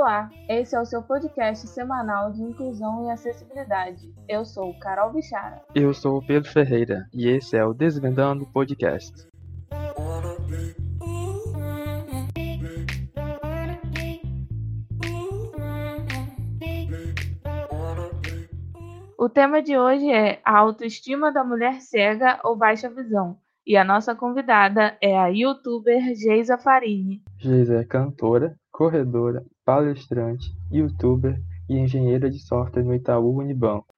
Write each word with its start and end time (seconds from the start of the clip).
Olá, 0.00 0.30
esse 0.48 0.74
é 0.74 0.80
o 0.80 0.84
seu 0.86 1.02
podcast 1.02 1.68
semanal 1.68 2.32
de 2.32 2.42
inclusão 2.42 3.04
e 3.04 3.10
acessibilidade. 3.10 4.10
Eu 4.26 4.46
sou 4.46 4.72
Carol 4.78 5.12
Bichara. 5.12 5.60
Eu 5.74 5.92
sou 5.92 6.16
o 6.16 6.26
Pedro 6.26 6.50
Ferreira 6.50 7.06
e 7.12 7.28
esse 7.28 7.54
é 7.54 7.62
o 7.62 7.74
Desvendando 7.74 8.46
Podcast. 8.46 9.28
O 19.18 19.28
tema 19.28 19.60
de 19.60 19.76
hoje 19.76 20.10
é 20.10 20.40
a 20.42 20.56
autoestima 20.56 21.30
da 21.30 21.44
mulher 21.44 21.82
cega 21.82 22.40
ou 22.42 22.56
baixa 22.56 22.88
visão. 22.88 23.36
E 23.66 23.76
a 23.76 23.84
nossa 23.84 24.14
convidada 24.14 24.96
é 25.02 25.18
a 25.18 25.26
youtuber 25.26 26.14
Geisa 26.14 26.56
Farini. 26.56 27.22
Geisa 27.38 27.76
é 27.76 27.84
cantora, 27.84 28.56
corredora, 28.72 29.44
palestrante, 29.70 30.52
youtuber 30.68 31.40
e 31.68 31.78
engenheira 31.78 32.28
de 32.28 32.40
software 32.40 32.82
no 32.82 32.92
Itaú 32.92 33.38
Unibanco. 33.38 33.94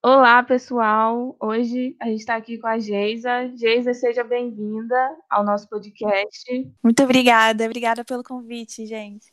Olá, 0.00 0.40
pessoal! 0.44 1.36
Hoje 1.40 1.96
a 2.00 2.06
gente 2.06 2.20
está 2.20 2.36
aqui 2.36 2.58
com 2.58 2.68
a 2.68 2.78
Geisa. 2.78 3.48
Geisa, 3.56 3.92
seja 3.92 4.22
bem-vinda 4.22 4.96
ao 5.28 5.42
nosso 5.42 5.68
podcast. 5.68 6.72
Muito 6.80 7.02
obrigada, 7.02 7.64
obrigada 7.64 8.04
pelo 8.04 8.22
convite, 8.22 8.86
gente. 8.86 9.32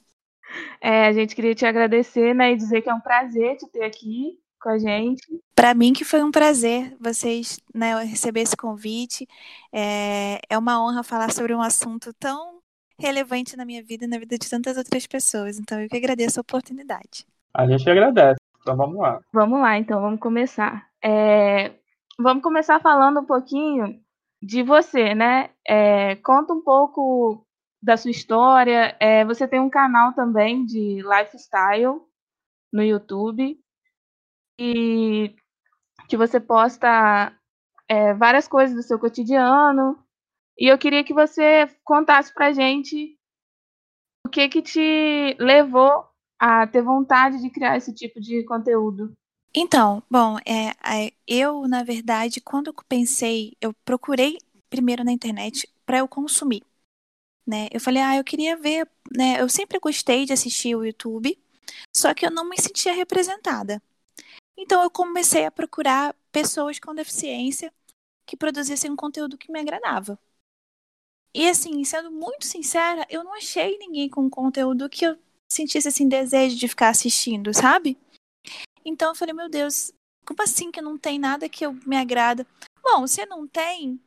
É, 0.81 1.05
a 1.05 1.13
gente 1.13 1.35
queria 1.35 1.53
te 1.53 1.63
agradecer 1.67 2.33
né, 2.33 2.53
e 2.53 2.55
dizer 2.55 2.81
que 2.81 2.89
é 2.89 2.93
um 2.93 2.99
prazer 2.99 3.55
te 3.57 3.69
ter 3.69 3.83
aqui 3.83 4.42
com 4.63 4.69
a 4.69 4.79
gente. 4.79 5.21
Para 5.53 5.73
mim 5.73 5.91
que 5.91 6.05
foi 6.05 6.23
um 6.23 6.31
prazer 6.31 6.95
vocês 6.99 7.59
né, 7.75 8.01
receber 8.03 8.39
esse 8.39 8.55
convite. 8.55 9.27
É, 9.71 10.39
é 10.49 10.57
uma 10.57 10.81
honra 10.81 11.03
falar 11.03 11.31
sobre 11.31 11.53
um 11.53 11.61
assunto 11.61 12.13
tão 12.13 12.59
relevante 12.97 13.57
na 13.57 13.65
minha 13.65 13.83
vida 13.83 14.05
e 14.05 14.07
na 14.07 14.17
vida 14.17 14.37
de 14.37 14.49
tantas 14.49 14.77
outras 14.77 15.05
pessoas. 15.05 15.59
Então 15.59 15.79
eu 15.81 15.89
que 15.89 15.97
agradeço 15.97 16.39
a 16.39 16.41
oportunidade. 16.41 17.27
A 17.53 17.67
gente 17.67 17.87
agradece. 17.89 18.39
Então 18.61 18.77
vamos 18.77 18.97
lá. 18.97 19.19
Vamos 19.33 19.59
lá, 19.59 19.77
então 19.77 20.01
vamos 20.01 20.21
começar. 20.21 20.87
É, 21.03 21.73
vamos 22.17 22.41
começar 22.41 22.79
falando 22.79 23.19
um 23.19 23.25
pouquinho 23.25 23.99
de 24.41 24.63
você, 24.63 25.13
né? 25.13 25.49
É, 25.67 26.15
conta 26.15 26.53
um 26.53 26.61
pouco 26.61 27.45
da 27.81 27.97
sua 27.97 28.11
história. 28.11 28.95
É, 28.99 29.25
você 29.25 29.45
tem 29.45 29.59
um 29.59 29.69
canal 29.69 30.13
também 30.13 30.65
de 30.65 31.01
lifestyle 31.03 31.99
no 32.71 32.81
YouTube 32.81 33.62
e 34.59 35.35
que 36.07 36.17
você 36.17 36.39
posta 36.39 37.35
é, 37.87 38.13
várias 38.13 38.47
coisas 38.47 38.75
do 38.75 38.83
seu 38.83 38.99
cotidiano. 38.99 39.97
E 40.57 40.71
eu 40.71 40.77
queria 40.77 41.03
que 41.03 41.13
você 41.13 41.67
contasse 41.83 42.33
pra 42.33 42.53
gente 42.53 43.17
o 44.25 44.29
que 44.29 44.47
que 44.49 44.61
te 44.61 45.35
levou 45.39 46.05
a 46.39 46.67
ter 46.67 46.81
vontade 46.81 47.41
de 47.41 47.49
criar 47.49 47.77
esse 47.77 47.93
tipo 47.93 48.19
de 48.19 48.43
conteúdo? 48.43 49.13
Então, 49.55 50.01
bom, 50.09 50.37
é, 50.39 51.11
eu, 51.27 51.67
na 51.67 51.83
verdade, 51.83 52.41
quando 52.41 52.67
eu 52.67 52.73
pensei, 52.87 53.55
eu 53.61 53.73
procurei 53.85 54.37
primeiro 54.69 55.03
na 55.03 55.11
internet 55.11 55.71
para 55.85 55.99
eu 55.99 56.07
consumir. 56.07 56.63
Né? 57.45 57.67
Eu 57.71 57.79
falei, 57.79 58.01
ah, 58.01 58.17
eu 58.17 58.23
queria 58.23 58.57
ver, 58.57 58.89
né? 59.15 59.39
Eu 59.39 59.49
sempre 59.49 59.77
gostei 59.77 60.25
de 60.25 60.33
assistir 60.33 60.75
o 60.75 60.83
YouTube, 60.83 61.37
só 61.95 62.13
que 62.13 62.25
eu 62.25 62.31
não 62.31 62.49
me 62.49 62.59
sentia 62.59 62.93
representada. 62.93 63.81
Então 64.57 64.83
eu 64.83 64.89
comecei 64.89 65.45
a 65.45 65.51
procurar 65.51 66.15
pessoas 66.31 66.79
com 66.79 66.93
deficiência 66.93 67.73
que 68.25 68.37
produzissem 68.37 68.91
um 68.91 68.95
conteúdo 68.95 69.37
que 69.37 69.51
me 69.51 69.59
agradava. 69.59 70.17
E 71.33 71.49
assim, 71.49 71.83
sendo 71.83 72.11
muito 72.11 72.45
sincera, 72.45 73.05
eu 73.09 73.23
não 73.23 73.33
achei 73.33 73.77
ninguém 73.79 74.07
com 74.07 74.29
conteúdo 74.29 74.89
que 74.89 75.05
eu 75.05 75.17
sentisse 75.51 75.87
assim 75.87 76.07
desejo 76.07 76.55
de 76.55 76.67
ficar 76.67 76.89
assistindo, 76.89 77.53
sabe? 77.53 77.97
Então 78.85 79.09
eu 79.09 79.15
falei, 79.15 79.33
meu 79.33 79.49
Deus, 79.49 79.91
como 80.25 80.41
assim 80.43 80.71
que 80.71 80.81
não 80.81 80.97
tem 80.97 81.17
nada 81.17 81.49
que 81.49 81.65
eu, 81.65 81.73
me 81.85 81.97
agrada? 81.97 82.45
Bom, 82.83 83.07
se 83.07 83.25
não 83.25 83.47
tem, 83.47 83.99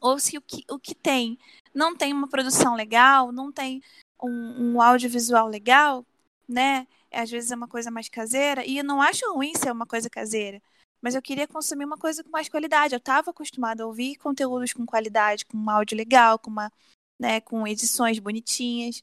ou 0.00 0.18
se 0.18 0.36
o 0.36 0.42
que, 0.42 0.64
o 0.68 0.78
que 0.78 0.94
tem 0.94 1.38
não 1.74 1.96
tem 1.96 2.12
uma 2.12 2.28
produção 2.28 2.74
legal, 2.74 3.30
não 3.30 3.52
tem 3.52 3.82
um, 4.22 4.74
um 4.74 4.82
audiovisual 4.82 5.46
legal, 5.46 6.04
né? 6.48 6.86
Às 7.12 7.30
vezes 7.30 7.50
é 7.50 7.56
uma 7.56 7.68
coisa 7.68 7.90
mais 7.90 8.08
caseira, 8.08 8.64
e 8.64 8.78
eu 8.78 8.84
não 8.84 9.00
acho 9.00 9.24
ruim 9.32 9.54
ser 9.54 9.72
uma 9.72 9.86
coisa 9.86 10.10
caseira, 10.10 10.60
mas 11.00 11.14
eu 11.14 11.22
queria 11.22 11.46
consumir 11.46 11.84
uma 11.84 11.96
coisa 11.96 12.22
com 12.24 12.30
mais 12.30 12.48
qualidade. 12.48 12.94
Eu 12.94 12.98
estava 12.98 13.30
acostumada 13.30 13.82
a 13.82 13.86
ouvir 13.86 14.16
conteúdos 14.16 14.72
com 14.72 14.84
qualidade, 14.86 15.46
com 15.46 15.56
um 15.56 15.70
áudio 15.70 15.96
legal, 15.96 16.38
com 16.38 16.50
uma, 16.50 16.72
né, 17.18 17.40
com 17.40 17.66
edições 17.66 18.18
bonitinhas. 18.18 19.02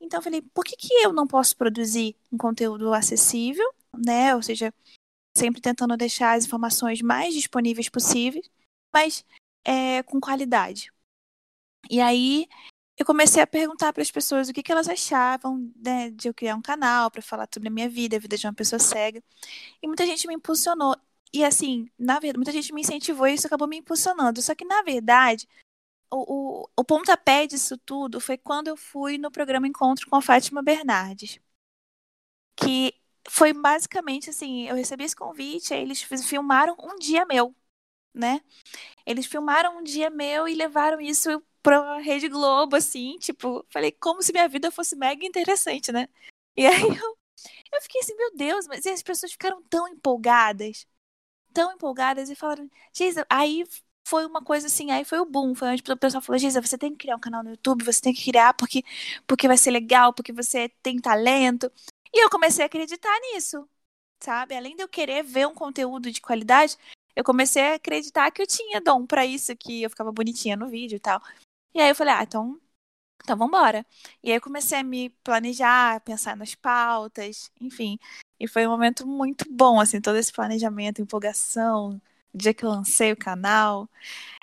Então 0.00 0.20
eu 0.20 0.22
falei, 0.24 0.42
por 0.42 0.64
que, 0.64 0.76
que 0.76 0.94
eu 0.94 1.12
não 1.12 1.26
posso 1.26 1.56
produzir 1.56 2.16
um 2.32 2.38
conteúdo 2.38 2.92
acessível, 2.92 3.66
né? 3.94 4.34
Ou 4.34 4.42
seja, 4.42 4.72
sempre 5.36 5.60
tentando 5.60 5.96
deixar 5.96 6.36
as 6.36 6.46
informações 6.46 7.02
mais 7.02 7.34
disponíveis 7.34 7.88
possíveis, 7.88 8.48
mas 8.92 9.24
é, 9.64 10.02
com 10.02 10.20
qualidade. 10.20 10.90
E 11.90 12.00
aí 12.00 12.48
eu 12.96 13.04
comecei 13.04 13.42
a 13.42 13.46
perguntar 13.46 13.92
para 13.92 14.02
as 14.02 14.10
pessoas 14.10 14.48
o 14.48 14.52
que, 14.52 14.62
que 14.62 14.72
elas 14.72 14.88
achavam 14.88 15.70
né, 15.76 16.10
de 16.10 16.28
eu 16.28 16.34
criar 16.34 16.56
um 16.56 16.62
canal 16.62 17.10
para 17.10 17.20
falar 17.20 17.48
sobre 17.52 17.68
a 17.68 17.72
minha 17.72 17.88
vida, 17.88 18.16
a 18.16 18.18
vida 18.18 18.36
de 18.38 18.46
uma 18.46 18.54
pessoa 18.54 18.78
cega. 18.78 19.22
E 19.82 19.86
muita 19.86 20.06
gente 20.06 20.26
me 20.26 20.34
impulsionou. 20.34 20.96
E 21.32 21.44
assim, 21.44 21.90
na 21.98 22.14
verdade, 22.14 22.38
muita 22.38 22.52
gente 22.52 22.72
me 22.72 22.80
incentivou 22.80 23.26
e 23.26 23.34
isso 23.34 23.46
acabou 23.46 23.68
me 23.68 23.76
impulsionando. 23.78 24.40
Só 24.40 24.54
que, 24.54 24.64
na 24.64 24.82
verdade, 24.82 25.46
o, 26.10 26.62
o, 26.64 26.70
o 26.76 26.84
pontapé 26.84 27.46
disso 27.46 27.76
tudo 27.78 28.20
foi 28.20 28.38
quando 28.38 28.68
eu 28.68 28.76
fui 28.76 29.18
no 29.18 29.30
programa 29.30 29.68
Encontro 29.68 30.08
com 30.08 30.16
a 30.16 30.22
Fátima 30.22 30.62
Bernardes. 30.62 31.40
Que 32.56 32.94
foi 33.28 33.52
basicamente 33.52 34.30
assim, 34.30 34.68
eu 34.68 34.76
recebi 34.76 35.04
esse 35.04 35.16
convite, 35.16 35.74
aí 35.74 35.82
eles 35.82 36.02
filmaram 36.02 36.76
um 36.80 36.96
dia 36.96 37.26
meu, 37.26 37.54
né? 38.14 38.40
Eles 39.06 39.26
filmaram 39.26 39.78
um 39.78 39.82
dia 39.82 40.10
meu 40.10 40.48
e 40.48 40.54
levaram 40.54 41.00
isso 41.00 41.42
pra 41.66 41.98
Rede 41.98 42.28
Globo, 42.28 42.76
assim, 42.76 43.18
tipo, 43.18 43.66
falei, 43.68 43.90
como 43.90 44.22
se 44.22 44.30
minha 44.32 44.48
vida 44.48 44.70
fosse 44.70 44.94
mega 44.94 45.26
interessante, 45.26 45.90
né? 45.90 46.08
E 46.56 46.64
aí 46.64 46.80
eu, 46.80 47.18
eu 47.72 47.82
fiquei 47.82 48.00
assim, 48.02 48.14
meu 48.16 48.36
Deus, 48.36 48.68
mas 48.68 48.86
as 48.86 49.02
pessoas 49.02 49.32
ficaram 49.32 49.60
tão 49.64 49.88
empolgadas, 49.88 50.86
tão 51.52 51.72
empolgadas 51.72 52.30
e 52.30 52.36
falaram, 52.36 52.70
Geisa, 52.92 53.26
aí 53.28 53.64
foi 54.06 54.24
uma 54.26 54.42
coisa 54.44 54.68
assim, 54.68 54.92
aí 54.92 55.04
foi 55.04 55.18
o 55.18 55.26
boom, 55.26 55.56
foi 55.56 55.70
onde 55.70 55.82
o 55.90 55.96
pessoal 55.96 56.22
falou, 56.22 56.38
Giza, 56.38 56.62
você 56.62 56.78
tem 56.78 56.92
que 56.92 56.98
criar 56.98 57.16
um 57.16 57.20
canal 57.20 57.42
no 57.42 57.50
YouTube, 57.50 57.84
você 57.84 58.00
tem 58.00 58.14
que 58.14 58.24
criar 58.24 58.54
porque, 58.54 58.84
porque 59.26 59.48
vai 59.48 59.58
ser 59.58 59.72
legal, 59.72 60.12
porque 60.12 60.32
você 60.32 60.68
tem 60.82 61.00
talento. 61.00 61.70
E 62.14 62.24
eu 62.24 62.30
comecei 62.30 62.62
a 62.64 62.66
acreditar 62.66 63.18
nisso, 63.32 63.68
sabe? 64.22 64.54
Além 64.54 64.76
de 64.76 64.84
eu 64.84 64.88
querer 64.88 65.24
ver 65.24 65.48
um 65.48 65.54
conteúdo 65.54 66.12
de 66.12 66.20
qualidade, 66.20 66.76
eu 67.16 67.24
comecei 67.24 67.72
a 67.72 67.74
acreditar 67.74 68.30
que 68.30 68.40
eu 68.40 68.46
tinha 68.46 68.80
dom 68.80 69.04
para 69.04 69.26
isso, 69.26 69.56
que 69.56 69.82
eu 69.82 69.90
ficava 69.90 70.12
bonitinha 70.12 70.56
no 70.56 70.68
vídeo 70.68 70.96
e 70.96 71.00
tal. 71.00 71.20
E 71.76 71.80
aí 71.80 71.90
eu 71.90 71.94
falei, 71.94 72.14
ah, 72.14 72.22
então, 72.22 72.58
então 73.22 73.36
vambora. 73.36 73.86
E 74.22 74.30
aí 74.30 74.38
eu 74.38 74.40
comecei 74.40 74.78
a 74.78 74.82
me 74.84 75.10
planejar, 75.24 76.00
pensar 76.02 76.36
nas 76.36 76.54
pautas, 76.54 77.50
enfim. 77.60 77.98
E 78.40 78.48
foi 78.48 78.66
um 78.66 78.70
momento 78.70 79.06
muito 79.06 79.44
bom, 79.50 79.78
assim, 79.80 80.00
todo 80.00 80.16
esse 80.18 80.32
planejamento, 80.32 81.02
empolgação, 81.02 82.00
dia 82.34 82.54
que 82.54 82.64
eu 82.64 82.70
lancei 82.70 83.12
o 83.12 83.16
canal. 83.16 83.90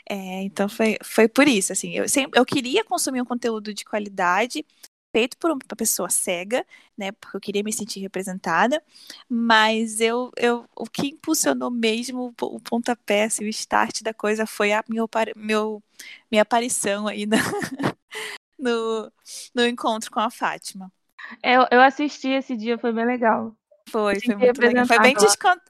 É, 0.10 0.44
então 0.44 0.70
foi, 0.70 0.98
foi 1.04 1.28
por 1.28 1.48
isso, 1.48 1.74
assim, 1.74 1.94
eu, 1.94 2.10
sempre, 2.10 2.40
eu 2.40 2.46
queria 2.46 2.86
consumir 2.86 3.22
um 3.22 3.26
conteúdo 3.26 3.74
de 3.74 3.86
qualidade, 3.86 4.66
feito 5.14 5.38
por 5.38 5.52
uma 5.52 5.60
pessoa 5.78 6.10
cega, 6.10 6.66
né, 6.98 7.12
porque 7.12 7.38
eu 7.38 7.42
queria 7.42 7.64
me 7.64 7.72
sentir 7.72 8.00
representada, 8.00 8.84
mas 9.30 10.02
eu, 10.02 10.32
eu 10.36 10.66
o 10.76 10.86
que 10.86 11.10
impulsionou 11.10 11.70
mesmo 11.70 12.34
o 12.42 12.60
pontapé, 12.60 13.26
assim, 13.26 13.46
o 13.46 13.50
start 13.50 14.02
da 14.02 14.14
coisa 14.14 14.48
foi 14.48 14.74
a 14.74 14.84
meu, 14.90 15.08
meu, 15.36 15.84
minha 16.32 16.42
aparição 16.42 17.08
aí 17.08 17.28
na, 17.28 17.38
no, 18.58 19.12
no 19.54 19.68
encontro 19.68 20.10
com 20.10 20.20
a 20.20 20.32
Fátima. 20.32 20.92
Eu, 21.44 21.68
eu 21.72 21.80
assisti 21.80 22.30
esse 22.30 22.58
dia, 22.58 22.78
foi 22.78 22.92
bem 22.92 23.06
legal. 23.06 23.56
Foi, 23.90 24.20
foi 24.20 24.36
muito 24.36 24.60
legal. 24.60 24.86
Foi 24.88 25.00
bem, 25.00 25.14
descont... 25.14 25.62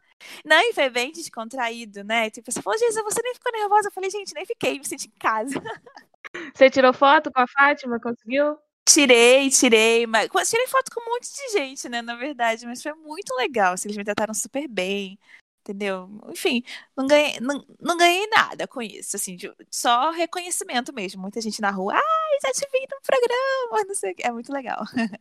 Não, 0.46 0.60
e 0.62 0.74
foi 0.74 0.90
bem 0.90 1.12
descontraído, 1.12 2.04
né? 2.04 2.30
Tipo, 2.30 2.50
você 2.50 2.62
falou, 2.62 2.80
Jesus, 2.80 3.04
você 3.04 3.22
nem 3.22 3.34
ficou 3.34 3.52
nervosa? 3.52 3.90
Eu 3.90 3.92
falei, 3.92 4.10
gente, 4.10 4.34
nem 4.34 4.46
fiquei, 4.46 4.80
me 4.80 4.86
senti 4.86 5.08
em 5.08 5.20
casa. 5.20 5.54
Você 6.56 6.68
tirou 6.68 6.94
foto 6.94 7.32
com 7.32 7.40
a 7.40 7.46
Fátima? 7.46 8.00
Conseguiu? 8.00 8.58
Tirei, 8.88 9.50
tirei, 9.50 10.06
mas 10.06 10.30
tirei 10.50 10.68
foto 10.68 10.92
com 10.94 11.02
um 11.02 11.14
monte 11.14 11.28
de 11.34 11.52
gente, 11.54 11.88
né, 11.90 12.02
na 12.02 12.16
verdade, 12.16 12.66
mas 12.66 12.84
foi 12.84 12.94
muito 12.94 13.34
legal, 13.36 13.74
assim, 13.74 13.88
eles 13.88 13.98
me 13.98 14.04
trataram 14.04 14.34
super 14.34 14.68
bem, 14.68 15.18
entendeu? 15.62 16.10
Enfim, 16.30 16.62
não 16.96 17.08
ganhei, 17.08 17.40
não, 17.40 17.66
não 17.80 17.96
ganhei 17.98 18.28
nada 18.28 18.68
com 18.68 18.82
isso, 18.82 19.16
assim, 19.16 19.38
de, 19.38 19.52
só 19.72 20.12
reconhecimento 20.12 20.94
mesmo, 20.94 21.22
muita 21.22 21.40
gente 21.42 21.62
na 21.62 21.72
rua, 21.72 21.94
ai, 21.96 22.38
já 22.46 22.52
te 22.52 22.70
vi 22.72 22.82
no 22.82 23.02
programa, 23.02 23.86
não 23.88 23.96
sei 23.96 24.12
o 24.12 24.16
que, 24.16 24.24
é 24.28 24.32
muito 24.32 24.52
legal. 24.52 24.84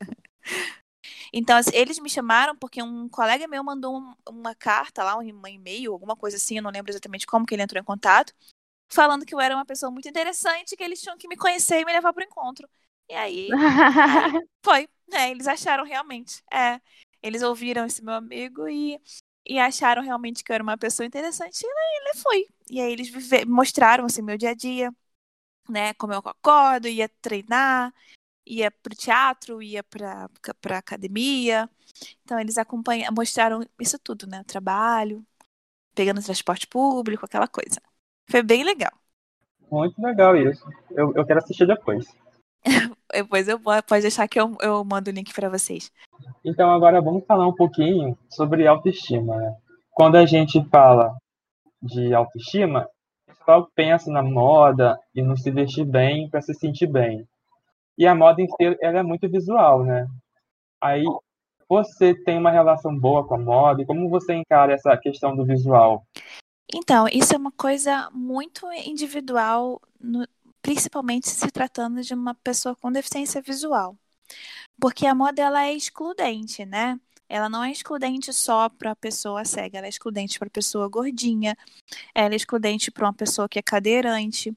Então, 1.32 1.56
assim, 1.56 1.70
eles 1.74 1.98
me 1.98 2.08
chamaram 2.10 2.56
porque 2.56 2.82
um 2.82 3.08
colega 3.08 3.46
meu 3.48 3.62
mandou 3.64 3.96
um, 3.98 4.14
uma 4.28 4.54
carta 4.54 5.02
lá, 5.04 5.16
um 5.18 5.46
e-mail, 5.48 5.92
alguma 5.92 6.16
coisa 6.16 6.36
assim, 6.36 6.56
eu 6.56 6.62
não 6.62 6.70
lembro 6.70 6.90
exatamente 6.90 7.26
como 7.26 7.46
que 7.46 7.54
ele 7.54 7.62
entrou 7.62 7.80
em 7.80 7.84
contato, 7.84 8.32
falando 8.92 9.26
que 9.26 9.34
eu 9.34 9.40
era 9.40 9.54
uma 9.54 9.66
pessoa 9.66 9.90
muito 9.90 10.08
interessante, 10.08 10.76
que 10.76 10.82
eles 10.84 11.00
tinham 11.02 11.18
que 11.18 11.28
me 11.28 11.36
conhecer 11.36 11.80
e 11.80 11.84
me 11.84 11.92
levar 11.92 12.12
para 12.12 12.22
o 12.22 12.26
encontro. 12.26 12.68
E 13.08 13.14
aí, 13.14 13.48
aí 13.50 13.50
foi. 14.64 14.88
É, 15.12 15.30
eles 15.30 15.46
acharam 15.46 15.84
realmente. 15.84 16.42
É, 16.52 16.80
eles 17.22 17.42
ouviram 17.42 17.84
esse 17.84 18.02
meu 18.02 18.14
amigo 18.14 18.68
e, 18.68 18.98
e 19.46 19.58
acharam 19.58 20.02
realmente 20.02 20.42
que 20.42 20.50
eu 20.50 20.54
era 20.54 20.62
uma 20.62 20.78
pessoa 20.78 21.06
interessante 21.06 21.62
e 21.62 21.98
ele 22.00 22.14
foi. 22.18 22.46
E 22.70 22.80
aí 22.80 22.92
eles 22.92 23.08
vive, 23.10 23.44
mostraram 23.44 24.04
assim 24.06 24.22
meu 24.22 24.38
dia 24.38 24.50
a 24.50 24.54
dia, 24.54 24.92
né, 25.68 25.94
como 25.94 26.12
eu 26.12 26.18
acordo, 26.24 26.88
ia 26.88 27.08
treinar, 27.20 27.94
ia 28.46 28.70
pro 28.70 28.94
teatro, 28.96 29.62
ia 29.62 29.82
pra, 29.84 30.28
pra 30.60 30.78
academia. 30.78 31.68
Então 32.24 32.38
eles 32.40 32.58
acompanham, 32.58 33.12
mostraram 33.16 33.62
isso 33.80 33.98
tudo, 33.98 34.26
né, 34.26 34.44
trabalho, 34.44 35.26
pegando 35.94 36.22
transporte 36.22 36.66
público, 36.66 37.24
aquela 37.26 37.48
coisa. 37.48 37.80
Foi 38.30 38.42
bem 38.42 38.64
legal. 38.64 38.92
Muito 39.70 40.00
legal 40.02 40.36
isso. 40.36 40.64
Eu, 40.90 41.12
eu 41.14 41.24
quero 41.24 41.38
assistir 41.38 41.66
depois. 41.66 42.06
depois 43.12 43.48
eu 43.48 43.58
pode 43.60 44.02
deixar 44.02 44.28
que 44.28 44.40
eu, 44.40 44.56
eu 44.60 44.84
mando 44.84 45.10
o 45.10 45.12
link 45.12 45.32
para 45.32 45.48
vocês. 45.48 45.90
Então 46.44 46.70
agora 46.70 47.00
vamos 47.00 47.24
falar 47.26 47.46
um 47.46 47.54
pouquinho 47.54 48.16
sobre 48.30 48.66
autoestima. 48.66 49.36
Né? 49.36 49.56
Quando 49.90 50.16
a 50.16 50.26
gente 50.26 50.64
fala 50.70 51.14
de 51.82 52.14
autoestima, 52.14 52.88
o 53.28 53.34
pessoal 53.34 53.68
pensa 53.74 54.10
na 54.10 54.22
moda 54.22 54.98
e 55.14 55.22
no 55.22 55.36
se 55.36 55.50
vestir 55.50 55.84
bem 55.84 56.28
para 56.30 56.40
se 56.40 56.54
sentir 56.54 56.86
bem. 56.86 57.26
E 57.98 58.06
a 58.06 58.14
moda 58.14 58.40
em 58.40 58.46
si 58.46 58.78
ela 58.80 59.00
é 59.00 59.02
muito 59.02 59.28
visual, 59.28 59.84
né? 59.84 60.06
Aí 60.80 61.04
você 61.68 62.14
tem 62.14 62.38
uma 62.38 62.50
relação 62.50 62.96
boa 62.98 63.26
com 63.26 63.34
a 63.34 63.38
moda 63.38 63.82
e 63.82 63.86
como 63.86 64.08
você 64.08 64.34
encara 64.34 64.72
essa 64.72 64.96
questão 64.96 65.36
do 65.36 65.44
visual? 65.44 66.04
Então, 66.74 67.06
isso 67.08 67.34
é 67.34 67.36
uma 67.36 67.52
coisa 67.52 68.08
muito 68.12 68.66
individual, 68.72 69.80
no, 70.00 70.26
principalmente 70.62 71.28
se 71.28 71.50
tratando 71.50 72.02
de 72.02 72.14
uma 72.14 72.34
pessoa 72.36 72.76
com 72.76 72.92
deficiência 72.92 73.42
visual. 73.42 73.98
Porque 74.80 75.06
a 75.06 75.14
moda 75.14 75.42
ela 75.42 75.64
é 75.66 75.74
excludente, 75.74 76.64
né? 76.66 76.98
Ela 77.28 77.48
não 77.48 77.64
é 77.64 77.72
excludente 77.72 78.32
só 78.32 78.68
para 78.68 78.92
a 78.92 78.96
pessoa 78.96 79.44
cega, 79.44 79.78
ela 79.78 79.86
é 79.86 79.90
excludente 79.90 80.38
para 80.38 80.48
a 80.48 80.50
pessoa 80.50 80.88
gordinha, 80.88 81.56
ela 82.14 82.34
é 82.34 82.36
excludente 82.36 82.90
para 82.90 83.06
uma 83.06 83.14
pessoa 83.14 83.48
que 83.48 83.58
é 83.58 83.62
cadeirante, 83.62 84.54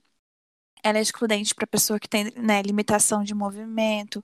ela 0.83 0.99
é 0.99 1.01
excludente 1.01 1.55
para 1.55 1.65
pessoa 1.65 1.99
que 1.99 2.07
tem 2.07 2.31
né, 2.37 2.61
limitação 2.61 3.23
de 3.23 3.33
movimento, 3.33 4.23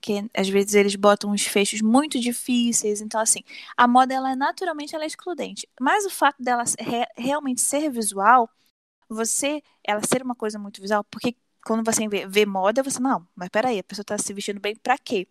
que 0.00 0.28
às 0.34 0.48
vezes 0.48 0.74
eles 0.74 0.96
botam 0.96 1.30
uns 1.30 1.46
fechos 1.46 1.80
muito 1.82 2.20
difíceis. 2.20 3.00
Então, 3.00 3.20
assim, 3.20 3.42
a 3.76 3.88
moda, 3.88 4.14
ela 4.14 4.32
é, 4.32 4.36
naturalmente, 4.36 4.94
ela 4.94 5.04
é 5.04 5.06
excludente. 5.06 5.68
Mas 5.80 6.04
o 6.04 6.10
fato 6.10 6.42
dela 6.42 6.64
re 6.78 7.06
realmente 7.16 7.62
ser 7.62 7.90
visual, 7.90 8.50
você, 9.14 9.62
ela 9.82 10.00
ser 10.06 10.22
uma 10.22 10.34
coisa 10.34 10.58
muito 10.58 10.80
visual, 10.80 11.04
porque 11.04 11.36
quando 11.64 11.84
você 11.84 12.06
vê, 12.08 12.26
vê 12.26 12.46
moda, 12.46 12.82
você, 12.82 13.00
não, 13.00 13.26
mas 13.34 13.48
peraí, 13.48 13.78
a 13.78 13.84
pessoa 13.84 14.02
está 14.02 14.18
se 14.18 14.32
vestindo 14.34 14.60
bem 14.60 14.76
para 14.76 14.98
quê? 14.98 15.26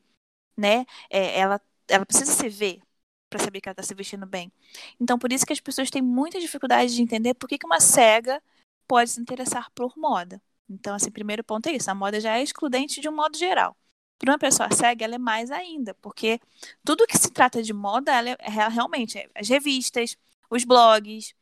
Né? 0.57 0.85
É, 1.09 1.39
ela, 1.39 1.61
ela 1.87 2.05
precisa 2.05 2.31
se 2.31 2.49
ver 2.49 2.81
para 3.29 3.39
saber 3.43 3.61
que 3.61 3.69
ela 3.69 3.73
está 3.73 3.83
se 3.83 3.95
vestindo 3.95 4.25
bem. 4.25 4.51
Então, 4.99 5.17
por 5.17 5.31
isso 5.33 5.45
que 5.45 5.53
as 5.53 5.59
pessoas 5.59 5.89
têm 5.89 6.01
muita 6.01 6.39
dificuldade 6.39 6.95
de 6.95 7.01
entender 7.01 7.33
por 7.35 7.47
que, 7.49 7.57
que 7.57 7.65
uma 7.65 7.79
cega 7.79 8.41
pode 8.87 9.09
se 9.11 9.21
interessar 9.21 9.71
por 9.71 9.93
moda. 9.97 10.41
Então, 10.69 10.95
assim, 10.95 11.11
primeiro 11.11 11.43
ponto 11.43 11.67
é 11.67 11.73
isso. 11.73 11.89
A 11.89 11.95
moda 11.95 12.19
já 12.19 12.37
é 12.37 12.43
excludente 12.43 13.01
de 13.01 13.09
um 13.09 13.15
modo 13.15 13.37
geral. 13.37 13.75
Para 14.19 14.31
uma 14.33 14.39
pessoa 14.39 14.69
cega, 14.71 15.05
ela 15.05 15.15
é 15.15 15.17
mais 15.17 15.51
ainda, 15.51 15.93
porque 15.95 16.39
tudo 16.83 17.07
que 17.07 17.17
se 17.17 17.31
trata 17.31 17.61
de 17.61 17.73
moda, 17.73 18.13
ela 18.13 18.29
é, 18.29 18.37
é 18.39 18.49
realmente 18.69 19.17
é, 19.17 19.29
as 19.35 19.49
revistas, 19.49 20.17
os 20.49 20.63
blogs, 20.63 21.33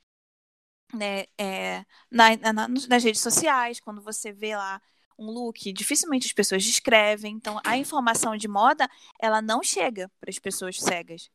né, 0.93 1.25
é, 1.37 1.85
na, 2.09 2.53
na, 2.53 2.67
nas 2.67 3.03
redes 3.03 3.21
sociais, 3.21 3.79
quando 3.79 4.01
você 4.01 4.31
vê 4.31 4.55
lá 4.55 4.81
um 5.17 5.29
look, 5.29 5.71
dificilmente 5.71 6.27
as 6.27 6.33
pessoas 6.33 6.63
descrevem. 6.63 7.35
Então, 7.35 7.59
a 7.63 7.77
informação 7.77 8.35
de 8.35 8.47
moda, 8.47 8.89
ela 9.19 9.41
não 9.41 9.63
chega 9.63 10.11
para 10.19 10.29
as 10.29 10.39
pessoas 10.39 10.77
cegas. 10.77 11.29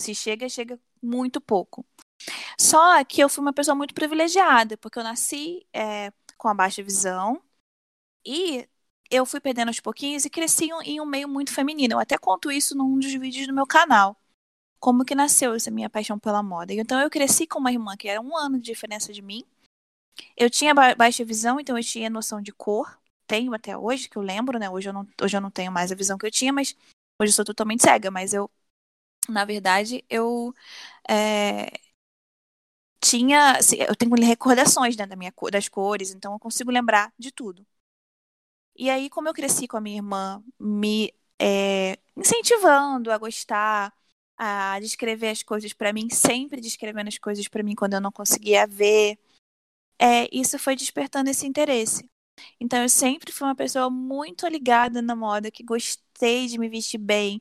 Se 0.00 0.14
chega, 0.14 0.48
chega 0.48 0.78
muito 1.02 1.40
pouco. 1.40 1.86
Só 2.60 3.02
que 3.04 3.22
eu 3.22 3.28
fui 3.28 3.42
uma 3.42 3.52
pessoa 3.52 3.74
muito 3.74 3.94
privilegiada, 3.94 4.76
porque 4.78 4.98
eu 4.98 5.04
nasci 5.04 5.66
é, 5.72 6.12
com 6.36 6.48
a 6.48 6.54
baixa 6.54 6.82
visão. 6.82 7.42
E 8.24 8.68
eu 9.10 9.24
fui 9.26 9.40
perdendo 9.40 9.68
aos 9.68 9.80
pouquinhos 9.80 10.24
e 10.24 10.30
cresci 10.30 10.68
em 10.84 11.00
um 11.00 11.06
meio 11.06 11.28
muito 11.28 11.52
feminino. 11.52 11.94
Eu 11.94 12.00
até 12.00 12.18
conto 12.18 12.50
isso 12.50 12.76
num 12.76 12.98
dos 12.98 13.12
vídeos 13.14 13.46
do 13.46 13.54
meu 13.54 13.66
canal. 13.66 14.16
Como 14.78 15.04
que 15.04 15.14
nasceu 15.14 15.54
essa 15.54 15.70
minha 15.70 15.90
paixão 15.90 16.18
pela 16.18 16.42
moda. 16.42 16.72
Então 16.72 17.00
eu 17.00 17.10
cresci 17.10 17.46
com 17.46 17.58
uma 17.58 17.72
irmã 17.72 17.96
que 17.96 18.08
era 18.08 18.20
um 18.20 18.36
ano 18.36 18.58
de 18.58 18.64
diferença 18.64 19.12
de 19.12 19.22
mim. 19.22 19.44
Eu 20.36 20.50
tinha 20.50 20.74
baixa 20.74 21.24
visão, 21.24 21.60
então 21.60 21.76
eu 21.76 21.84
tinha 21.84 22.10
noção 22.10 22.40
de 22.40 22.52
cor. 22.52 22.98
Tenho 23.26 23.54
até 23.54 23.76
hoje, 23.76 24.08
que 24.08 24.16
eu 24.16 24.22
lembro, 24.22 24.58
né? 24.58 24.70
Hoje 24.70 24.88
eu 24.88 24.92
não, 24.92 25.06
hoje 25.20 25.36
eu 25.36 25.40
não 25.40 25.50
tenho 25.50 25.72
mais 25.72 25.90
a 25.92 25.94
visão 25.94 26.16
que 26.18 26.26
eu 26.26 26.30
tinha, 26.30 26.52
mas 26.52 26.76
hoje 27.20 27.30
eu 27.32 27.34
sou 27.34 27.44
totalmente 27.44 27.82
cega. 27.82 28.10
Mas 28.10 28.32
eu, 28.32 28.50
na 29.28 29.44
verdade, 29.44 30.04
eu 30.08 30.54
é, 31.08 31.70
tinha. 33.00 33.52
Assim, 33.58 33.76
eu 33.76 33.96
tenho 33.96 34.14
recordações 34.14 34.96
né, 34.96 35.06
da 35.06 35.16
minha, 35.16 35.32
das 35.52 35.68
cores, 35.68 36.10
então 36.12 36.32
eu 36.34 36.38
consigo 36.38 36.70
lembrar 36.70 37.12
de 37.18 37.30
tudo. 37.32 37.66
E 38.78 38.90
aí, 38.90 39.08
como 39.08 39.28
eu 39.28 39.34
cresci 39.34 39.66
com 39.66 39.76
a 39.76 39.80
minha 39.80 39.96
irmã 39.96 40.42
me 40.58 41.12
é, 41.38 41.98
incentivando 42.16 43.10
a 43.10 43.18
gostar, 43.18 43.92
a 44.36 44.78
descrever 44.80 45.28
as 45.30 45.42
coisas 45.42 45.72
para 45.72 45.92
mim, 45.92 46.08
sempre 46.10 46.60
descrevendo 46.60 47.08
as 47.08 47.18
coisas 47.18 47.48
para 47.48 47.62
mim 47.62 47.74
quando 47.74 47.94
eu 47.94 48.00
não 48.00 48.12
conseguia 48.12 48.66
ver, 48.66 49.18
é, 49.98 50.28
isso 50.32 50.58
foi 50.58 50.76
despertando 50.76 51.30
esse 51.30 51.46
interesse. 51.46 52.08
Então, 52.60 52.82
eu 52.82 52.88
sempre 52.88 53.32
fui 53.32 53.48
uma 53.48 53.54
pessoa 53.56 53.88
muito 53.90 54.46
ligada 54.46 55.00
na 55.02 55.16
moda, 55.16 55.50
que 55.50 55.64
gostei 55.64 56.46
de 56.46 56.58
me 56.58 56.68
vestir 56.68 56.98
bem, 56.98 57.40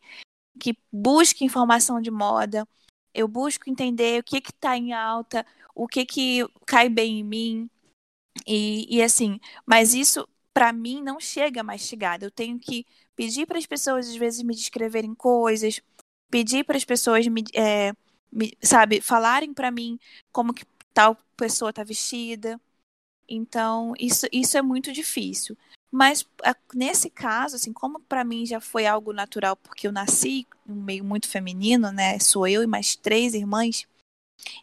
que 0.59 0.77
busca 0.91 1.43
informação 1.43 2.01
de 2.01 2.11
moda 2.11 2.67
eu 3.15 3.27
busco 3.29 3.69
entender 3.69 4.19
o 4.19 4.23
que 4.23 4.41
que 4.41 4.51
tá 4.53 4.77
em 4.77 4.93
alta, 4.93 5.45
o 5.73 5.87
que 5.87 6.05
que 6.05 6.45
cai 6.65 6.89
bem 6.89 7.19
em 7.19 7.23
mim. 7.23 7.69
E, 8.45 8.97
e 8.97 9.01
assim, 9.01 9.39
mas 9.65 9.93
isso 9.93 10.27
para 10.53 10.73
mim 10.73 11.01
não 11.01 11.19
chega 11.19 11.63
mastigado. 11.63 12.25
Eu 12.25 12.31
tenho 12.31 12.59
que 12.59 12.85
pedir 13.15 13.47
para 13.47 13.57
as 13.57 13.65
pessoas 13.65 14.09
às 14.09 14.15
vezes 14.15 14.43
me 14.43 14.53
descreverem 14.53 15.15
coisas, 15.15 15.81
pedir 16.35 16.65
para 16.65 16.75
as 16.75 16.83
pessoas 16.83 17.25
me, 17.27 17.45
é, 17.53 17.93
me, 18.29 18.51
sabe, 18.61 18.99
falarem 18.99 19.53
para 19.53 19.71
mim 19.71 19.97
como 20.33 20.53
que 20.53 20.65
tal 20.93 21.15
pessoa 21.37 21.71
tá 21.71 21.81
vestida. 21.81 22.59
Então, 23.25 23.93
isso, 23.97 24.27
isso 24.33 24.57
é 24.57 24.61
muito 24.61 24.91
difícil. 24.91 25.57
Mas 25.89 26.27
nesse 26.73 27.09
caso, 27.09 27.55
assim, 27.55 27.71
como 27.71 28.01
para 28.01 28.25
mim 28.25 28.45
já 28.45 28.59
foi 28.59 28.85
algo 28.85 29.13
natural, 29.13 29.55
porque 29.55 29.87
eu 29.87 29.93
nasci 29.93 30.45
em 30.67 30.73
um 30.73 30.83
meio 30.83 31.05
muito 31.05 31.29
feminino, 31.29 31.89
né? 31.89 32.19
Sou 32.19 32.45
eu 32.45 32.61
e 32.61 32.67
mais 32.67 32.97
três 32.97 33.33
irmãs, 33.33 33.87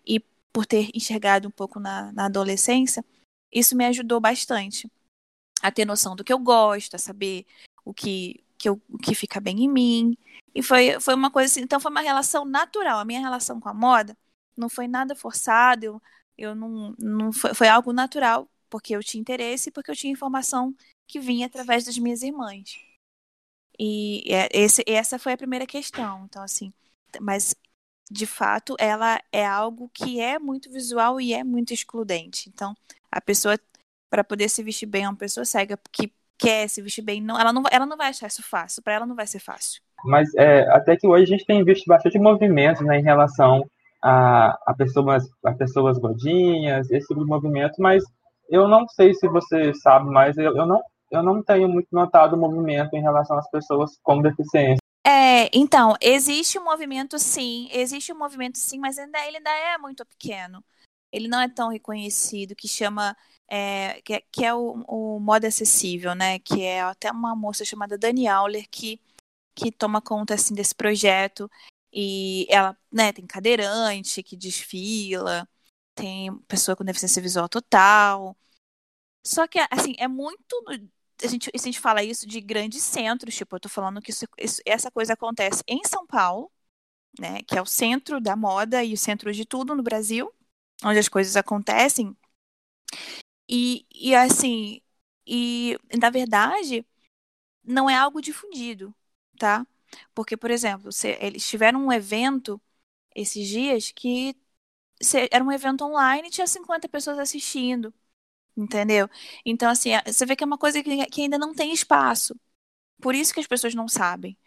e 0.06 0.20
por 0.52 0.66
ter 0.66 0.90
enxergado 0.94 1.48
um 1.48 1.50
pouco 1.50 1.80
na, 1.80 2.12
na 2.12 2.26
adolescência, 2.26 3.02
isso 3.50 3.74
me 3.74 3.86
ajudou 3.86 4.20
bastante 4.20 4.90
a 5.62 5.72
ter 5.72 5.86
noção 5.86 6.14
do 6.14 6.22
que 6.22 6.34
eu 6.34 6.38
gosto, 6.38 6.96
a 6.96 6.98
saber 6.98 7.46
o 7.82 7.94
que, 7.94 8.44
que, 8.62 8.68
eu, 8.68 8.80
que 9.02 9.14
fica 9.14 9.40
bem 9.40 9.64
em 9.64 9.68
mim. 9.68 10.16
E 10.54 10.62
foi, 10.62 11.00
foi 11.00 11.14
uma 11.14 11.30
coisa 11.32 11.50
assim, 11.50 11.62
então 11.62 11.80
foi 11.80 11.90
uma 11.90 12.00
relação 12.00 12.44
natural. 12.44 13.00
A 13.00 13.04
minha 13.04 13.20
relação 13.20 13.58
com 13.60 13.68
a 13.68 13.74
moda 13.74 14.16
não 14.56 14.68
foi 14.68 14.86
nada 14.86 15.16
forçado, 15.16 15.84
eu, 15.84 16.02
eu 16.38 16.54
não, 16.54 16.94
não 16.98 17.32
foi, 17.32 17.54
foi 17.54 17.68
algo 17.68 17.92
natural, 17.92 18.48
porque 18.70 18.94
eu 18.94 19.02
tinha 19.02 19.20
interesse 19.20 19.68
e 19.68 19.72
porque 19.72 19.90
eu 19.90 19.96
tinha 19.96 20.12
informação 20.12 20.74
que 21.08 21.18
vinha 21.18 21.46
através 21.46 21.84
das 21.84 21.98
minhas 21.98 22.22
irmãs. 22.22 22.78
E 23.78 24.22
é, 24.32 24.48
esse, 24.52 24.84
essa 24.86 25.18
foi 25.18 25.32
a 25.32 25.36
primeira 25.36 25.66
questão. 25.66 26.24
Então, 26.26 26.42
assim, 26.42 26.72
mas 27.20 27.54
de 28.10 28.26
fato 28.26 28.76
ela 28.78 29.20
é 29.32 29.44
algo 29.44 29.88
que 29.88 30.20
é 30.20 30.38
muito 30.38 30.70
visual 30.70 31.20
e 31.20 31.32
é 31.32 31.42
muito 31.42 31.74
excludente. 31.74 32.48
Então, 32.48 32.76
a 33.10 33.20
pessoa, 33.20 33.58
para 34.08 34.22
poder 34.22 34.48
se 34.48 34.62
vestir 34.62 34.86
bem, 34.86 35.04
é 35.04 35.08
uma 35.08 35.16
pessoa 35.16 35.44
cega 35.44 35.78
que 35.90 36.12
quer 36.38 36.68
se 36.68 36.82
vestir 36.82 37.02
bem, 37.02 37.20
não, 37.20 37.38
ela, 37.38 37.52
não, 37.52 37.62
ela 37.70 37.86
não 37.86 37.96
vai 37.96 38.08
achar 38.08 38.26
isso 38.26 38.42
fácil. 38.42 38.82
Para 38.82 38.94
ela 38.94 39.06
não 39.06 39.14
vai 39.14 39.26
ser 39.26 39.38
fácil. 39.38 39.80
Mas 40.04 40.34
é, 40.34 40.68
até 40.70 40.96
que 40.96 41.06
hoje 41.06 41.24
a 41.24 41.26
gente 41.26 41.46
tem 41.46 41.64
visto 41.64 41.84
bastante 41.86 42.18
movimento 42.18 42.82
né, 42.82 42.98
em 42.98 43.02
relação 43.02 43.64
a, 44.02 44.58
a, 44.66 44.74
pessoas, 44.74 45.24
a 45.44 45.52
pessoas 45.52 45.98
gordinhas, 45.98 46.90
esse 46.90 47.06
tipo 47.06 47.20
de 47.20 47.30
movimento, 47.30 47.74
mas 47.78 48.02
eu 48.50 48.66
não 48.66 48.86
sei 48.88 49.14
se 49.14 49.28
você 49.28 49.72
sabe, 49.74 50.10
mas 50.10 50.36
eu, 50.36 50.56
eu 50.56 50.66
não 50.66 50.80
eu 51.12 51.22
não 51.22 51.42
tenho 51.42 51.68
muito 51.68 51.88
notado 51.92 52.34
o 52.34 52.38
movimento 52.38 52.94
em 52.94 53.02
relação 53.02 53.36
às 53.36 53.48
pessoas 53.50 53.98
com 54.02 54.22
deficiência. 54.22 54.78
É, 55.06 55.50
então, 55.52 55.94
existe 56.00 56.58
um 56.58 56.64
movimento 56.64 57.18
sim, 57.18 57.68
existe 57.70 58.12
um 58.12 58.18
movimento 58.18 58.56
sim, 58.56 58.78
mas 58.78 58.98
ainda, 58.98 59.18
ele 59.26 59.36
ainda 59.36 59.50
é 59.50 59.76
muito 59.76 60.06
pequeno. 60.06 60.64
Ele 61.12 61.28
não 61.28 61.40
é 61.40 61.48
tão 61.48 61.68
reconhecido, 61.68 62.56
que 62.56 62.66
chama, 62.68 63.16
é, 63.48 64.00
que, 64.02 64.14
é, 64.14 64.22
que 64.32 64.44
é 64.44 64.54
o, 64.54 64.82
o 64.88 65.20
modo 65.20 65.46
acessível, 65.46 66.14
né? 66.14 66.38
Que 66.40 66.62
é 66.62 66.82
até 66.82 67.10
uma 67.10 67.36
moça 67.36 67.64
chamada 67.64 67.98
Dani 67.98 68.26
Auler 68.28 68.68
que 68.70 69.00
que 69.54 69.70
toma 69.70 70.00
conta 70.00 70.34
assim 70.34 70.54
desse 70.54 70.74
projeto 70.74 71.50
e 71.92 72.46
ela, 72.50 72.76
né, 72.90 73.12
tem 73.12 73.26
cadeirante 73.26 74.22
que 74.22 74.36
desfila, 74.36 75.48
tem 75.94 76.34
pessoa 76.48 76.76
com 76.76 76.84
deficiência 76.84 77.22
visual 77.22 77.48
total. 77.48 78.36
Só 79.24 79.46
que 79.46 79.58
assim, 79.70 79.94
é 79.98 80.08
muito 80.08 80.64
a 81.22 81.26
gente, 81.28 81.50
a 81.54 81.58
gente 81.58 81.80
fala 81.80 82.02
isso 82.02 82.26
de 82.26 82.40
grandes 82.40 82.82
centros, 82.82 83.34
tipo, 83.36 83.54
eu 83.54 83.60
tô 83.60 83.68
falando 83.68 84.00
que 84.02 84.10
isso, 84.10 84.26
isso, 84.38 84.60
essa 84.66 84.90
coisa 84.90 85.12
acontece 85.12 85.62
em 85.68 85.82
São 85.84 86.06
Paulo, 86.06 86.50
né, 87.20 87.42
que 87.42 87.56
é 87.56 87.62
o 87.62 87.66
centro 87.66 88.20
da 88.20 88.34
moda 88.36 88.82
e 88.82 88.94
o 88.94 88.98
centro 88.98 89.32
de 89.32 89.44
tudo 89.44 89.74
no 89.76 89.82
Brasil, 89.82 90.32
onde 90.84 90.98
as 90.98 91.08
coisas 91.08 91.36
acontecem. 91.36 92.16
E, 93.48 93.86
e 93.94 94.14
assim, 94.14 94.80
e 95.26 95.76
na 96.00 96.10
verdade, 96.10 96.86
não 97.64 97.90
é 97.90 97.96
algo 97.96 98.22
difundido, 98.22 98.94
tá? 99.38 99.66
Porque, 100.14 100.36
por 100.36 100.50
exemplo, 100.50 100.92
se, 100.92 101.18
eles 101.20 101.48
tiveram 101.48 101.86
um 101.86 101.92
evento 101.92 102.60
esses 103.16 103.48
dias 103.48 103.92
que 103.92 104.36
se, 105.02 105.28
era 105.32 105.44
um 105.44 105.52
evento 105.52 105.84
online 105.84 106.28
e 106.28 106.30
tinha 106.30 106.46
50 106.46 106.88
pessoas 106.88 107.18
assistindo, 107.18 107.94
entendeu? 108.56 109.08
Então, 109.46 109.70
assim, 109.70 109.90
você 110.06 110.26
vê 110.26 110.36
que 110.36 110.44
é 110.44 110.48
uma 110.48 110.58
coisa 110.58 110.82
que, 110.82 111.06
que 111.08 111.22
ainda 111.22 111.38
não 111.38 111.54
tem 111.54 111.72
espaço. 111.72 112.36
Por 113.00 113.14
isso 113.14 113.34
que 113.34 113.40
as 113.40 113.46
pessoas 113.46 113.74
não 113.74 113.88
sabem. 113.88 114.38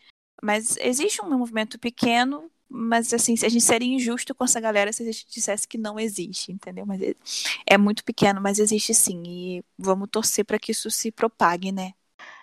Mas 0.44 0.78
existe 0.78 1.22
um 1.24 1.38
movimento 1.38 1.80
pequeno 1.80 2.52
mas 2.70 3.14
assim, 3.14 3.34
a 3.44 3.50
gente 3.50 3.62
seria 3.62 3.94
injusto 3.94 4.34
com 4.36 4.44
essa 4.44 4.60
galera 4.60 4.92
se 4.92 5.04
a 5.04 5.06
gente 5.06 5.28
dissesse 5.30 5.68
que 5.68 5.78
não 5.78 6.00
existe, 6.00 6.52
entendeu? 6.52 6.86
Mas 6.86 7.02
é, 7.02 7.16
é 7.68 7.78
muito 7.78 8.04
pequeno, 8.04 8.42
mas 8.42 8.60
existe 8.60 8.94
sim. 8.94 9.24
E 9.26 9.64
vamos 9.78 10.10
torcer 10.10 10.46
para 10.46 10.60
que 10.60 10.72
isso 10.72 10.90
se 10.92 11.12
propague, 11.12 11.72
né? 11.72 11.94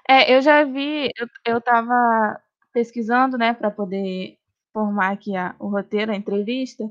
É, 0.08 0.34
eu 0.34 0.42
já 0.42 0.64
vi, 0.64 1.10
eu, 1.16 1.54
eu 1.54 1.60
tava 1.60 2.40
pesquisando, 2.72 3.38
né, 3.38 3.52
para 3.54 3.70
poder 3.70 4.38
formar 4.72 5.12
aqui 5.12 5.36
a, 5.36 5.54
o 5.58 5.68
roteiro, 5.68 6.12
a 6.12 6.16
entrevista, 6.16 6.90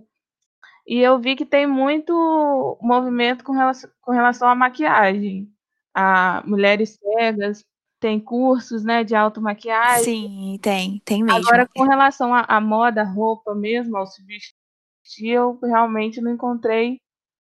e 0.86 1.00
eu 1.00 1.20
vi 1.20 1.36
que 1.36 1.46
tem 1.46 1.68
muito 1.68 2.78
movimento 2.82 3.44
com 3.44 3.54
relação, 3.54 3.90
com 4.02 4.12
relação 4.12 4.48
à 4.48 4.56
maquiagem. 4.56 5.52
A 5.94 6.44
mulheres 6.46 6.98
cegas 7.02 7.66
tem 8.02 8.20
cursos, 8.20 8.84
né, 8.84 9.04
de 9.04 9.14
automaquiagem. 9.16 10.04
Sim, 10.04 10.60
tem, 10.60 11.00
tem 11.06 11.24
mesmo. 11.24 11.40
Agora, 11.40 11.70
com 11.74 11.84
relação 11.84 12.34
à, 12.34 12.60
moda, 12.60 13.04
roupa 13.04 13.54
mesmo, 13.54 13.96
ao 13.96 14.08
se 14.08 14.24
vestir, 14.24 15.28
eu 15.28 15.58
realmente 15.62 16.20
não 16.20 16.32
encontrei 16.32 17.00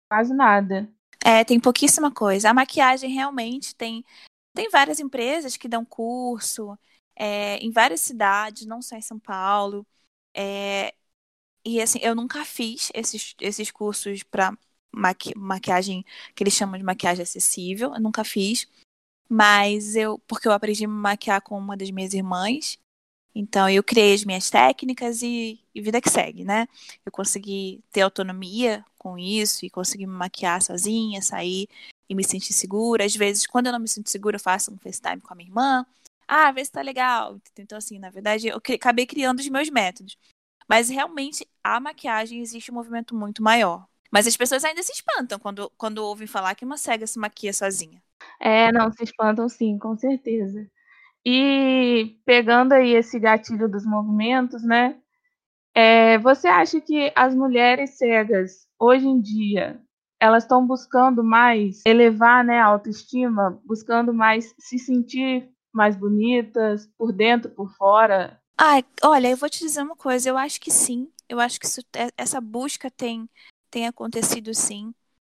quase 0.09 0.33
nada. 0.33 0.89
É, 1.23 1.43
tem 1.43 1.59
pouquíssima 1.59 2.09
coisa. 2.09 2.49
A 2.49 2.53
maquiagem 2.53 3.11
realmente 3.11 3.75
tem, 3.75 4.01
tem 4.53 4.69
várias 4.69 5.01
empresas 5.01 5.57
que 5.57 5.67
dão 5.67 5.83
curso 5.83 6.79
é, 7.17 7.57
em 7.57 7.69
várias 7.69 7.99
cidades, 7.99 8.65
não 8.65 8.81
só 8.81 8.95
em 8.95 9.01
São 9.01 9.19
Paulo. 9.19 9.85
É, 10.33 10.93
e 11.65 11.81
assim, 11.81 11.99
eu 12.01 12.15
nunca 12.15 12.45
fiz 12.45 12.91
esses, 12.93 13.35
esses 13.41 13.69
cursos 13.71 14.23
para 14.23 14.57
maqui 14.89 15.37
maquiagem 15.37 16.05
que 16.33 16.41
eles 16.41 16.53
chamam 16.53 16.77
de 16.77 16.83
maquiagem 16.85 17.23
acessível, 17.23 17.93
eu 17.93 17.99
nunca 17.99 18.23
fiz. 18.23 18.65
Mas 19.29 19.95
eu, 19.95 20.19
porque 20.27 20.47
eu 20.47 20.51
aprendi 20.51 20.85
a 20.85 20.87
me 20.87 20.93
maquiar 20.93 21.41
com 21.41 21.57
uma 21.57 21.75
das 21.75 21.89
minhas 21.91 22.13
irmãs, 22.13 22.77
então 23.35 23.69
eu 23.69 23.83
criei 23.83 24.13
as 24.13 24.23
minhas 24.23 24.49
técnicas 24.49 25.21
e, 25.21 25.59
e, 25.73 25.81
vida 25.81 25.99
que 26.01 26.09
segue, 26.09 26.45
né? 26.45 26.67
Eu 27.05 27.11
consegui 27.11 27.83
ter 27.91 28.01
autonomia 28.01 28.85
com 28.97 29.17
isso 29.17 29.65
e 29.65 29.69
consegui 29.69 30.07
me 30.07 30.13
maquiar 30.13 30.61
sozinha, 30.61 31.21
sair 31.21 31.67
e 32.09 32.15
me 32.15 32.23
sentir 32.23 32.53
segura. 32.53 33.03
Às 33.05 33.15
vezes, 33.15 33.45
quando 33.45 33.67
eu 33.67 33.73
não 33.73 33.79
me 33.79 33.87
sinto 33.89 34.09
segura, 34.09 34.37
eu 34.37 34.39
faço 34.39 34.71
um 34.73 34.77
FaceTime 34.77 35.21
com 35.21 35.33
a 35.33 35.35
minha 35.35 35.49
irmã. 35.49 35.85
Ah, 36.27 36.51
vê 36.51 36.63
se 36.63 36.71
tá 36.71 36.81
legal. 36.81 37.39
Então, 37.59 37.77
assim, 37.77 37.99
na 37.99 38.09
verdade, 38.09 38.47
eu 38.47 38.57
acabei 38.57 39.05
criando 39.05 39.39
os 39.39 39.49
meus 39.49 39.69
métodos. 39.69 40.17
Mas 40.67 40.89
realmente, 40.89 41.47
a 41.63 41.79
maquiagem 41.79 42.41
existe 42.41 42.71
um 42.71 42.75
movimento 42.75 43.15
muito 43.15 43.43
maior. 43.43 43.85
Mas 44.11 44.27
as 44.27 44.37
pessoas 44.37 44.63
ainda 44.63 44.81
se 44.81 44.93
espantam 44.93 45.37
quando, 45.39 45.69
quando 45.77 45.99
ouvem 45.99 46.27
falar 46.27 46.55
que 46.55 46.65
uma 46.65 46.77
cega 46.77 47.05
se 47.05 47.19
maquia 47.19 47.53
sozinha. 47.53 48.01
É, 48.39 48.71
não, 48.71 48.91
se 48.91 49.03
espantam 49.03 49.47
sim, 49.49 49.77
com 49.77 49.97
certeza. 49.97 50.67
E 51.25 52.17
pegando 52.25 52.73
aí 52.73 52.93
esse 52.93 53.19
gatilho 53.19 53.67
dos 53.67 53.85
movimentos, 53.85 54.63
né? 54.63 54.95
É, 55.73 56.17
você 56.19 56.47
acha 56.47 56.79
que 56.79 57.11
as 57.15 57.35
mulheres 57.35 57.97
cegas, 57.97 58.67
hoje 58.79 59.07
em 59.07 59.19
dia, 59.19 59.81
elas 60.19 60.43
estão 60.43 60.65
buscando 60.65 61.23
mais 61.23 61.81
elevar 61.85 62.43
né, 62.45 62.59
a 62.59 62.65
autoestima, 62.65 63.59
buscando 63.65 64.13
mais 64.13 64.53
se 64.59 64.79
sentir 64.79 65.49
mais 65.73 65.95
bonitas, 65.95 66.87
por 66.97 67.11
dentro, 67.11 67.51
por 67.51 67.69
fora? 67.75 68.39
Ai, 68.57 68.85
olha, 69.03 69.29
eu 69.29 69.35
vou 69.35 69.49
te 69.49 69.59
dizer 69.59 69.81
uma 69.81 69.95
coisa, 69.95 70.29
eu 70.29 70.37
acho 70.37 70.61
que 70.61 70.71
sim. 70.71 71.11
Eu 71.27 71.39
acho 71.39 71.59
que 71.59 71.65
isso, 71.65 71.81
é, 71.93 72.09
essa 72.15 72.39
busca 72.39 72.89
tem, 72.89 73.27
tem 73.69 73.87
acontecido 73.87 74.53
sim 74.53 74.93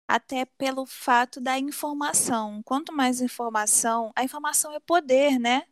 até 0.09 0.47
pelo 0.47 0.87
fato 0.87 1.41
da 1.41 1.59
informação. 1.59 2.63
Quanto 2.63 2.93
mais 2.93 3.21
informação, 3.21 4.11
a 4.17 4.25
informação 4.25 4.73
é 4.73 4.81
poder, 4.81 5.39
né? 5.39 5.65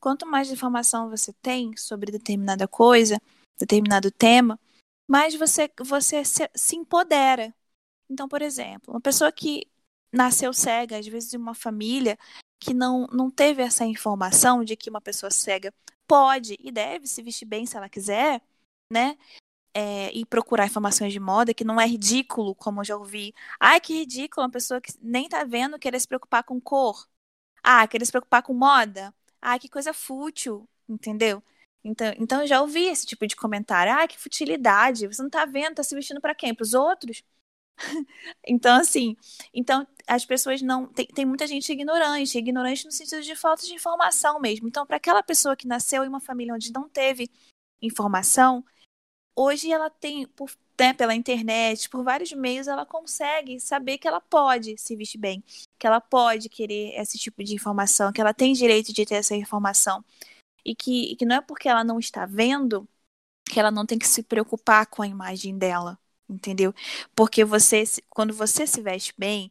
Quanto 0.00 0.26
mais 0.26 0.50
informação 0.50 1.10
você 1.10 1.32
tem 1.34 1.76
sobre 1.76 2.10
determinada 2.10 2.66
coisa, 2.66 3.20
determinado 3.58 4.10
tema, 4.10 4.58
mais 5.06 5.34
você, 5.34 5.70
você 5.78 6.24
se, 6.24 6.50
se 6.54 6.76
empodera. 6.76 7.54
Então, 8.08 8.28
por 8.28 8.40
exemplo, 8.42 8.94
uma 8.94 9.00
pessoa 9.00 9.30
que 9.30 9.70
nasceu 10.12 10.52
cega, 10.52 10.98
às 10.98 11.06
vezes 11.06 11.30
de 11.30 11.36
uma 11.36 11.54
família 11.54 12.18
que 12.58 12.74
não, 12.74 13.06
não 13.12 13.30
teve 13.30 13.62
essa 13.62 13.84
informação 13.84 14.64
de 14.64 14.76
que 14.76 14.90
uma 14.90 15.00
pessoa 15.00 15.30
cega 15.30 15.72
pode 16.06 16.56
e 16.60 16.72
deve 16.72 17.06
se 17.06 17.22
vestir 17.22 17.46
bem 17.46 17.66
se 17.66 17.76
ela 17.76 17.88
quiser, 17.88 18.42
né? 18.92 19.16
É, 19.74 20.10
e 20.12 20.24
procurar 20.26 20.66
informações 20.66 21.12
de 21.12 21.20
moda, 21.20 21.54
que 21.54 21.64
não 21.64 21.80
é 21.80 21.86
ridículo, 21.86 22.54
como 22.54 22.80
eu 22.80 22.84
já 22.84 22.96
ouvi. 22.96 23.34
Ai, 23.58 23.80
que 23.80 23.94
ridículo, 23.94 24.44
uma 24.44 24.50
pessoa 24.50 24.80
que 24.80 24.92
nem 25.00 25.28
tá 25.28 25.44
vendo 25.44 25.78
querer 25.78 26.00
se 26.00 26.08
preocupar 26.08 26.42
com 26.44 26.60
cor. 26.60 27.06
Ah, 27.62 27.86
querer 27.86 28.04
se 28.04 28.12
preocupar 28.12 28.42
com 28.42 28.54
moda. 28.54 29.14
Ah, 29.40 29.58
que 29.58 29.68
coisa 29.68 29.92
fútil, 29.92 30.68
entendeu? 30.88 31.42
Então, 31.84 32.12
então 32.18 32.40
eu 32.42 32.46
já 32.46 32.60
ouvi 32.60 32.84
esse 32.86 33.06
tipo 33.06 33.26
de 33.26 33.36
comentário. 33.36 33.92
Ah, 33.92 34.06
que 34.08 34.18
futilidade. 34.18 35.06
Você 35.06 35.22
não 35.22 35.30
tá 35.30 35.44
vendo, 35.46 35.76
tá 35.76 35.82
se 35.82 35.94
vestindo 35.94 36.20
para 36.20 36.34
quem? 36.34 36.54
Para 36.54 36.64
os 36.64 36.74
outros? 36.74 37.22
então, 38.46 38.76
assim, 38.80 39.16
então 39.54 39.86
as 40.06 40.24
pessoas 40.24 40.62
não. 40.62 40.86
Tem, 40.86 41.06
tem 41.06 41.24
muita 41.26 41.46
gente 41.46 41.72
ignorante, 41.72 42.38
ignorante 42.38 42.84
no 42.86 42.92
sentido 42.92 43.22
de 43.22 43.36
falta 43.36 43.64
de 43.64 43.74
informação 43.74 44.40
mesmo. 44.40 44.68
Então, 44.68 44.86
para 44.86 44.96
aquela 44.96 45.22
pessoa 45.22 45.56
que 45.56 45.66
nasceu 45.66 46.04
em 46.04 46.08
uma 46.08 46.20
família 46.20 46.54
onde 46.54 46.72
não 46.72 46.88
teve 46.88 47.30
informação, 47.82 48.64
hoje 49.40 49.72
ela 49.72 49.88
tem, 49.88 50.26
por, 50.26 50.50
né, 50.78 50.92
pela 50.92 51.14
internet, 51.14 51.88
por 51.88 52.04
vários 52.04 52.30
meios, 52.32 52.68
ela 52.68 52.84
consegue 52.84 53.58
saber 53.58 53.96
que 53.96 54.06
ela 54.06 54.20
pode 54.20 54.76
se 54.76 54.94
vestir 54.94 55.18
bem, 55.18 55.42
que 55.78 55.86
ela 55.86 56.00
pode 56.00 56.50
querer 56.50 56.92
esse 56.94 57.18
tipo 57.18 57.42
de 57.42 57.54
informação, 57.54 58.12
que 58.12 58.20
ela 58.20 58.34
tem 58.34 58.52
direito 58.52 58.92
de 58.92 59.06
ter 59.06 59.14
essa 59.14 59.34
informação. 59.34 60.04
E 60.64 60.74
que, 60.74 61.12
e 61.12 61.16
que 61.16 61.24
não 61.24 61.36
é 61.36 61.40
porque 61.40 61.68
ela 61.68 61.82
não 61.82 61.98
está 61.98 62.26
vendo 62.26 62.86
que 63.50 63.58
ela 63.58 63.70
não 63.70 63.86
tem 63.86 63.98
que 63.98 64.06
se 64.06 64.22
preocupar 64.22 64.86
com 64.86 65.02
a 65.02 65.06
imagem 65.06 65.56
dela, 65.58 65.98
entendeu? 66.28 66.74
Porque 67.16 67.44
você, 67.44 67.84
quando 68.10 68.34
você 68.34 68.66
se 68.66 68.80
veste 68.82 69.14
bem, 69.18 69.50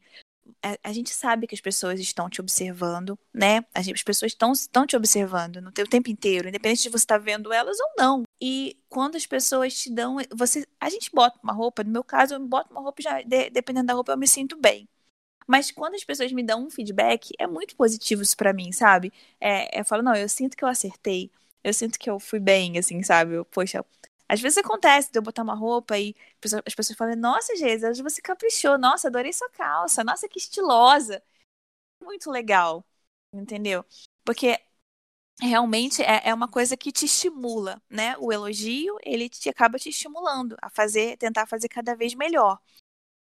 a, 0.83 0.93
gente 0.93 1.09
sabe 1.09 1.47
que 1.47 1.55
as 1.55 1.61
pessoas 1.61 1.99
estão 1.99 2.29
te 2.29 2.41
observando, 2.41 3.17
né? 3.33 3.65
As, 3.73 3.87
as 3.87 4.03
pessoas 4.03 4.31
estão, 4.31 4.51
estão 4.51 4.85
te 4.85 4.95
observando 4.95 5.61
no 5.61 5.71
teu 5.71 5.87
tempo 5.87 6.09
inteiro, 6.09 6.47
independente 6.47 6.83
de 6.83 6.89
você 6.89 7.03
estar 7.03 7.17
tá 7.17 7.23
vendo 7.23 7.51
elas 7.51 7.77
ou 7.79 7.87
não. 7.97 8.23
E 8.41 8.77
quando 8.89 9.15
as 9.17 9.25
pessoas 9.25 9.73
te 9.75 9.91
dão, 9.91 10.17
você, 10.35 10.65
a 10.79 10.89
gente 10.89 11.11
bota 11.13 11.39
uma 11.43 11.53
roupa, 11.53 11.83
no 11.83 11.91
meu 11.91 12.03
caso, 12.03 12.35
eu 12.35 12.39
boto 12.39 12.71
uma 12.71 12.81
roupa 12.81 13.01
já, 13.01 13.21
de, 13.21 13.49
dependendo 13.49 13.87
da 13.87 13.93
roupa, 13.93 14.13
eu 14.13 14.17
me 14.17 14.27
sinto 14.27 14.57
bem. 14.57 14.87
Mas 15.47 15.71
quando 15.71 15.95
as 15.95 16.03
pessoas 16.03 16.31
me 16.31 16.43
dão 16.43 16.65
um 16.65 16.69
feedback, 16.69 17.31
é 17.39 17.47
muito 17.47 17.75
positivo 17.75 18.21
isso 18.21 18.37
para 18.37 18.53
mim, 18.53 18.71
sabe? 18.71 19.11
É, 19.39 19.79
eu 19.79 19.85
falo, 19.85 20.03
não, 20.03 20.15
eu 20.15 20.29
sinto 20.29 20.55
que 20.55 20.63
eu 20.63 20.67
acertei, 20.69 21.31
eu 21.63 21.73
sinto 21.73 21.97
que 21.99 22.09
eu 22.09 22.19
fui 22.19 22.39
bem, 22.39 22.77
assim, 22.77 23.01
sabe? 23.03 23.33
Eu, 23.35 23.45
poxa, 23.45 23.83
às 24.27 24.39
vezes 24.41 24.59
acontece 24.59 25.11
de 25.11 25.17
eu 25.17 25.23
botar 25.23 25.41
uma 25.43 25.55
roupa 25.55 25.97
e 25.97 26.15
as 26.65 26.75
pessoas 26.75 26.97
falam, 26.97 27.15
nossa, 27.15 27.55
Geisa, 27.55 27.91
você 28.03 28.21
caprichou, 28.21 28.77
nossa, 28.77 29.07
adorei 29.07 29.33
sua 29.33 29.49
calça, 29.49 30.03
nossa, 30.03 30.29
que 30.29 30.37
estilosa. 30.39 31.21
Muito 32.01 32.31
legal, 32.31 32.85
entendeu? 33.33 33.85
Porque 34.23 34.59
realmente 35.41 36.01
é, 36.01 36.29
é 36.29 36.33
uma 36.33 36.47
coisa 36.47 36.75
que 36.77 36.91
te 36.91 37.05
estimula, 37.05 37.81
né? 37.89 38.15
O 38.19 38.31
elogio, 38.31 38.97
ele 39.03 39.29
te 39.29 39.49
acaba 39.49 39.77
te 39.77 39.89
estimulando 39.89 40.55
a 40.61 40.69
fazer, 40.69 41.17
tentar 41.17 41.45
fazer 41.47 41.69
cada 41.69 41.95
vez 41.95 42.13
melhor. 42.13 42.59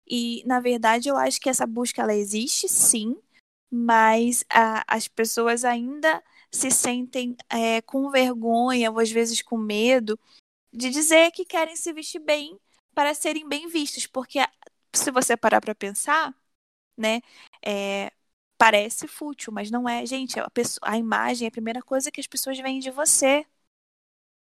E, 0.07 0.43
na 0.45 0.59
verdade, 0.59 1.09
eu 1.09 1.17
acho 1.17 1.39
que 1.39 1.49
essa 1.49 1.65
busca, 1.65 2.01
ela 2.01 2.13
existe, 2.13 2.67
sim, 2.67 3.17
mas 3.71 4.45
a, 4.49 4.83
as 4.87 5.07
pessoas 5.07 5.65
ainda 5.65 6.23
se 6.51 6.69
sentem 6.69 7.35
é, 7.49 7.81
com 7.81 8.11
vergonha 8.11 8.91
ou 8.91 8.99
às 8.99 9.11
vezes 9.11 9.41
com 9.41 9.57
medo 9.57 10.19
de 10.71 10.89
dizer 10.89 11.31
que 11.31 11.45
querem 11.45 11.75
se 11.75 11.91
vestir 11.93 12.19
bem 12.19 12.59
para 12.93 13.13
serem 13.13 13.47
bem 13.47 13.67
vistos, 13.67 14.05
porque 14.07 14.39
se 14.93 15.11
você 15.11 15.35
parar 15.35 15.61
para 15.61 15.73
pensar, 15.73 16.35
né, 16.97 17.21
é, 17.65 18.11
parece 18.57 19.07
fútil, 19.07 19.53
mas 19.53 19.71
não 19.71 19.87
é, 19.87 20.05
gente, 20.05 20.39
a, 20.39 20.49
pessoa, 20.49 20.79
a 20.83 20.97
imagem 20.97 21.45
é 21.45 21.49
a 21.49 21.51
primeira 21.51 21.81
coisa 21.81 22.11
que 22.11 22.21
as 22.21 22.27
pessoas 22.27 22.57
veem 22.59 22.79
de 22.79 22.91
você, 22.91 23.45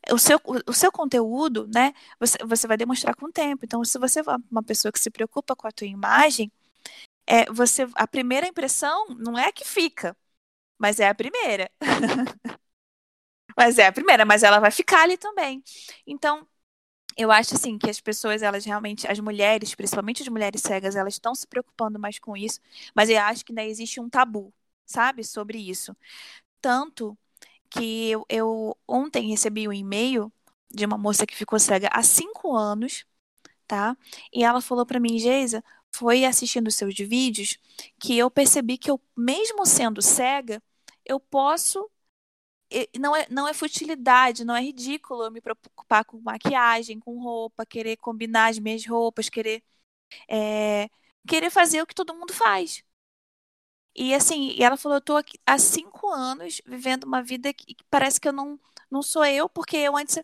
o 0.10 0.17
seu, 0.17 0.39
o 0.67 0.74
seu 0.74 0.91
conteúdo, 0.91 1.67
né, 1.74 1.93
você, 2.20 2.38
você 2.46 2.67
vai 2.67 2.77
demonstrar 2.77 3.15
com 3.15 3.27
o 3.27 3.31
tempo. 3.31 3.65
Então, 3.65 3.84
se 3.86 3.98
você 4.00 4.20
é 4.22 4.24
uma 4.50 4.63
pessoa 4.63 4.91
que 4.91 5.00
se 5.00 5.12
preocupa 5.12 5.55
com 5.55 5.67
a 5.67 5.72
tua 5.72 5.88
imagem, 5.88 6.51
é, 7.27 7.46
você, 7.51 7.88
a 7.96 8.08
primeira 8.08 8.48
impressão 8.48 9.08
não 9.20 9.38
é 9.38 9.48
a 9.48 9.53
que 9.53 9.65
fica, 9.65 10.17
mas 10.79 11.00
é 11.00 11.10
a 11.10 11.15
primeira. 11.15 11.72
mas 13.58 13.77
é 13.77 13.88
a 13.88 13.91
primeira, 13.91 14.25
mas 14.25 14.43
ela 14.43 14.60
vai 14.60 14.72
ficar 14.72 15.03
ali 15.03 15.17
também. 15.17 15.63
Então, 16.05 16.48
eu 17.17 17.31
acho 17.31 17.55
assim 17.55 17.77
que 17.77 17.89
as 17.89 17.99
pessoas, 18.01 18.41
elas 18.41 18.65
realmente, 18.65 19.07
as 19.07 19.19
mulheres, 19.19 19.75
principalmente 19.75 20.21
as 20.23 20.29
mulheres 20.29 20.61
cegas, 20.61 20.95
elas 20.95 21.13
estão 21.15 21.35
se 21.35 21.47
preocupando 21.47 21.99
mais 21.99 22.19
com 22.19 22.35
isso, 22.37 22.59
mas 22.95 23.09
eu 23.09 23.19
acho 23.21 23.45
que 23.45 23.51
ainda 23.51 23.63
existe 23.63 23.99
um 23.99 24.09
tabu, 24.09 24.53
sabe, 24.85 25.23
sobre 25.23 25.57
isso. 25.59 25.95
Tanto 26.61 27.17
que 27.71 28.09
eu, 28.11 28.25
eu 28.29 28.77
ontem 28.87 29.29
recebi 29.29 29.67
um 29.67 29.73
e-mail 29.73 30.31
de 30.71 30.85
uma 30.85 30.97
moça 30.97 31.25
que 31.27 31.35
ficou 31.35 31.59
cega 31.59 31.89
há 31.93 32.03
cinco 32.03 32.55
anos, 32.55 33.05
tá? 33.67 33.97
E 34.33 34.43
ela 34.45 34.61
falou 34.61 34.85
para 34.85 34.99
mim, 35.01 35.19
Geisa, 35.19 35.63
foi 35.91 36.25
assistindo 36.25 36.71
seus 36.71 36.95
vídeos 36.97 37.59
que 37.99 38.17
eu 38.17 38.31
percebi 38.31 38.77
que 38.79 38.91
eu, 38.91 39.01
mesmo 39.17 39.65
sendo 39.67 40.01
cega, 40.01 40.63
eu 41.05 41.19
posso 41.19 41.90
não 42.99 43.15
é, 43.15 43.27
não 43.29 43.47
é 43.47 43.53
futilidade, 43.53 44.45
não 44.45 44.55
é 44.55 44.61
ridículo 44.61 45.23
eu 45.23 45.31
me 45.31 45.41
preocupar 45.41 46.05
com 46.05 46.19
maquiagem, 46.21 46.99
com 46.99 47.19
roupa, 47.19 47.65
querer 47.65 47.97
combinar 47.97 48.49
as 48.51 48.59
minhas 48.59 48.85
roupas, 48.85 49.29
querer 49.29 49.63
é, 50.27 50.89
querer 51.27 51.49
fazer 51.51 51.81
o 51.81 51.87
que 51.87 51.95
todo 51.95 52.15
mundo 52.15 52.33
faz. 52.33 52.83
E 53.95 54.13
assim, 54.13 54.55
ela 54.61 54.77
falou, 54.77 54.97
eu 54.97 55.01
tô 55.01 55.17
aqui 55.17 55.37
há 55.45 55.57
cinco 55.57 56.07
anos 56.09 56.61
vivendo 56.65 57.03
uma 57.03 57.21
vida 57.21 57.53
que 57.53 57.75
parece 57.89 58.19
que 58.21 58.27
eu 58.27 58.33
não, 58.33 58.59
não 58.89 59.01
sou 59.01 59.25
eu, 59.25 59.49
porque 59.49 59.75
eu 59.77 59.97
antes, 59.97 60.17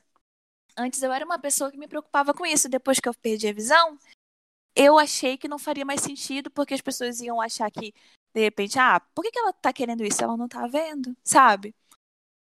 antes 0.77 1.01
eu 1.03 1.11
era 1.13 1.25
uma 1.25 1.39
pessoa 1.39 1.71
que 1.71 1.77
me 1.77 1.87
preocupava 1.87 2.33
com 2.33 2.45
isso. 2.45 2.69
Depois 2.69 2.99
que 2.99 3.09
eu 3.09 3.13
perdi 3.15 3.47
a 3.49 3.53
visão, 3.53 3.97
eu 4.75 4.97
achei 4.99 5.37
que 5.37 5.47
não 5.47 5.59
faria 5.59 5.85
mais 5.85 6.01
sentido, 6.01 6.51
porque 6.51 6.73
as 6.73 6.81
pessoas 6.81 7.21
iam 7.21 7.41
achar 7.41 7.71
que, 7.71 7.93
de 8.33 8.41
repente, 8.41 8.79
ah, 8.79 8.99
por 9.15 9.23
que, 9.23 9.31
que 9.31 9.39
ela 9.39 9.53
tá 9.53 9.73
querendo 9.73 10.03
isso? 10.05 10.23
Ela 10.23 10.37
não 10.37 10.47
tá 10.47 10.67
vendo, 10.67 11.15
sabe? 11.23 11.75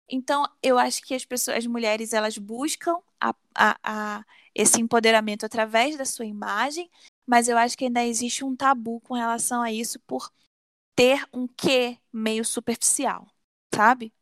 Então, 0.08 0.44
eu 0.62 0.78
acho 0.78 1.02
que 1.02 1.14
as 1.14 1.24
pessoas, 1.24 1.58
as 1.58 1.66
mulheres, 1.66 2.12
elas 2.12 2.36
buscam 2.38 2.98
a, 3.20 3.34
a, 3.54 3.78
a 4.18 4.24
esse 4.54 4.80
empoderamento 4.80 5.44
através 5.46 5.96
da 5.96 6.04
sua 6.04 6.26
imagem, 6.26 6.90
mas 7.26 7.48
eu 7.48 7.56
acho 7.58 7.76
que 7.76 7.86
ainda 7.86 8.04
existe 8.04 8.44
um 8.44 8.54
tabu 8.54 9.00
com 9.00 9.14
relação 9.14 9.62
a 9.62 9.72
isso 9.72 9.98
por 10.00 10.30
ter 10.96 11.26
um 11.32 11.46
quê 11.48 11.98
meio 12.12 12.44
superficial, 12.44 13.26
sabe? 13.74 14.12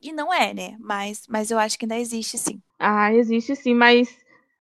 E 0.00 0.12
não 0.12 0.32
é, 0.32 0.52
né? 0.52 0.76
Mas, 0.78 1.26
mas 1.28 1.50
eu 1.50 1.58
acho 1.58 1.78
que 1.78 1.84
ainda 1.84 1.98
existe 1.98 2.36
sim. 2.38 2.62
Ah, 2.78 3.12
existe 3.12 3.54
sim, 3.56 3.74
mas, 3.74 4.08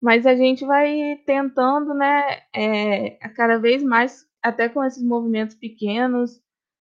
mas 0.00 0.26
a 0.26 0.34
gente 0.34 0.64
vai 0.66 1.16
tentando, 1.26 1.94
né, 1.94 2.42
é, 2.52 3.10
cada 3.34 3.58
vez 3.58 3.82
mais, 3.82 4.26
até 4.42 4.68
com 4.68 4.82
esses 4.84 5.02
movimentos 5.02 5.54
pequenos, 5.54 6.36
a 6.38 6.42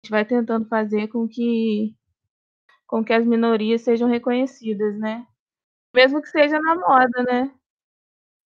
gente 0.07 0.11
vai 0.11 0.25
tentando 0.25 0.67
fazer 0.69 1.09
com 1.09 1.29
que 1.29 1.97
com 2.93 3.03
que 3.03 3.15
as 3.15 3.25
minorias 3.25 3.81
sejam 3.81 4.07
reconhecidas, 4.07 4.99
né? 4.99 5.27
Mesmo 5.95 6.21
que 6.21 6.29
seja 6.29 6.61
na 6.61 6.75
moda, 6.75 7.23
né? 7.23 7.51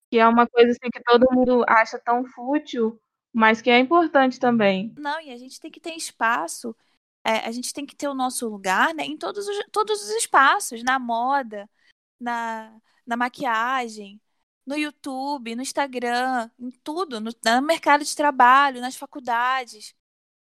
Que 0.09 0.19
é 0.19 0.25
uma 0.25 0.47
coisa 0.47 0.71
assim 0.71 0.89
que 0.89 1.03
todo 1.03 1.29
mundo 1.33 1.65
acha 1.67 1.99
tão 1.99 2.23
fútil, 2.23 2.97
mas 3.33 3.61
que 3.61 3.69
é 3.69 3.77
importante 3.77 4.39
também. 4.39 4.95
Não, 4.97 5.19
e 5.19 5.31
a 5.31 5.37
gente 5.37 5.59
tem 5.59 5.69
que 5.69 5.81
ter 5.81 5.97
espaço, 5.97 6.73
é, 7.25 7.39
a 7.39 7.51
gente 7.51 7.73
tem 7.73 7.85
que 7.85 7.93
ter 7.93 8.07
o 8.07 8.13
nosso 8.13 8.47
lugar 8.47 8.93
né, 8.93 9.03
em 9.03 9.17
todos 9.17 9.45
os, 9.49 9.65
todos 9.69 10.01
os 10.01 10.11
espaços, 10.11 10.81
na 10.81 10.97
moda, 10.97 11.69
na, 12.17 12.73
na 13.05 13.17
maquiagem, 13.17 14.21
no 14.65 14.77
YouTube, 14.77 15.57
no 15.57 15.61
Instagram, 15.61 16.49
em 16.57 16.71
tudo, 16.85 17.19
no, 17.19 17.31
no 17.31 17.61
mercado 17.63 18.05
de 18.05 18.15
trabalho, 18.15 18.79
nas 18.79 18.95
faculdades 18.95 19.93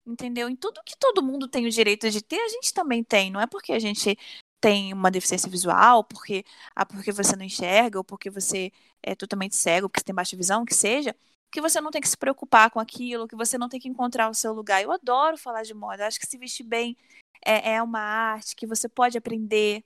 entendeu? 0.06 0.48
Em 0.48 0.56
tudo 0.56 0.82
que 0.84 0.96
todo 0.98 1.22
mundo 1.22 1.48
tem 1.48 1.66
o 1.66 1.70
direito 1.70 2.10
de 2.10 2.22
ter, 2.22 2.40
a 2.40 2.48
gente 2.48 2.72
também 2.72 3.02
tem. 3.02 3.30
Não 3.30 3.40
é 3.40 3.46
porque 3.46 3.72
a 3.72 3.78
gente 3.78 4.16
tem 4.60 4.92
uma 4.92 5.10
deficiência 5.10 5.50
visual, 5.50 6.04
porque, 6.04 6.44
ah, 6.74 6.86
porque 6.86 7.12
você 7.12 7.36
não 7.36 7.44
enxerga, 7.44 7.98
ou 7.98 8.04
porque 8.04 8.30
você 8.30 8.72
é 9.02 9.14
totalmente 9.14 9.54
cego, 9.56 9.88
porque 9.88 10.00
você 10.00 10.04
tem 10.06 10.14
baixa 10.14 10.36
visão, 10.36 10.64
que 10.64 10.74
seja, 10.74 11.14
que 11.52 11.60
você 11.60 11.80
não 11.80 11.90
tem 11.90 12.00
que 12.00 12.08
se 12.08 12.16
preocupar 12.16 12.70
com 12.70 12.80
aquilo, 12.80 13.28
que 13.28 13.36
você 13.36 13.58
não 13.58 13.68
tem 13.68 13.78
que 13.80 13.88
encontrar 13.88 14.30
o 14.30 14.34
seu 14.34 14.52
lugar. 14.54 14.82
Eu 14.82 14.90
adoro 14.92 15.36
falar 15.36 15.62
de 15.64 15.74
moda, 15.74 16.06
acho 16.06 16.18
que 16.18 16.26
se 16.26 16.38
vestir 16.38 16.64
bem 16.64 16.96
é, 17.44 17.74
é 17.74 17.82
uma 17.82 18.00
arte, 18.00 18.56
que 18.56 18.66
você 18.66 18.88
pode 18.88 19.18
aprender, 19.18 19.84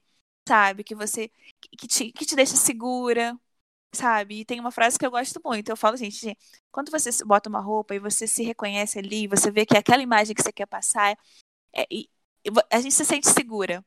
sabe? 0.48 0.84
Que 0.84 0.94
você 0.94 1.30
que 1.78 1.86
te, 1.88 2.12
que 2.12 2.24
te 2.26 2.36
deixa 2.36 2.56
segura, 2.56 3.38
sabe? 3.92 4.40
E 4.40 4.44
tem 4.44 4.60
uma 4.60 4.70
frase 4.70 4.98
que 4.98 5.06
eu 5.06 5.10
gosto 5.10 5.40
muito. 5.44 5.68
Eu 5.68 5.76
falo, 5.76 5.96
gente, 5.96 6.36
quando 6.70 6.90
você 6.90 7.10
bota 7.24 7.48
uma 7.48 7.60
roupa 7.60 7.94
e 7.94 7.98
você 7.98 8.26
se 8.26 8.42
reconhece 8.42 8.98
ali, 8.98 9.26
você 9.26 9.50
vê 9.50 9.64
que 9.66 9.76
é 9.76 9.80
aquela 9.80 10.02
imagem 10.02 10.34
que 10.34 10.42
você 10.42 10.52
quer 10.52 10.66
passar, 10.66 11.16
é, 11.74 11.86
e, 11.90 12.08
a 12.70 12.80
gente 12.80 12.94
se 12.94 13.04
sente 13.04 13.28
segura, 13.28 13.84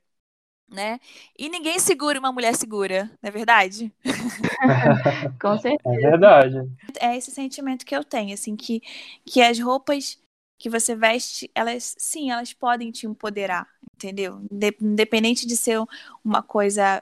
né? 0.68 1.00
E 1.38 1.50
ninguém 1.50 1.80
segura 1.80 2.20
uma 2.20 2.32
mulher 2.32 2.56
segura, 2.56 3.06
não 3.22 3.28
é 3.28 3.32
verdade? 3.32 3.94
Com 5.42 5.58
certeza. 5.58 5.96
É 5.96 6.10
verdade. 6.10 6.72
É 7.00 7.18
esse 7.18 7.32
sentimento 7.32 7.86
que 7.86 7.96
eu 7.96 8.04
tenho, 8.04 8.34
assim, 8.34 8.56
que, 8.56 8.82
que 9.26 9.42
as 9.42 9.60
roupas 9.60 10.20
que 10.58 10.70
você 10.70 10.96
veste, 10.96 11.50
elas, 11.56 11.96
sim, 11.98 12.32
elas 12.32 12.54
podem 12.54 12.92
te 12.92 13.08
empoderar, 13.08 13.68
entendeu? 13.96 14.42
Independente 14.80 15.48
de 15.48 15.58
ser 15.58 15.84
uma 16.24 16.44
coisa 16.44 17.02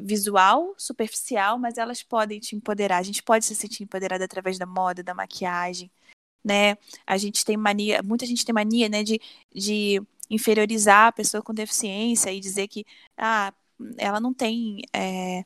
visual, 0.00 0.74
superficial, 0.76 1.58
mas 1.58 1.78
elas 1.78 2.02
podem 2.02 2.40
te 2.40 2.56
empoderar. 2.56 2.98
A 2.98 3.02
gente 3.02 3.22
pode 3.22 3.44
se 3.44 3.54
sentir 3.54 3.82
empoderada 3.84 4.24
através 4.24 4.58
da 4.58 4.66
moda, 4.66 5.02
da 5.02 5.14
maquiagem, 5.14 5.90
né? 6.44 6.76
A 7.06 7.16
gente 7.16 7.44
tem 7.44 7.56
mania, 7.56 8.02
muita 8.02 8.26
gente 8.26 8.44
tem 8.44 8.54
mania, 8.54 8.88
né, 8.88 9.02
de, 9.02 9.20
de 9.54 10.02
inferiorizar 10.30 11.08
a 11.08 11.12
pessoa 11.12 11.42
com 11.42 11.52
deficiência 11.52 12.32
e 12.32 12.40
dizer 12.40 12.68
que, 12.68 12.84
ah, 13.16 13.52
ela 13.98 14.20
não 14.20 14.32
tem. 14.32 14.82
É... 14.92 15.44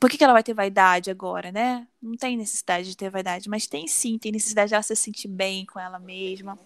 Por 0.00 0.10
que, 0.10 0.18
que 0.18 0.24
ela 0.24 0.32
vai 0.32 0.42
ter 0.42 0.54
vaidade 0.54 1.10
agora, 1.10 1.52
né? 1.52 1.86
Não 2.00 2.16
tem 2.16 2.36
necessidade 2.36 2.88
de 2.90 2.96
ter 2.96 3.10
vaidade, 3.10 3.48
mas 3.48 3.66
tem 3.66 3.86
sim, 3.86 4.18
tem 4.18 4.32
necessidade 4.32 4.70
de 4.70 4.74
ela 4.74 4.82
se 4.82 4.96
sentir 4.96 5.28
bem 5.28 5.64
com 5.66 5.78
ela 5.78 5.98
mesma. 5.98 6.58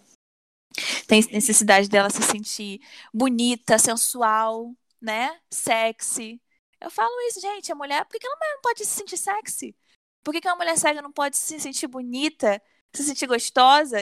Tem 1.07 1.23
necessidade 1.33 1.89
dela 1.89 2.11
se 2.11 2.23
sentir 2.23 2.81
bonita, 3.13 3.79
sensual, 3.79 4.75
né? 5.01 5.39
Sexy, 5.51 6.41
eu 6.81 6.91
falo 6.91 7.13
isso, 7.29 7.41
gente, 7.41 7.73
a 7.73 7.75
mulher, 7.75 8.05
por 8.05 8.19
que, 8.19 8.29
mulher 8.29 8.55
não 8.55 8.61
pode 8.63 8.85
se 8.85 8.93
sentir 8.93 9.17
sexy? 9.17 9.77
Por 10.23 10.33
que, 10.33 10.41
que 10.41 10.49
uma 10.49 10.57
mulher 10.57 10.77
cega 10.79 11.03
não 11.03 11.13
pode 11.13 11.37
se 11.37 11.61
sentir 11.61 11.87
bonita, 11.89 12.61
se 12.95 13.05
sentir 13.05 13.27
gostosa? 13.27 13.99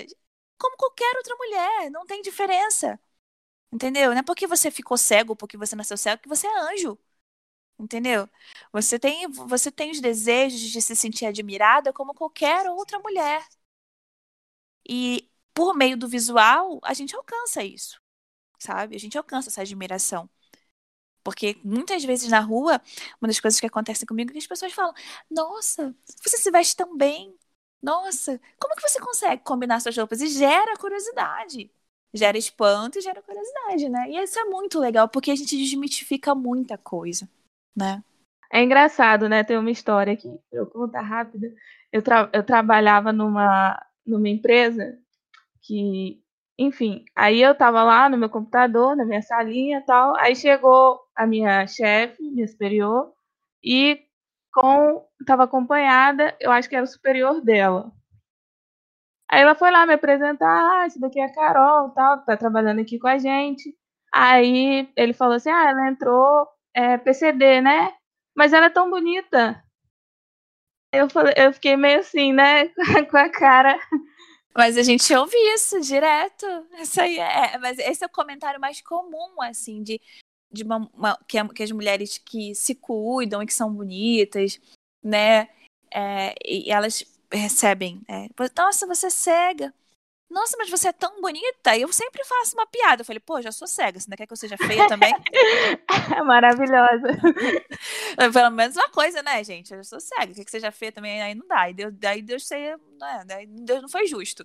Como 0.58 0.76
qualquer 0.76 1.16
outra 1.16 1.36
mulher, 1.36 1.90
não 1.90 2.06
tem 2.06 2.22
diferença. 2.22 2.98
Entendeu? 3.72 4.12
Não 4.12 4.18
é 4.20 4.22
porque 4.22 4.46
você 4.46 4.70
ficou 4.70 4.96
cego, 4.98 5.36
porque 5.36 5.56
você 5.56 5.76
nasceu 5.76 5.96
cego, 5.96 6.22
que 6.22 6.28
você 6.28 6.46
é 6.46 6.60
anjo. 6.72 6.98
Entendeu? 7.78 8.28
Você 8.72 8.98
tem, 8.98 9.28
você 9.30 9.70
tem 9.72 9.90
os 9.90 10.00
desejos 10.00 10.60
de 10.60 10.80
se 10.82 10.96
sentir 10.96 11.26
admirada 11.26 11.92
como 11.92 12.14
qualquer 12.14 12.68
outra 12.70 12.98
mulher. 13.00 13.44
E 14.88 15.30
por 15.52 15.74
meio 15.74 15.96
do 15.96 16.08
visual, 16.08 16.80
a 16.82 16.94
gente 16.94 17.14
alcança 17.16 17.62
isso. 17.64 18.00
Sabe? 18.58 18.96
A 18.96 19.00
gente 19.00 19.18
alcança 19.18 19.48
essa 19.50 19.62
admiração. 19.62 20.28
Porque 21.24 21.56
muitas 21.64 22.04
vezes 22.04 22.30
na 22.30 22.40
rua, 22.40 22.80
uma 23.20 23.28
das 23.28 23.40
coisas 23.40 23.58
que 23.58 23.66
acontece 23.66 24.06
comigo 24.06 24.30
é 24.30 24.32
que 24.32 24.38
as 24.38 24.46
pessoas 24.46 24.72
falam: 24.72 24.94
Nossa, 25.30 25.94
você 26.22 26.36
se 26.36 26.50
veste 26.50 26.76
tão 26.76 26.96
bem. 26.96 27.34
Nossa, 27.82 28.40
como 28.58 28.74
que 28.76 28.82
você 28.82 29.00
consegue 29.00 29.42
combinar 29.42 29.80
suas 29.80 29.96
roupas? 29.96 30.20
E 30.20 30.28
gera 30.28 30.76
curiosidade. 30.76 31.70
Gera 32.14 32.38
espanto 32.38 32.98
e 32.98 33.02
gera 33.02 33.20
curiosidade, 33.22 33.88
né? 33.88 34.08
E 34.10 34.22
isso 34.22 34.38
é 34.38 34.44
muito 34.44 34.78
legal, 34.78 35.08
porque 35.08 35.30
a 35.30 35.36
gente 35.36 35.56
desmitifica 35.56 36.34
muita 36.34 36.78
coisa, 36.78 37.28
né? 37.76 38.02
É 38.52 38.62
engraçado, 38.62 39.28
né? 39.28 39.42
Tem 39.42 39.58
uma 39.58 39.70
história 39.70 40.12
aqui, 40.12 40.28
eu 40.52 40.66
contar 40.66 41.02
rápida. 41.02 41.52
Eu, 41.92 42.02
tra 42.02 42.30
eu 42.32 42.42
trabalhava 42.44 43.12
numa, 43.12 43.84
numa 44.06 44.28
empresa 44.28 44.98
que 45.62 46.23
enfim, 46.58 47.04
aí 47.16 47.40
eu 47.42 47.54
tava 47.54 47.82
lá 47.82 48.08
no 48.08 48.16
meu 48.16 48.28
computador, 48.30 48.96
na 48.96 49.04
minha 49.04 49.22
salinha 49.22 49.78
e 49.78 49.84
tal. 49.84 50.16
Aí 50.16 50.36
chegou 50.36 51.00
a 51.16 51.26
minha 51.26 51.66
chefe, 51.66 52.22
minha 52.22 52.46
superior, 52.46 53.12
e 53.62 54.00
com 54.52 55.04
tava 55.26 55.44
acompanhada, 55.44 56.36
eu 56.40 56.52
acho 56.52 56.68
que 56.68 56.76
era 56.76 56.84
o 56.84 56.88
superior 56.88 57.40
dela. 57.42 57.92
Aí 59.30 59.40
ela 59.42 59.54
foi 59.54 59.70
lá 59.70 59.86
me 59.86 59.94
apresentar, 59.94 60.82
ah, 60.82 60.86
esse 60.86 61.00
daqui 61.00 61.18
é 61.20 61.24
a 61.24 61.32
Carol, 61.32 61.90
tal, 61.90 62.24
tá 62.24 62.36
trabalhando 62.36 62.80
aqui 62.80 62.98
com 62.98 63.08
a 63.08 63.18
gente. 63.18 63.74
Aí 64.12 64.88
ele 64.96 65.12
falou 65.12 65.34
assim: 65.36 65.50
"Ah, 65.50 65.70
ela 65.70 65.88
entrou 65.88 66.46
é, 66.74 66.96
PCD, 66.98 67.60
né? 67.60 67.92
Mas 68.36 68.52
ela 68.52 68.66
é 68.66 68.70
tão 68.70 68.90
bonita". 68.90 69.62
Eu 70.92 71.08
falei, 71.10 71.34
eu 71.36 71.52
fiquei 71.52 71.76
meio 71.76 72.00
assim, 72.00 72.32
né, 72.32 72.68
com 73.10 73.16
a 73.16 73.28
cara 73.28 73.78
mas 74.56 74.78
a 74.78 74.82
gente 74.82 75.12
ouve 75.14 75.36
isso 75.54 75.80
direto. 75.80 76.46
Isso 76.78 77.00
aí 77.00 77.18
é. 77.18 77.58
Mas 77.58 77.78
esse 77.78 78.04
é 78.04 78.06
o 78.06 78.10
comentário 78.10 78.60
mais 78.60 78.80
comum, 78.80 79.42
assim, 79.42 79.82
de, 79.82 80.00
de 80.52 80.62
uma, 80.62 80.88
uma 80.94 81.18
que, 81.26 81.38
é, 81.38 81.48
que, 81.48 81.62
as 81.62 81.72
mulheres 81.72 82.18
que 82.18 82.54
se 82.54 82.74
cuidam 82.74 83.42
e 83.42 83.46
que 83.46 83.54
são 83.54 83.72
bonitas, 83.72 84.60
né? 85.02 85.48
É, 85.92 86.34
e 86.44 86.70
elas 86.70 87.04
recebem, 87.32 88.00
é, 88.08 88.28
nossa, 88.56 88.86
você 88.86 89.06
é 89.06 89.10
cega. 89.10 89.74
Nossa, 90.34 90.56
mas 90.58 90.68
você 90.68 90.88
é 90.88 90.92
tão 90.92 91.20
bonita. 91.20 91.76
E 91.76 91.82
eu 91.82 91.92
sempre 91.92 92.24
faço 92.24 92.56
uma 92.56 92.66
piada. 92.66 93.02
Eu 93.02 93.06
falei, 93.06 93.20
pô, 93.20 93.40
já 93.40 93.52
sou 93.52 93.68
cega. 93.68 94.00
Você 94.00 94.10
não 94.10 94.16
quer 94.16 94.26
que 94.26 94.32
eu 94.32 94.36
seja 94.36 94.56
feia 94.56 94.88
também? 94.88 95.14
Maravilhosa. 96.26 97.06
Pelo 98.32 98.50
menos 98.50 98.74
uma 98.74 98.88
coisa, 98.88 99.22
né, 99.22 99.44
gente? 99.44 99.72
Eu 99.72 99.84
sou 99.84 100.00
cega. 100.00 100.34
Quer 100.34 100.44
que 100.44 100.50
seja 100.50 100.72
feia 100.72 100.90
também? 100.90 101.22
Aí 101.22 101.36
não 101.36 101.46
dá. 101.46 101.70
E 101.70 101.74
Deus, 101.74 101.94
daí 101.96 102.20
Deus, 102.20 102.48
sei, 102.48 102.72
né? 103.00 103.24
daí 103.24 103.46
Deus 103.46 103.82
não 103.82 103.88
foi 103.88 104.08
justo. 104.08 104.44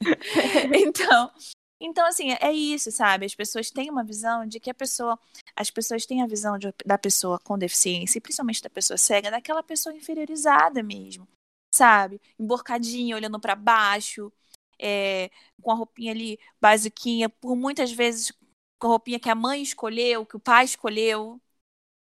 então, 0.74 1.30
então, 1.78 2.06
assim, 2.06 2.32
é 2.40 2.50
isso, 2.50 2.90
sabe? 2.90 3.26
As 3.26 3.34
pessoas 3.34 3.70
têm 3.70 3.90
uma 3.90 4.02
visão 4.02 4.46
de 4.46 4.58
que 4.58 4.70
a 4.70 4.74
pessoa. 4.74 5.18
As 5.54 5.70
pessoas 5.70 6.06
têm 6.06 6.22
a 6.22 6.26
visão 6.26 6.56
de, 6.56 6.72
da 6.86 6.96
pessoa 6.96 7.38
com 7.38 7.58
deficiência, 7.58 8.16
e 8.16 8.22
principalmente 8.22 8.62
da 8.62 8.70
pessoa 8.70 8.96
cega, 8.96 9.30
daquela 9.30 9.62
pessoa 9.62 9.94
inferiorizada 9.94 10.82
mesmo, 10.82 11.28
sabe? 11.74 12.18
Emborcadinha, 12.38 13.14
olhando 13.16 13.38
para 13.38 13.54
baixo, 13.54 14.32
é, 14.80 15.30
com 15.62 15.72
a 15.72 15.74
roupinha 15.74 16.12
ali 16.12 16.38
basiquinha, 16.60 17.28
por 17.28 17.56
muitas 17.56 17.92
vezes 17.92 18.32
com 18.78 18.88
a 18.88 18.90
roupinha 18.90 19.20
que 19.20 19.30
a 19.30 19.34
mãe 19.34 19.62
escolheu, 19.62 20.26
que 20.26 20.36
o 20.36 20.40
pai 20.40 20.64
escolheu, 20.64 21.40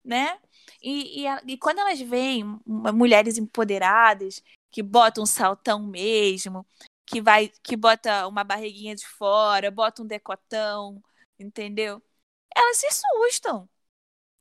né? 0.05 0.39
E, 0.83 1.25
e, 1.27 1.53
e 1.55 1.59
quando 1.59 1.81
elas 1.81 2.01
veem 2.01 2.45
mulheres 2.67 3.39
empoderadas, 3.39 4.43
que 4.71 4.83
botam 4.83 5.25
um 5.25 5.27
saltão 5.27 5.81
mesmo, 5.87 6.67
que 7.07 7.21
vai 7.21 7.49
que 7.63 7.77
bota 7.77 8.27
uma 8.29 8.45
barriguinha 8.45 8.95
de 8.95 9.07
fora, 9.07 9.71
bota 9.71 10.03
um 10.03 10.07
decotão, 10.07 11.03
entendeu? 11.39 12.03
Elas 12.57 12.79
se 12.79 12.87
assustam. 12.87 13.69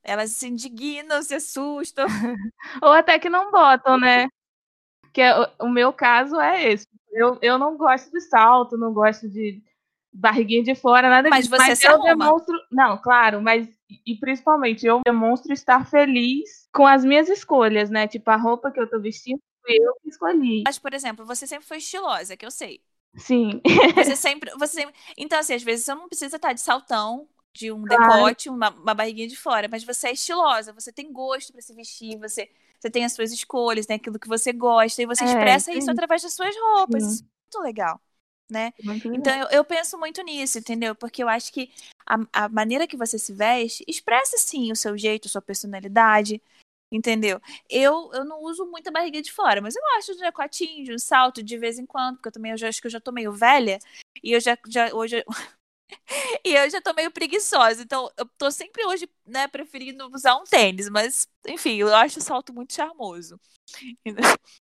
Elas 0.03 0.31
se 0.31 0.47
indignam, 0.47 1.21
se 1.23 1.35
assustam. 1.35 2.07
Ou 2.83 2.91
até 2.93 3.19
que 3.19 3.29
não 3.29 3.51
botam, 3.51 3.97
né? 3.99 4.27
Que 5.13 5.21
é, 5.21 5.33
o 5.59 5.69
meu 5.69 5.91
caso 5.91 6.39
é 6.39 6.71
esse. 6.71 6.87
Eu, 7.11 7.37
eu 7.41 7.57
não 7.57 7.77
gosto 7.77 8.11
de 8.11 8.21
salto, 8.21 8.77
não 8.77 8.93
gosto 8.93 9.29
de 9.29 9.61
barriguinha 10.13 10.63
de 10.63 10.75
fora, 10.75 11.09
nada 11.09 11.29
mas 11.29 11.45
disso. 11.45 11.55
Você 11.55 11.69
mas 11.69 11.83
eu 11.83 11.91
arruma. 11.91 12.09
demonstro. 12.09 12.59
Não, 12.71 12.97
claro, 12.97 13.41
mas 13.41 13.67
e 14.05 14.15
principalmente 14.15 14.85
eu 14.85 15.01
demonstro 15.05 15.53
estar 15.53 15.85
feliz 15.89 16.67
com 16.73 16.85
as 16.85 17.03
minhas 17.03 17.29
escolhas, 17.29 17.89
né? 17.89 18.07
Tipo, 18.07 18.29
a 18.31 18.35
roupa 18.35 18.71
que 18.71 18.79
eu 18.79 18.89
tô 18.89 18.99
vestindo, 18.99 19.41
eu 19.67 19.93
que 20.01 20.09
escolhi. 20.09 20.63
Mas, 20.65 20.79
por 20.79 20.93
exemplo, 20.93 21.25
você 21.25 21.45
sempre 21.45 21.67
foi 21.67 21.77
estilosa, 21.77 22.37
que 22.37 22.45
eu 22.45 22.51
sei. 22.51 22.81
Sim. 23.15 23.61
Você 23.95 24.15
sempre, 24.15 24.51
você 24.57 24.81
sempre... 24.81 24.95
Então, 25.17 25.39
assim, 25.39 25.53
às 25.53 25.63
vezes 25.63 25.85
você 25.85 25.93
não 25.93 26.07
precisa 26.07 26.35
estar 26.35 26.53
de 26.53 26.61
saltão, 26.61 27.27
de 27.53 27.71
um 27.71 27.83
claro. 27.83 28.03
decote, 28.03 28.49
uma, 28.49 28.69
uma, 28.69 28.93
barriguinha 28.93 29.27
de 29.27 29.35
fora, 29.35 29.67
mas 29.69 29.83
você 29.83 30.07
é 30.07 30.13
estilosa, 30.13 30.73
você 30.73 30.91
tem 30.91 31.11
gosto 31.11 31.51
para 31.51 31.61
se 31.61 31.73
vestir, 31.73 32.17
você, 32.17 32.49
você 32.81 32.89
tem 32.89 33.05
as 33.05 33.13
suas 33.13 33.31
escolhas, 33.31 33.87
né? 33.87 33.95
Aquilo 33.95 34.17
que 34.17 34.27
você 34.27 34.51
gosta, 34.51 35.01
e 35.01 35.05
você 35.05 35.23
é, 35.23 35.27
expressa 35.27 35.71
sim. 35.71 35.77
isso 35.77 35.91
através 35.91 36.23
das 36.23 36.33
suas 36.33 36.55
roupas. 36.55 37.03
Sim. 37.03 37.09
Isso 37.09 37.23
é 37.23 37.57
muito 37.57 37.67
legal. 37.67 38.01
Né? 38.49 38.73
Muito 38.83 39.13
então 39.13 39.33
eu, 39.33 39.47
eu, 39.47 39.63
penso 39.63 39.97
muito 39.97 40.21
nisso, 40.23 40.57
entendeu? 40.57 40.93
Porque 40.93 41.23
eu 41.23 41.29
acho 41.29 41.53
que 41.53 41.71
a, 42.05 42.17
a 42.33 42.49
maneira 42.49 42.85
que 42.85 42.97
você 42.97 43.17
se 43.17 43.31
veste 43.31 43.81
expressa 43.87 44.37
sim 44.37 44.73
o 44.73 44.75
seu 44.75 44.97
jeito, 44.97 45.27
a 45.27 45.31
sua 45.31 45.41
personalidade, 45.41 46.41
Entendeu? 46.93 47.39
Eu, 47.69 48.11
eu 48.13 48.25
não 48.25 48.43
uso 48.43 48.65
muita 48.65 48.91
barriga 48.91 49.21
de 49.21 49.31
fora, 49.31 49.61
mas 49.61 49.77
eu 49.77 49.81
gosto 49.95 50.13
de 50.13 50.19
decotinho, 50.19 50.83
de 50.83 50.93
um 50.93 50.99
salto 50.99 51.41
de 51.41 51.57
vez 51.57 51.79
em 51.79 51.85
quando, 51.85 52.17
porque 52.17 52.27
eu 52.27 52.33
também 52.33 52.51
eu 52.51 52.57
já, 52.57 52.67
acho 52.67 52.81
que 52.81 52.87
eu 52.87 52.91
já 52.91 52.99
tô 52.99 53.13
meio 53.13 53.31
velha 53.31 53.79
e 54.21 54.33
eu 54.33 54.41
já, 54.41 54.57
já 54.67 54.93
hoje 54.93 55.23
e 56.45 56.53
eu 56.55 56.69
já 56.69 56.81
tô 56.81 56.93
meio 56.93 57.11
preguiçosa, 57.11 57.83
então 57.83 58.09
eu 58.17 58.25
tô 58.37 58.51
sempre 58.51 58.85
hoje, 58.85 59.09
né, 59.25 59.47
preferindo 59.47 60.09
usar 60.13 60.35
um 60.35 60.43
tênis, 60.43 60.89
mas 60.89 61.27
enfim, 61.47 61.75
eu 61.77 61.93
acho 61.93 62.19
o 62.19 62.21
salto 62.21 62.53
muito 62.53 62.73
charmoso. 62.73 63.39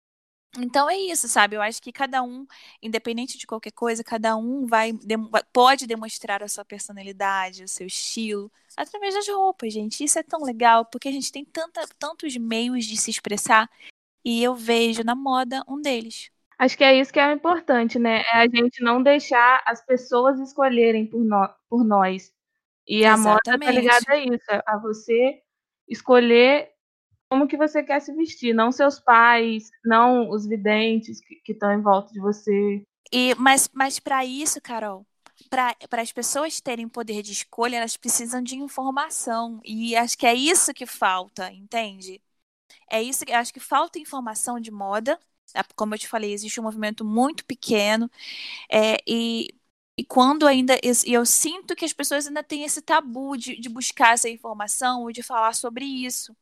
Então 0.58 0.90
é 0.90 0.98
isso, 0.98 1.28
sabe? 1.28 1.56
Eu 1.56 1.62
acho 1.62 1.82
que 1.82 1.92
cada 1.92 2.24
um, 2.24 2.46
independente 2.82 3.38
de 3.38 3.46
qualquer 3.46 3.72
coisa, 3.72 4.04
cada 4.04 4.36
um 4.36 4.66
vai 4.66 4.92
pode 5.54 5.86
demonstrar 5.86 6.42
a 6.42 6.48
sua 6.48 6.66
personalidade, 6.66 7.64
o 7.64 7.68
seu 7.68 7.86
estilo, 7.86 8.52
através 8.76 9.14
das 9.14 9.28
roupas, 9.28 9.72
gente. 9.72 10.04
Isso 10.04 10.18
é 10.18 10.24
tão 10.24 10.42
legal, 10.44 10.86
porque 10.86 11.08
a 11.08 11.12
gente 11.12 11.32
tem 11.32 11.46
tanta, 11.46 11.88
tantos 12.00 12.36
meios 12.36 12.86
de 12.86 12.98
se 12.98 13.12
expressar 13.12 13.70
e 14.26 14.44
eu 14.44 14.56
vejo 14.56 15.04
na 15.04 15.16
moda 15.16 15.64
um 15.68 15.82
deles. 15.82 16.32
Acho 16.60 16.78
que 16.78 16.84
é 16.84 17.00
isso 17.00 17.14
que 17.14 17.20
é 17.20 17.32
importante, 17.32 17.98
né? 17.98 18.22
É 18.22 18.36
a 18.36 18.48
gente 18.48 18.84
não 18.84 19.02
deixar 19.02 19.64
as 19.66 19.84
pessoas 19.84 20.40
escolherem 20.42 21.08
por, 21.08 21.24
no, 21.24 21.50
por 21.70 21.86
nós. 21.86 22.32
E 22.86 23.06
a 23.06 23.16
moda 23.16 23.40
tá 23.44 23.56
ligada 23.56 24.06
a 24.10 24.18
isso, 24.18 24.46
a 24.66 24.78
você 24.78 25.42
escolher 25.88 26.70
como 27.30 27.48
que 27.48 27.56
você 27.56 27.82
quer 27.82 28.02
se 28.02 28.14
vestir, 28.14 28.54
não 28.54 28.72
seus 28.72 29.00
pais, 29.00 29.70
não 29.86 30.30
os 30.30 30.46
videntes 30.48 31.22
que 31.22 31.52
estão 31.52 31.72
em 31.72 31.82
volta 31.82 32.12
de 32.12 32.20
você. 32.20 32.84
E 33.12 33.34
mas 33.36 33.70
mas 33.74 34.00
para 34.00 34.26
isso, 34.26 34.60
Carol, 34.62 35.06
para 35.50 36.02
as 36.02 36.12
pessoas 36.12 36.60
terem 36.60 36.90
poder 36.90 37.22
de 37.22 37.32
escolha, 37.32 37.78
elas 37.78 37.96
precisam 37.96 38.42
de 38.42 38.56
informação 38.56 39.62
e 39.64 39.96
acho 39.96 40.18
que 40.18 40.26
é 40.26 40.34
isso 40.34 40.74
que 40.74 40.86
falta, 40.86 41.52
entende? 41.52 42.22
É 42.92 43.02
isso 43.02 43.26
que 43.26 43.32
acho 43.32 43.54
que 43.54 43.60
falta 43.60 44.00
informação 44.00 44.60
de 44.60 44.72
moda. 44.72 45.20
Como 45.76 45.94
eu 45.96 46.00
te 46.00 46.08
falei, 46.08 46.34
existe 46.34 46.60
um 46.60 46.64
movimento 46.64 47.06
muito 47.06 47.46
pequeno 47.46 48.10
é, 48.72 48.98
e 49.08 49.50
e 49.98 50.06
quando 50.06 50.48
ainda. 50.48 50.76
E 50.84 51.14
eu 51.14 51.26
sinto 51.26 51.76
que 51.76 51.84
as 51.86 51.92
pessoas 51.94 52.26
ainda 52.28 52.42
têm 52.44 52.64
esse 52.64 52.82
tabu 52.82 53.36
de, 53.38 53.60
de 53.60 53.68
buscar 53.70 54.14
essa 54.14 54.30
informação 54.30 55.10
e 55.10 55.14
de 55.14 55.22
falar 55.22 55.54
sobre 55.54 55.84
isso 55.86 56.36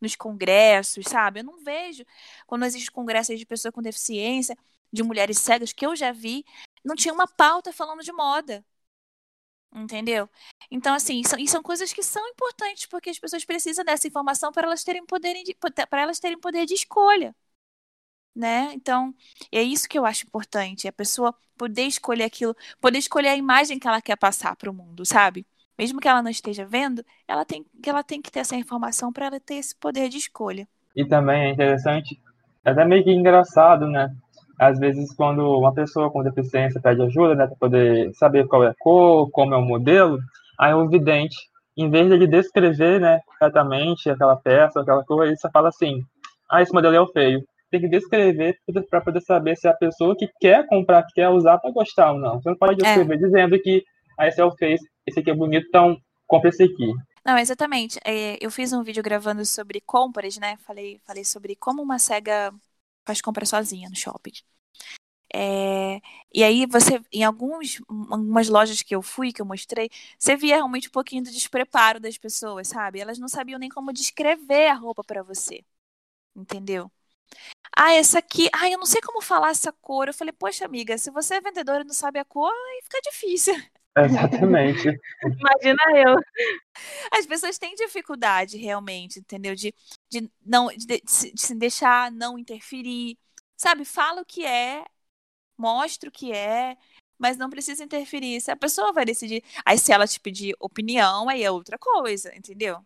nos 0.00 0.16
congressos, 0.16 1.06
sabe? 1.08 1.40
Eu 1.40 1.44
não 1.44 1.58
vejo, 1.64 2.04
quando 2.46 2.64
existe 2.64 2.90
congresso 2.90 3.36
de 3.36 3.46
pessoas 3.46 3.72
com 3.74 3.80
deficiência, 3.82 4.56
de 4.92 5.02
mulheres 5.02 5.38
cegas, 5.38 5.72
que 5.72 5.86
eu 5.86 5.94
já 5.96 6.12
vi, 6.12 6.44
não 6.84 6.96
tinha 6.96 7.14
uma 7.14 7.26
pauta 7.28 7.72
falando 7.72 8.02
de 8.02 8.12
moda. 8.12 8.64
Entendeu? 9.76 10.28
Então, 10.70 10.94
assim, 10.94 11.22
são, 11.24 11.38
e 11.38 11.48
são 11.48 11.60
coisas 11.62 11.92
que 11.92 12.02
são 12.02 12.24
importantes, 12.28 12.86
porque 12.86 13.10
as 13.10 13.18
pessoas 13.18 13.44
precisam 13.44 13.84
dessa 13.84 14.06
informação 14.06 14.52
para 14.52 14.66
elas 14.68 14.84
terem 14.84 15.04
poder 15.04 15.42
de, 15.42 15.54
para 15.90 16.02
elas 16.02 16.20
terem 16.20 16.38
poder 16.38 16.64
de 16.64 16.74
escolha. 16.74 17.34
Né? 18.34 18.72
Então, 18.74 19.14
é 19.52 19.62
isso 19.62 19.88
que 19.88 19.98
eu 19.98 20.04
acho 20.04 20.26
importante, 20.26 20.88
a 20.88 20.92
pessoa 20.92 21.34
poder 21.56 21.82
escolher 21.82 22.24
aquilo, 22.24 22.56
poder 22.80 22.98
escolher 22.98 23.28
a 23.28 23.36
imagem 23.36 23.78
que 23.78 23.86
ela 23.86 24.02
quer 24.02 24.16
passar 24.16 24.56
para 24.56 24.70
o 24.70 24.74
mundo, 24.74 25.06
sabe? 25.06 25.46
mesmo 25.78 26.00
que 26.00 26.08
ela 26.08 26.22
não 26.22 26.30
esteja 26.30 26.64
vendo, 26.64 27.04
ela 27.26 27.44
tem, 27.44 27.64
ela 27.84 28.02
tem 28.02 28.22
que 28.22 28.30
ter 28.30 28.40
essa 28.40 28.56
informação 28.56 29.12
para 29.12 29.26
ela 29.26 29.40
ter 29.40 29.54
esse 29.54 29.74
poder 29.76 30.08
de 30.08 30.18
escolha. 30.18 30.66
E 30.96 31.04
também 31.04 31.44
é 31.44 31.50
interessante, 31.50 32.18
é 32.64 32.70
até 32.70 32.84
meio 32.84 33.02
que 33.02 33.10
engraçado, 33.10 33.86
né? 33.86 34.14
Às 34.58 34.78
vezes, 34.78 35.12
quando 35.14 35.58
uma 35.58 35.74
pessoa 35.74 36.10
com 36.10 36.22
deficiência 36.22 36.80
pede 36.80 37.02
ajuda, 37.02 37.34
né, 37.34 37.46
para 37.48 37.56
poder 37.56 38.14
saber 38.14 38.46
qual 38.46 38.62
é 38.62 38.68
a 38.68 38.74
cor, 38.78 39.28
como 39.30 39.52
é 39.52 39.56
o 39.56 39.62
modelo, 39.62 40.18
aí 40.58 40.72
o 40.72 40.88
vidente, 40.88 41.36
em 41.76 41.90
vez 41.90 42.06
de 42.06 42.14
ele 42.14 42.28
descrever, 42.28 43.00
né, 43.00 43.20
corretamente 43.26 44.08
aquela 44.08 44.36
peça, 44.36 44.80
aquela 44.80 45.04
cor, 45.04 45.26
ele 45.26 45.36
só 45.36 45.50
fala 45.50 45.70
assim: 45.70 46.04
ah, 46.48 46.62
esse 46.62 46.72
modelo 46.72 46.94
é 46.94 47.00
o 47.00 47.08
feio. 47.08 47.44
Tem 47.74 47.80
que 47.80 47.88
descrever 47.88 48.56
para 48.88 49.00
poder 49.00 49.20
saber 49.20 49.56
se 49.56 49.66
a 49.66 49.74
pessoa 49.74 50.14
que 50.16 50.28
quer 50.40 50.64
comprar, 50.68 51.02
que 51.02 51.14
quer 51.14 51.28
usar, 51.28 51.56
vai 51.56 51.72
gostar 51.72 52.12
ou 52.12 52.20
não. 52.20 52.40
Você 52.40 52.50
não 52.50 52.56
pode 52.56 52.74
é. 52.74 52.76
descrever 52.76 53.14
é. 53.14 53.18
dizendo 53.18 53.60
que 53.60 53.82
é 54.16 54.44
o 54.44 54.52
feio, 54.52 54.78
esse 55.04 55.18
aqui 55.18 55.28
é 55.28 55.34
bonito, 55.34 55.66
então 55.66 55.96
compra 56.24 56.50
esse 56.50 56.62
aqui. 56.62 56.92
Não, 57.26 57.36
exatamente. 57.36 57.98
É, 58.04 58.38
eu 58.40 58.48
fiz 58.48 58.72
um 58.72 58.84
vídeo 58.84 59.02
gravando 59.02 59.44
sobre 59.44 59.80
compras, 59.80 60.38
né? 60.38 60.56
Falei, 60.58 61.00
falei 61.04 61.24
sobre 61.24 61.56
como 61.56 61.82
uma 61.82 61.98
cega 61.98 62.54
faz 63.04 63.20
compra 63.20 63.44
sozinha 63.44 63.88
no 63.88 63.96
shopping. 63.96 64.34
É, 65.34 66.00
e 66.32 66.44
aí 66.44 66.64
você, 66.64 67.02
em 67.12 67.24
alguns, 67.24 67.82
algumas 67.88 68.48
lojas 68.48 68.82
que 68.82 68.94
eu 68.94 69.02
fui, 69.02 69.32
que 69.32 69.42
eu 69.42 69.46
mostrei, 69.46 69.90
você 70.16 70.36
via 70.36 70.54
realmente 70.54 70.86
um 70.86 70.92
pouquinho 70.92 71.24
do 71.24 71.30
despreparo 71.32 71.98
das 71.98 72.16
pessoas, 72.16 72.68
sabe? 72.68 73.00
Elas 73.00 73.18
não 73.18 73.26
sabiam 73.26 73.58
nem 73.58 73.68
como 73.68 73.92
descrever 73.92 74.68
a 74.68 74.74
roupa 74.74 75.02
para 75.02 75.24
você, 75.24 75.64
entendeu? 76.36 76.88
Ah, 77.76 77.92
essa 77.92 78.20
aqui, 78.20 78.48
ah, 78.52 78.70
eu 78.70 78.78
não 78.78 78.86
sei 78.86 79.00
como 79.00 79.20
falar 79.20 79.50
essa 79.50 79.72
cor. 79.72 80.06
Eu 80.08 80.14
falei, 80.14 80.32
poxa, 80.32 80.64
amiga, 80.64 80.96
se 80.96 81.10
você 81.10 81.34
é 81.34 81.40
vendedora 81.40 81.82
e 81.82 81.86
não 81.86 81.94
sabe 81.94 82.18
a 82.18 82.24
cor, 82.24 82.52
aí 82.52 82.82
fica 82.82 83.00
difícil. 83.02 83.54
Exatamente. 83.98 84.88
Imagina 85.22 85.82
eu. 85.96 86.16
As 87.12 87.26
pessoas 87.26 87.58
têm 87.58 87.74
dificuldade 87.74 88.56
realmente, 88.56 89.20
entendeu? 89.20 89.54
De, 89.54 89.74
de 90.10 90.30
não 90.44 90.68
de, 90.68 91.00
de, 91.00 91.02
se 91.36 91.54
deixar 91.54 92.10
não 92.12 92.38
interferir. 92.38 93.18
Sabe, 93.56 93.84
fala 93.84 94.22
o 94.22 94.26
que 94.26 94.44
é, 94.44 94.84
mostra 95.56 96.08
o 96.08 96.12
que 96.12 96.32
é, 96.32 96.76
mas 97.18 97.36
não 97.36 97.50
precisa 97.50 97.84
interferir. 97.84 98.40
Se 98.40 98.50
a 98.50 98.56
pessoa 98.56 98.92
vai 98.92 99.04
decidir. 99.04 99.42
Aí, 99.64 99.78
se 99.78 99.92
ela 99.92 100.06
te 100.06 100.20
pedir 100.20 100.54
opinião, 100.60 101.28
aí 101.28 101.42
é 101.44 101.50
outra 101.50 101.78
coisa, 101.78 102.34
entendeu? 102.36 102.84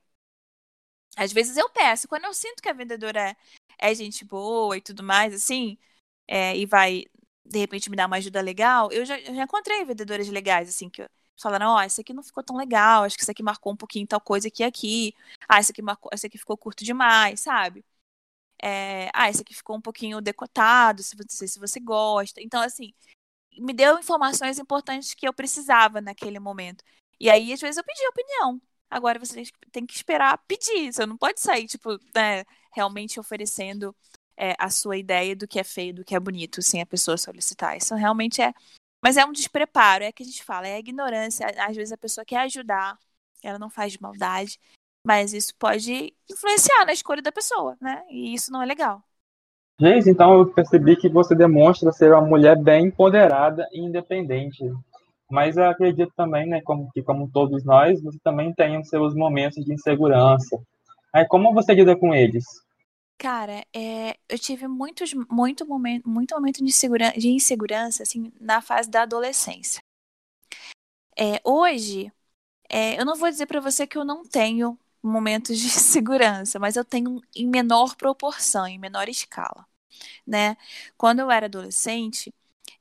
Às 1.16 1.32
vezes 1.32 1.56
eu 1.56 1.68
peço, 1.70 2.06
quando 2.08 2.24
eu 2.26 2.34
sinto 2.34 2.62
que 2.62 2.68
a 2.68 2.72
vendedora 2.72 3.36
é, 3.78 3.94
gente 3.94 4.24
boa 4.24 4.76
e 4.76 4.80
tudo 4.80 5.02
mais, 5.02 5.34
assim, 5.34 5.78
é, 6.26 6.56
e 6.56 6.66
vai 6.66 7.04
de 7.44 7.58
repente 7.58 7.90
me 7.90 7.96
dar 7.96 8.06
uma 8.06 8.16
ajuda 8.16 8.40
legal, 8.40 8.92
eu 8.92 9.04
já, 9.04 9.18
eu 9.20 9.34
já 9.34 9.42
encontrei 9.44 9.84
vendedores 9.84 10.28
legais, 10.28 10.68
assim, 10.68 10.90
que 10.90 11.08
falaram, 11.40 11.68
ó, 11.70 11.76
oh, 11.78 11.82
esse 11.82 12.00
aqui 12.00 12.12
não 12.12 12.22
ficou 12.22 12.42
tão 12.42 12.56
legal, 12.56 13.04
acho 13.04 13.16
que 13.16 13.22
esse 13.22 13.30
aqui 13.30 13.42
marcou 13.42 13.72
um 13.72 13.76
pouquinho 13.76 14.06
tal 14.06 14.20
coisa 14.20 14.48
aqui 14.48 14.62
aqui. 14.64 15.14
Ah, 15.48 15.60
esse 15.60 15.72
aqui 15.72 15.82
marcou, 15.82 16.10
esse 16.12 16.26
aqui 16.26 16.36
ficou 16.38 16.56
curto 16.56 16.84
demais, 16.84 17.40
sabe? 17.40 17.84
É, 18.62 19.10
ah, 19.14 19.30
esse 19.30 19.42
aqui 19.42 19.54
ficou 19.54 19.76
um 19.76 19.80
pouquinho 19.80 20.20
decotado, 20.20 21.02
se 21.02 21.16
você, 21.16 21.48
se 21.48 21.58
você 21.60 21.80
gosta. 21.80 22.40
Então, 22.42 22.60
assim, 22.62 22.92
me 23.58 23.72
deu 23.74 23.98
informações 23.98 24.58
importantes 24.58 25.14
que 25.14 25.28
eu 25.28 25.32
precisava 25.34 26.00
naquele 26.00 26.38
momento. 26.40 26.84
E 27.20 27.30
aí, 27.30 27.52
às 27.52 27.60
vezes, 27.60 27.78
eu 27.78 27.84
pedi 27.84 28.06
opinião. 28.08 28.60
Agora 28.90 29.18
você 29.18 29.44
tem 29.72 29.86
que 29.86 29.94
esperar 29.94 30.38
pedir. 30.48 30.92
Você 30.92 31.06
não 31.06 31.16
pode 31.16 31.40
sair, 31.40 31.66
tipo, 31.66 31.98
né, 32.14 32.44
realmente 32.72 33.18
oferecendo 33.18 33.94
é, 34.36 34.54
a 34.58 34.70
sua 34.70 34.96
ideia 34.96 35.34
do 35.34 35.48
que 35.48 35.58
é 35.58 35.64
feio, 35.64 35.94
do 35.94 36.04
que 36.04 36.14
é 36.14 36.20
bonito, 36.20 36.62
sem 36.62 36.80
a 36.80 36.86
pessoa 36.86 37.16
solicitar. 37.16 37.76
Isso 37.76 37.94
realmente 37.94 38.40
é. 38.40 38.52
Mas 39.02 39.16
é 39.16 39.24
um 39.24 39.32
despreparo, 39.32 40.04
é 40.04 40.12
que 40.12 40.22
a 40.22 40.26
gente 40.26 40.44
fala, 40.44 40.68
é 40.68 40.78
ignorância. 40.78 41.46
Às 41.58 41.76
vezes 41.76 41.92
a 41.92 41.98
pessoa 41.98 42.24
quer 42.24 42.40
ajudar, 42.40 42.98
ela 43.42 43.58
não 43.58 43.70
faz 43.70 43.96
maldade, 43.98 44.58
mas 45.04 45.32
isso 45.32 45.54
pode 45.56 46.14
influenciar 46.30 46.84
na 46.84 46.92
escolha 46.92 47.22
da 47.22 47.32
pessoa, 47.32 47.76
né? 47.80 48.02
E 48.10 48.34
isso 48.34 48.52
não 48.52 48.62
é 48.62 48.66
legal. 48.66 49.02
Gente, 49.80 50.10
então 50.10 50.38
eu 50.38 50.52
percebi 50.52 50.96
que 50.96 51.08
você 51.08 51.36
demonstra 51.36 51.92
ser 51.92 52.12
uma 52.12 52.26
mulher 52.26 52.60
bem 52.60 52.86
empoderada 52.86 53.68
e 53.72 53.80
independente. 53.80 54.64
Mas 55.30 55.56
eu 55.56 55.64
acredito 55.64 56.12
também, 56.16 56.48
né, 56.48 56.60
como, 56.62 56.90
que 56.90 57.02
como 57.02 57.30
todos 57.30 57.64
nós, 57.64 58.02
você 58.02 58.18
também 58.24 58.52
tem 58.52 58.80
os 58.80 58.88
seus 58.88 59.14
momentos 59.14 59.64
de 59.64 59.72
insegurança. 59.72 60.60
Aí, 61.12 61.26
como 61.28 61.52
você 61.52 61.74
lida 61.74 61.94
com 61.94 62.14
eles? 62.14 62.46
Cara, 63.18 63.64
é, 63.74 64.16
eu 64.28 64.38
tive 64.38 64.68
muitos, 64.68 65.12
muito 65.30 65.66
momento, 65.66 66.08
muito 66.08 66.34
momento 66.34 66.64
de, 66.64 66.72
de 67.20 67.28
insegurança, 67.28 68.02
assim, 68.04 68.32
na 68.40 68.60
fase 68.62 68.88
da 68.90 69.02
adolescência. 69.02 69.80
É, 71.18 71.40
hoje, 71.44 72.12
é, 72.70 73.00
eu 73.00 73.04
não 73.06 73.16
vou 73.16 73.30
dizer 73.30 73.46
para 73.46 73.60
você 73.60 73.86
que 73.86 73.98
eu 73.98 74.04
não 74.04 74.24
tenho 74.24 74.78
momentos 75.02 75.58
de 75.58 75.70
segurança, 75.70 76.58
mas 76.58 76.76
eu 76.76 76.84
tenho 76.84 77.20
em 77.36 77.48
menor 77.48 77.96
proporção, 77.96 78.66
em 78.66 78.78
menor 78.78 79.08
escala, 79.08 79.66
né? 80.26 80.56
Quando 80.98 81.20
eu 81.20 81.30
era 81.30 81.46
adolescente, 81.46 82.34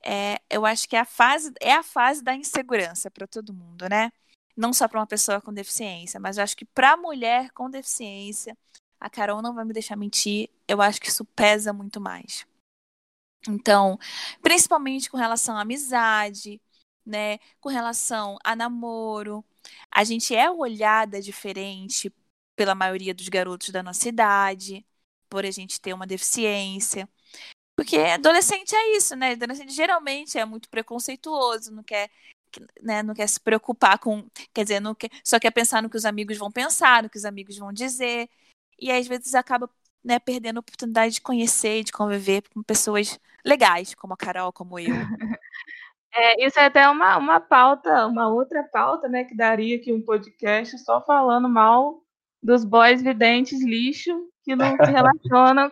é, 0.04 0.40
eu 0.50 0.66
acho 0.66 0.88
que 0.88 0.96
é 0.96 1.00
a 1.00 1.04
fase 1.06 1.52
é 1.60 1.72
a 1.74 1.82
fase 1.84 2.22
da 2.24 2.34
insegurança 2.34 3.10
para 3.10 3.26
todo 3.26 3.54
mundo, 3.54 3.88
né? 3.88 4.12
Não 4.58 4.72
só 4.72 4.88
para 4.88 4.98
uma 4.98 5.06
pessoa 5.06 5.40
com 5.40 5.52
deficiência, 5.54 6.18
mas 6.18 6.36
eu 6.36 6.42
acho 6.42 6.56
que 6.56 6.64
para 6.64 6.96
mulher 6.96 7.52
com 7.52 7.70
deficiência, 7.70 8.58
a 8.98 9.08
Carol 9.08 9.40
não 9.40 9.54
vai 9.54 9.64
me 9.64 9.72
deixar 9.72 9.94
mentir, 9.96 10.50
eu 10.66 10.82
acho 10.82 11.00
que 11.00 11.08
isso 11.08 11.24
pesa 11.24 11.72
muito 11.72 12.00
mais. 12.00 12.44
Então, 13.48 13.96
principalmente 14.42 15.08
com 15.08 15.16
relação 15.16 15.56
à 15.56 15.60
amizade, 15.60 16.60
né, 17.06 17.38
com 17.60 17.68
relação 17.68 18.36
a 18.42 18.56
namoro, 18.56 19.44
a 19.90 20.02
gente 20.02 20.34
é 20.34 20.50
olhada 20.50 21.20
diferente 21.22 22.12
pela 22.56 22.74
maioria 22.74 23.14
dos 23.14 23.28
garotos 23.28 23.70
da 23.70 23.82
nossa 23.82 24.08
idade, 24.08 24.84
por 25.28 25.44
a 25.44 25.50
gente 25.52 25.80
ter 25.80 25.92
uma 25.92 26.06
deficiência. 26.06 27.08
Porque 27.76 27.96
adolescente 27.96 28.74
é 28.74 28.96
isso, 28.96 29.14
né? 29.14 29.32
Adolescente 29.32 29.72
geralmente 29.72 30.36
é 30.36 30.44
muito 30.44 30.68
preconceituoso, 30.68 31.72
não 31.72 31.84
quer, 31.84 32.10
né, 32.82 33.02
não 33.02 33.14
quer 33.14 33.28
se 33.28 33.40
preocupar 33.40 33.98
com. 33.98 34.26
Quer 34.52 34.64
dizer, 34.64 34.80
não 34.80 34.94
quer, 34.94 35.10
só 35.24 35.38
quer 35.38 35.50
pensar 35.50 35.82
no 35.82 35.90
que 35.90 35.96
os 35.96 36.04
amigos 36.04 36.36
vão 36.36 36.50
pensar, 36.50 37.02
no 37.02 37.10
que 37.10 37.18
os 37.18 37.24
amigos 37.24 37.56
vão 37.56 37.72
dizer. 37.72 38.28
E 38.78 38.90
às 38.92 39.06
vezes 39.06 39.34
acaba 39.34 39.70
né, 40.04 40.18
perdendo 40.18 40.58
a 40.58 40.60
oportunidade 40.60 41.14
de 41.14 41.20
conhecer, 41.20 41.84
de 41.84 41.92
conviver 41.92 42.42
com 42.52 42.62
pessoas 42.62 43.18
legais, 43.44 43.94
como 43.94 44.14
a 44.14 44.16
Carol, 44.16 44.52
como 44.52 44.78
eu. 44.78 44.86
É, 46.14 46.44
isso 46.44 46.58
é 46.58 46.64
até 46.64 46.88
uma, 46.88 47.18
uma 47.18 47.38
pauta, 47.38 48.06
uma 48.06 48.28
outra 48.28 48.64
pauta, 48.64 49.08
né, 49.08 49.24
que 49.24 49.36
daria 49.36 49.76
aqui 49.76 49.92
um 49.92 50.00
podcast 50.00 50.76
só 50.78 51.04
falando 51.04 51.48
mal 51.48 52.02
dos 52.42 52.64
boys 52.64 53.02
videntes 53.02 53.62
lixo 53.62 54.28
que 54.42 54.56
não 54.56 54.74
se 54.76 54.76
relacionam. 54.90 55.70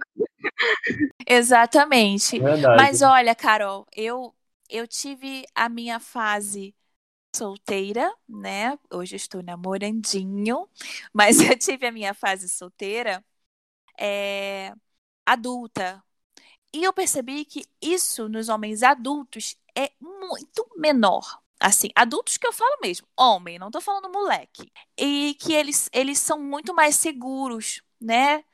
Exatamente. 1.27 2.39
Verdade. 2.39 2.77
Mas 2.77 3.03
olha, 3.03 3.35
Carol, 3.35 3.87
eu 3.97 4.35
eu 4.71 4.87
tive 4.87 5.45
a 5.55 5.69
minha 5.69 6.01
fase 6.01 6.75
solteira, 7.35 8.13
né? 8.29 8.79
Hoje 8.91 9.17
estou 9.17 9.43
namorandinho, 9.43 10.69
mas 11.13 11.41
eu 11.41 11.59
tive 11.59 11.87
a 11.87 11.93
minha 11.93 12.15
fase 12.15 12.49
solteira 12.49 13.25
é, 13.99 14.73
adulta. 15.27 16.03
E 16.73 16.85
eu 16.85 16.93
percebi 16.93 17.45
que 17.45 17.65
isso 17.81 18.29
nos 18.29 18.49
homens 18.49 18.83
adultos 18.83 19.57
é 19.77 19.93
muito 20.01 20.69
menor. 20.77 21.41
Assim, 21.61 21.89
adultos 21.95 22.37
que 22.37 22.47
eu 22.47 22.53
falo 22.53 22.79
mesmo, 22.83 23.07
homem, 23.17 23.59
não 23.59 23.71
tô 23.71 23.81
falando 23.81 24.13
moleque. 24.13 24.71
E 24.99 25.35
que 25.41 25.55
eles, 25.55 25.89
eles 25.93 26.19
são 26.19 26.39
muito 26.39 26.75
mais 26.75 26.97
seguros, 26.97 27.83
né? 28.01 28.45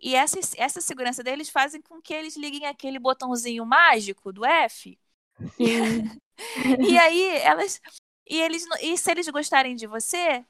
E 0.00 0.14
essa, 0.14 0.38
essa 0.56 0.80
segurança 0.80 1.22
deles 1.22 1.48
fazem 1.48 1.80
com 1.82 2.00
que 2.00 2.14
eles 2.14 2.36
liguem 2.36 2.66
aquele 2.66 2.98
botãozinho 2.98 3.64
mágico 3.66 4.32
do 4.32 4.44
F. 4.44 4.98
E 6.80 6.98
aí 6.98 7.36
elas 7.38 7.80
e 8.28 8.40
eles 8.40 8.64
e 8.82 8.96
se 8.98 9.10
eles 9.10 9.28
gostarem 9.28 9.76
de 9.76 9.86
você, 9.86 10.44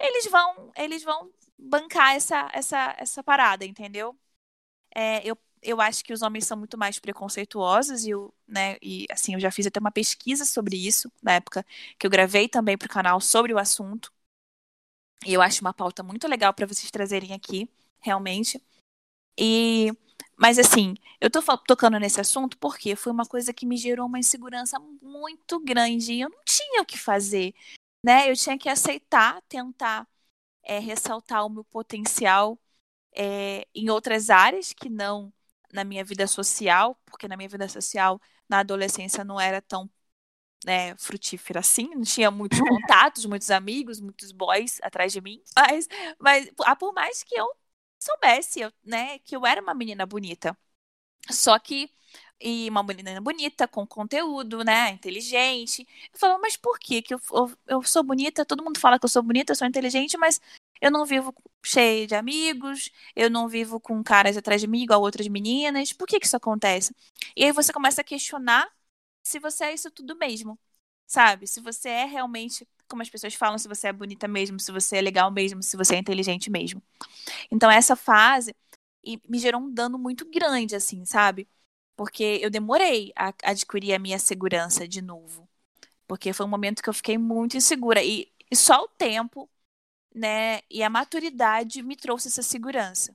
eles 0.00 0.26
vão 0.30 0.72
eles 0.76 1.02
vão 1.04 1.32
bancar 1.58 2.16
essa 2.16 2.50
essa 2.54 2.96
essa 2.98 3.24
parada, 3.24 3.64
entendeu? 3.66 4.18
É, 4.94 5.26
eu 5.28 5.38
eu 5.62 5.80
acho 5.80 6.04
que 6.04 6.12
os 6.12 6.22
homens 6.22 6.46
são 6.46 6.58
muito 6.58 6.78
mais 6.78 6.98
preconceituosos 7.00 8.04
e, 8.06 8.10
eu, 8.10 8.34
né, 8.48 8.78
e 8.82 9.06
assim, 9.10 9.34
eu 9.34 9.40
já 9.40 9.50
fiz 9.50 9.66
até 9.66 9.80
uma 9.80 9.92
pesquisa 9.92 10.44
sobre 10.44 10.76
isso 10.76 11.12
na 11.22 11.34
época 11.34 11.66
que 11.98 12.06
eu 12.06 12.10
gravei 12.10 12.48
também 12.48 12.78
para 12.78 12.86
o 12.86 12.90
canal 12.90 13.20
sobre 13.20 13.54
o 13.54 13.58
assunto. 13.58 14.12
E 15.26 15.32
eu 15.34 15.42
acho 15.42 15.60
uma 15.62 15.72
pauta 15.74 16.02
muito 16.02 16.26
legal 16.28 16.52
para 16.54 16.66
vocês 16.66 16.90
trazerem 16.90 17.32
aqui, 17.32 17.68
realmente. 18.00 18.62
E 19.40 19.92
mas 20.36 20.58
assim, 20.58 20.94
eu 21.20 21.30
tô 21.30 21.40
tocando 21.58 21.98
nesse 21.98 22.20
assunto 22.20 22.58
porque 22.58 22.96
foi 22.96 23.12
uma 23.12 23.26
coisa 23.26 23.52
que 23.52 23.66
me 23.66 23.76
gerou 23.76 24.06
uma 24.06 24.18
insegurança 24.18 24.78
muito 25.02 25.60
grande 25.60 26.14
e 26.14 26.20
eu 26.22 26.30
não 26.30 26.42
tinha 26.44 26.82
o 26.82 26.86
que 26.86 26.98
fazer, 26.98 27.54
né? 28.04 28.30
Eu 28.30 28.36
tinha 28.36 28.58
que 28.58 28.68
aceitar, 28.68 29.42
tentar 29.48 30.08
é, 30.64 30.78
ressaltar 30.78 31.46
o 31.46 31.50
meu 31.50 31.64
potencial 31.64 32.58
é, 33.14 33.66
em 33.74 33.90
outras 33.90 34.30
áreas 34.30 34.72
que 34.72 34.88
não 34.90 35.32
na 35.72 35.84
minha 35.84 36.04
vida 36.04 36.26
social, 36.26 36.98
porque 37.06 37.28
na 37.28 37.36
minha 37.36 37.48
vida 37.48 37.68
social, 37.68 38.20
na 38.48 38.60
adolescência, 38.60 39.24
não 39.24 39.40
era 39.40 39.62
tão 39.62 39.90
né, 40.64 40.96
frutífera 40.96 41.60
assim, 41.60 41.90
não 41.94 42.02
tinha 42.02 42.30
muitos 42.30 42.58
contatos, 42.60 43.26
muitos 43.26 43.50
amigos, 43.50 44.00
muitos 44.00 44.32
boys 44.32 44.80
atrás 44.82 45.12
de 45.12 45.20
mim, 45.20 45.42
mas, 45.56 45.88
mas 46.18 46.50
ah, 46.64 46.76
por 46.76 46.92
mais 46.94 47.22
que 47.22 47.34
eu 47.38 47.48
soubesse, 48.00 48.60
eu, 48.60 48.72
né, 48.84 49.18
que 49.20 49.36
eu 49.36 49.46
era 49.46 49.60
uma 49.62 49.74
menina 49.74 50.06
bonita, 50.06 50.56
só 51.30 51.58
que 51.58 51.90
e 52.40 52.68
uma 52.70 52.82
menina 52.82 53.20
bonita, 53.20 53.68
com 53.68 53.86
conteúdo, 53.86 54.64
né, 54.64 54.90
inteligente. 54.90 55.86
Eu 56.12 56.18
falo, 56.18 56.40
mas 56.40 56.56
por 56.56 56.78
que 56.78 57.02
que 57.02 57.14
eu, 57.14 57.20
eu, 57.32 57.52
eu, 57.66 57.82
sou 57.82 58.02
bonita? 58.02 58.44
Todo 58.46 58.64
mundo 58.64 58.80
fala 58.80 58.98
que 58.98 59.04
eu 59.04 59.08
sou 59.10 59.22
bonita, 59.22 59.52
eu 59.52 59.56
sou 59.56 59.66
inteligente, 59.66 60.16
mas 60.16 60.40
eu 60.80 60.90
não 60.90 61.04
vivo 61.04 61.34
cheia 61.64 62.06
de 62.06 62.14
amigos, 62.14 62.90
eu 63.14 63.28
não 63.30 63.48
vivo 63.48 63.78
com 63.78 64.02
caras 64.02 64.36
atrás 64.36 64.60
de 64.60 64.66
mim 64.66 64.82
igual 64.82 65.02
outras 65.02 65.28
meninas. 65.28 65.92
Por 65.92 66.06
que, 66.08 66.18
que 66.18 66.26
isso 66.26 66.36
acontece? 66.36 66.94
E 67.36 67.44
aí 67.44 67.52
você 67.52 67.72
começa 67.72 68.00
a 68.00 68.04
questionar 68.04 68.66
se 69.22 69.38
você 69.38 69.64
é 69.66 69.74
isso 69.74 69.90
tudo 69.90 70.16
mesmo, 70.16 70.58
sabe? 71.06 71.46
Se 71.46 71.60
você 71.60 71.88
é 71.90 72.04
realmente, 72.06 72.66
como 72.90 73.02
as 73.02 73.10
pessoas 73.10 73.34
falam, 73.34 73.58
se 73.58 73.68
você 73.68 73.88
é 73.88 73.92
bonita 73.94 74.28
mesmo, 74.28 74.60
se 74.60 74.72
você 74.72 74.98
é 74.98 75.02
legal 75.02 75.30
mesmo, 75.30 75.62
se 75.62 75.76
você 75.76 75.96
é 75.96 75.98
inteligente 75.98 76.50
mesmo. 76.50 76.82
Então 77.50 77.70
essa 77.70 77.96
fase 77.96 78.54
me 79.28 79.38
gerou 79.38 79.60
um 79.62 79.72
dano 79.72 79.98
muito 79.98 80.24
grande, 80.30 80.76
assim, 80.76 81.04
sabe? 81.04 81.48
Porque 81.96 82.38
eu 82.42 82.50
demorei 82.50 83.12
a 83.16 83.32
adquirir 83.44 83.94
a 83.94 83.98
minha 83.98 84.18
segurança 84.18 84.86
de 84.88 85.02
novo. 85.02 85.48
Porque 86.08 86.32
foi 86.32 86.46
um 86.46 86.48
momento 86.48 86.82
que 86.82 86.88
eu 86.90 86.94
fiquei 86.94 87.18
muito 87.18 87.56
insegura. 87.56 88.02
E, 88.04 88.32
e 88.50 88.56
só 88.56 88.84
o 88.84 88.88
tempo 88.88 89.50
né? 90.14 90.60
E 90.70 90.82
a 90.82 90.90
maturidade 90.90 91.82
me 91.82 91.96
trouxe 91.96 92.28
essa 92.28 92.42
segurança. 92.42 93.14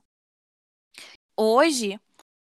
Hoje, 1.36 2.00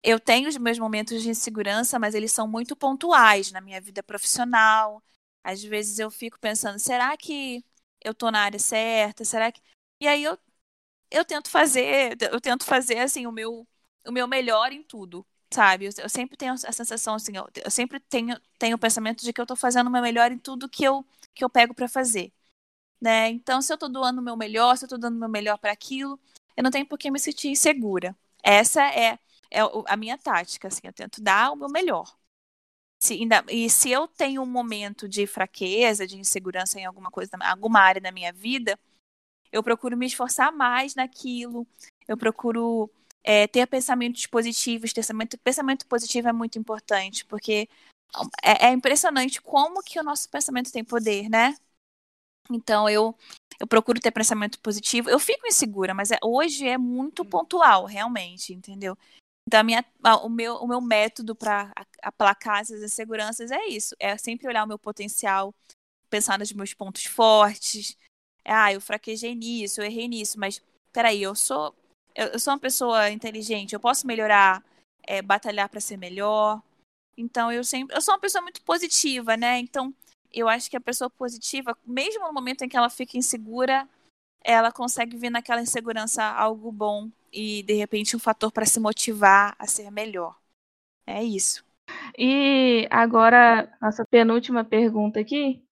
eu 0.03 0.21
tenho 0.21 0.49
os 0.49 0.57
meus 0.59 0.79
momentos 0.79 1.23
de 1.23 1.31
insegurança, 1.31 1.99
mas 1.99 2.14
eles 2.14 2.33
são 2.33 2.49
muito 2.49 2.77
pontuais 2.77 3.53
na 3.53 3.61
minha 3.61 3.81
vida 3.81 4.03
profissional. 4.03 5.03
Às 5.50 5.62
vezes 5.62 5.98
eu 5.98 6.11
fico 6.11 6.38
pensando, 6.40 6.78
será 6.78 7.16
que 7.16 7.64
eu 8.04 8.14
tô 8.14 8.30
na 8.30 8.40
área 8.42 8.58
certa? 8.58 9.24
Será 9.24 9.50
que 9.52 9.61
E 10.00 10.06
aí 10.08 10.22
eu 10.24 10.38
eu 11.11 11.24
tento 11.24 11.50
fazer, 11.50 12.16
eu 12.32 12.40
tento 12.40 12.64
fazer 12.64 12.98
assim 13.00 13.26
o 13.26 13.32
meu 13.32 13.66
o 14.06 14.12
meu 14.12 14.26
melhor 14.28 14.72
em 14.72 14.82
tudo, 14.82 15.26
sabe? 15.52 15.87
Eu, 15.87 15.92
eu 15.98 16.08
sempre 16.08 16.37
tenho 16.37 16.52
a 16.54 16.72
sensação 16.72 17.14
assim, 17.14 17.37
eu, 17.37 17.46
eu, 17.64 17.70
sempre 17.70 18.00
tenho 18.00 18.38
tenho 18.58 18.76
o 18.76 18.78
pensamento 18.78 19.24
de 19.24 19.32
que 19.32 19.40
eu 19.40 19.46
tô 19.46 19.56
fazendo 19.56 19.88
o 19.88 19.90
meu 19.90 20.02
melhor 20.02 20.32
em 20.32 20.38
tudo 20.38 20.68
que 20.68 20.84
eu 20.84 21.04
que 21.34 21.44
eu 21.44 21.50
pego 21.50 21.74
para 21.74 21.88
fazer 21.88 22.32
né? 23.00 23.28
Então, 23.30 23.62
se 23.62 23.72
eu 23.72 23.76
estou 23.76 23.88
doando 23.88 24.20
o 24.20 24.24
meu 24.24 24.37
melhor, 24.37 24.76
se 24.76 24.84
eu 24.84 24.87
estou 24.87 24.98
dando 24.98 25.16
o 25.16 25.20
meu 25.20 25.28
melhor 25.28 25.58
para 25.58 25.72
aquilo, 25.72 26.18
eu 26.56 26.62
não 26.64 26.70
tenho 26.70 26.87
por 26.87 26.98
que 26.98 27.11
me 27.11 27.18
sentir 27.20 27.48
insegura. 27.50 28.16
Essa 28.42 28.82
é, 28.92 29.18
é 29.50 29.61
a 29.87 29.96
minha 29.96 30.18
tática, 30.18 30.68
assim, 30.68 30.80
eu 30.84 30.92
tento 30.92 31.22
dar 31.22 31.52
o 31.52 31.56
meu 31.56 31.68
melhor. 31.68 32.17
Se, 33.00 33.14
ainda, 33.14 33.44
e 33.48 33.70
se 33.70 33.90
eu 33.90 34.08
tenho 34.08 34.42
um 34.42 34.46
momento 34.46 35.08
de 35.08 35.26
fraqueza, 35.26 36.06
de 36.06 36.18
insegurança 36.18 36.80
em 36.80 36.84
alguma 36.84 37.11
coisa, 37.11 37.30
alguma 37.40 37.80
área 37.80 38.00
da 38.00 38.11
minha 38.11 38.32
vida, 38.32 38.78
eu 39.52 39.62
procuro 39.62 39.96
me 39.96 40.06
esforçar 40.06 40.52
mais 40.52 40.94
naquilo, 40.94 41.66
eu 42.06 42.16
procuro 42.16 42.90
é, 43.22 43.46
ter 43.46 43.66
pensamentos 43.66 44.26
positivos, 44.26 44.92
pensamento, 44.92 45.38
pensamento 45.38 45.87
positivo 45.87 46.28
é 46.28 46.32
muito 46.32 46.58
importante, 46.58 47.24
porque 47.24 47.68
é, 48.42 48.66
é, 48.68 48.72
impressionante 48.72 49.40
como 49.40 49.82
que 49.82 49.98
o 50.00 50.02
nosso 50.02 50.28
pensamento 50.28 50.72
tem 50.72 50.84
poder, 50.84 51.28
né? 51.28 51.54
Então 52.50 52.88
eu 52.88 53.14
eu 53.61 53.66
procuro 53.66 54.00
ter 54.00 54.12
pensamento 54.12 54.61
positivo. 54.61 55.11
Eu 55.11 55.18
fico 55.18 55.46
insegura, 55.46 55.92
mas 55.92 56.12
é, 56.12 56.18
hoje 56.22 56.66
é 56.66 56.78
muito 56.78 57.24
pontual, 57.24 57.87
realmente, 57.87 58.54
entendeu? 58.54 58.96
Então, 59.48 59.64
minha, 59.64 59.82
o, 60.22 60.28
meu, 60.28 60.56
o 60.56 60.68
meu 60.68 60.78
método 60.78 61.34
para 61.34 61.72
aplacar 62.02 62.61
essas 62.61 62.82
inseguranças 62.82 63.50
é 63.50 63.66
isso: 63.68 63.96
é 63.98 64.14
sempre 64.18 64.46
olhar 64.46 64.62
o 64.62 64.66
meu 64.68 64.78
potencial, 64.78 65.54
pensar 66.11 66.38
nos 66.38 66.52
meus 66.52 66.74
pontos 66.74 67.04
fortes. 67.06 67.96
É, 68.44 68.52
ah, 68.52 68.70
eu 68.74 68.78
fraquejei 68.78 69.34
nisso, 69.34 69.80
eu 69.80 69.87
errei 69.87 70.06
nisso, 70.06 70.38
mas 70.38 70.61
peraí, 70.92 71.22
eu 71.22 71.34
sou, 71.34 71.74
eu, 72.14 72.26
eu 72.26 72.38
sou 72.38 72.52
uma 72.52 72.61
pessoa 72.61 73.11
inteligente, 73.11 73.72
eu 73.72 73.80
posso 73.80 74.06
melhorar, 74.06 74.62
é, 75.02 75.22
batalhar 75.22 75.70
para 75.70 75.80
ser 75.80 75.96
melhor. 75.96 76.62
Então, 77.16 77.50
eu 77.50 77.64
sempre. 77.64 77.96
Eu 77.96 78.02
sou 78.02 78.12
uma 78.12 78.20
pessoa 78.20 78.42
muito 78.42 78.61
positiva, 78.61 79.34
né? 79.34 79.58
Então, 79.61 79.94
eu 80.30 80.46
acho 80.46 80.68
que 80.68 80.76
a 80.76 80.80
pessoa 80.80 81.08
positiva, 81.08 81.74
mesmo 81.87 82.26
no 82.26 82.34
momento 82.34 82.64
em 82.64 82.68
que 82.68 82.76
ela 82.76 82.90
fica 82.90 83.16
insegura, 83.16 83.88
ela 84.44 84.72
consegue 84.72 85.16
ver 85.16 85.31
naquela 85.31 85.61
insegurança 85.61 86.22
algo 86.24 86.72
bom 86.72 87.11
e 87.33 87.62
de 87.62 87.74
repente 87.74 88.16
um 88.16 88.18
fator 88.18 88.51
para 88.53 88.66
se 88.66 88.81
motivar 88.81 89.55
a 89.59 89.66
ser 89.66 89.90
melhor. 89.90 90.37
É 91.07 91.22
isso. 91.22 91.64
E 92.16 92.87
agora, 92.90 93.70
nossa 93.81 94.05
penúltima 94.11 94.64
pergunta 94.64 95.20
aqui 95.20 95.62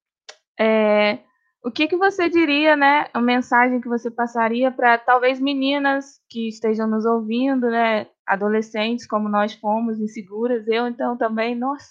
é 0.58 1.18
o 1.66 1.70
que, 1.70 1.88
que 1.88 1.96
você 1.96 2.28
diria, 2.28 2.76
né? 2.76 3.10
A 3.12 3.20
mensagem 3.20 3.80
que 3.80 3.88
você 3.88 4.08
passaria 4.08 4.70
para 4.70 4.96
talvez 4.98 5.40
meninas 5.40 6.20
que 6.30 6.48
estejam 6.48 6.86
nos 6.86 7.04
ouvindo, 7.04 7.68
né? 7.68 8.06
Adolescentes, 8.24 9.06
como 9.06 9.28
nós 9.28 9.54
fomos, 9.54 9.98
inseguras, 9.98 10.66
eu 10.68 10.86
então 10.86 11.16
também, 11.18 11.56
nossa. 11.56 11.88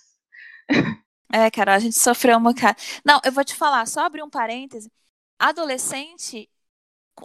É, 1.32 1.52
cara, 1.52 1.76
a 1.76 1.80
gente 1.80 1.96
sofreu 2.00 2.38
uma 2.38 2.54
cara. 2.54 2.76
Não, 3.04 3.20
eu 3.26 3.32
vou 3.32 3.44
te 3.44 3.54
falar, 3.54 3.86
só 3.86 4.06
abrir 4.06 4.24
um 4.24 4.30
parêntese. 4.30 4.90
Adolescente 5.38 6.50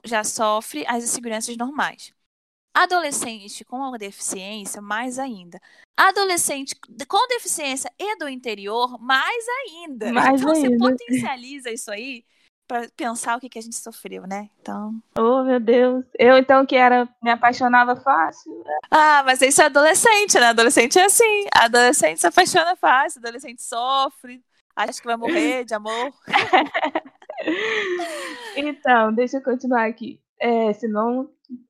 já 0.05 0.25
sofre 0.25 0.85
as 0.87 1.05
inseguranças 1.05 1.57
normais. 1.57 2.13
Adolescente 2.75 3.65
com 3.65 3.77
uma 3.77 3.99
deficiência, 3.99 4.81
mais 4.81 5.19
ainda. 5.19 5.61
Adolescente 5.97 6.75
com 7.09 7.29
deficiência 7.29 7.91
e 7.99 8.17
do 8.17 8.29
interior, 8.29 8.99
mais 9.01 9.45
ainda. 9.67 10.13
Mais 10.13 10.41
então 10.41 10.55
ainda. 10.55 10.69
você 10.69 10.79
potencializa 10.79 11.71
isso 11.71 11.91
aí 11.91 12.25
para 12.71 12.89
pensar 12.97 13.37
o 13.37 13.41
que, 13.41 13.49
que 13.49 13.59
a 13.59 13.63
gente 13.63 13.75
sofreu, 13.75 14.25
né? 14.29 14.49
Então. 14.61 14.95
Oh, 15.19 15.43
meu 15.43 15.59
Deus. 15.59 16.05
Eu, 16.17 16.39
então, 16.39 16.65
que 16.65 16.77
era 16.77 17.09
me 17.21 17.33
apaixonava 17.33 17.97
fácil. 17.97 18.65
Ah, 18.89 19.25
mas 19.27 19.43
isso 19.43 19.61
é 19.61 19.65
adolescente, 19.65 20.39
né? 20.39 20.47
Adolescente 20.47 20.97
é 20.97 21.07
assim. 21.07 21.47
Adolescente 21.53 22.21
se 22.21 22.27
apaixona 22.29 22.77
fácil, 22.77 23.19
adolescente 23.19 23.61
sofre, 23.61 24.41
acha 24.77 25.01
que 25.01 25.07
vai 25.07 25.17
morrer 25.17 25.65
de 25.65 25.75
amor. 25.75 26.13
então, 28.57 29.13
deixa 29.13 29.39
eu 29.39 29.43
continuar 29.43 29.87
aqui. 29.87 30.21
É, 30.41 30.73
senão 30.73 31.29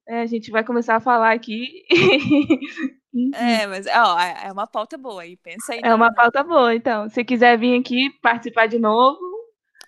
é, 0.08 0.22
a 0.22 0.26
gente 0.26 0.50
vai 0.50 0.64
começar 0.64 0.96
a 0.96 1.00
falar 1.00 1.32
aqui. 1.32 1.84
é, 3.34 3.66
mas 3.66 3.86
ó, 3.86 4.20
é, 4.20 4.46
é 4.46 4.52
uma 4.52 4.66
pauta 4.66 4.96
boa 4.96 5.22
aí, 5.22 5.36
pensa 5.36 5.72
aí. 5.72 5.80
É 5.82 5.94
uma 5.94 6.12
pauta 6.12 6.42
boa, 6.44 6.74
então. 6.74 7.08
Se 7.08 7.24
quiser 7.24 7.58
vir 7.58 7.78
aqui 7.80 8.10
participar 8.22 8.66
de 8.66 8.78
novo. 8.78 9.18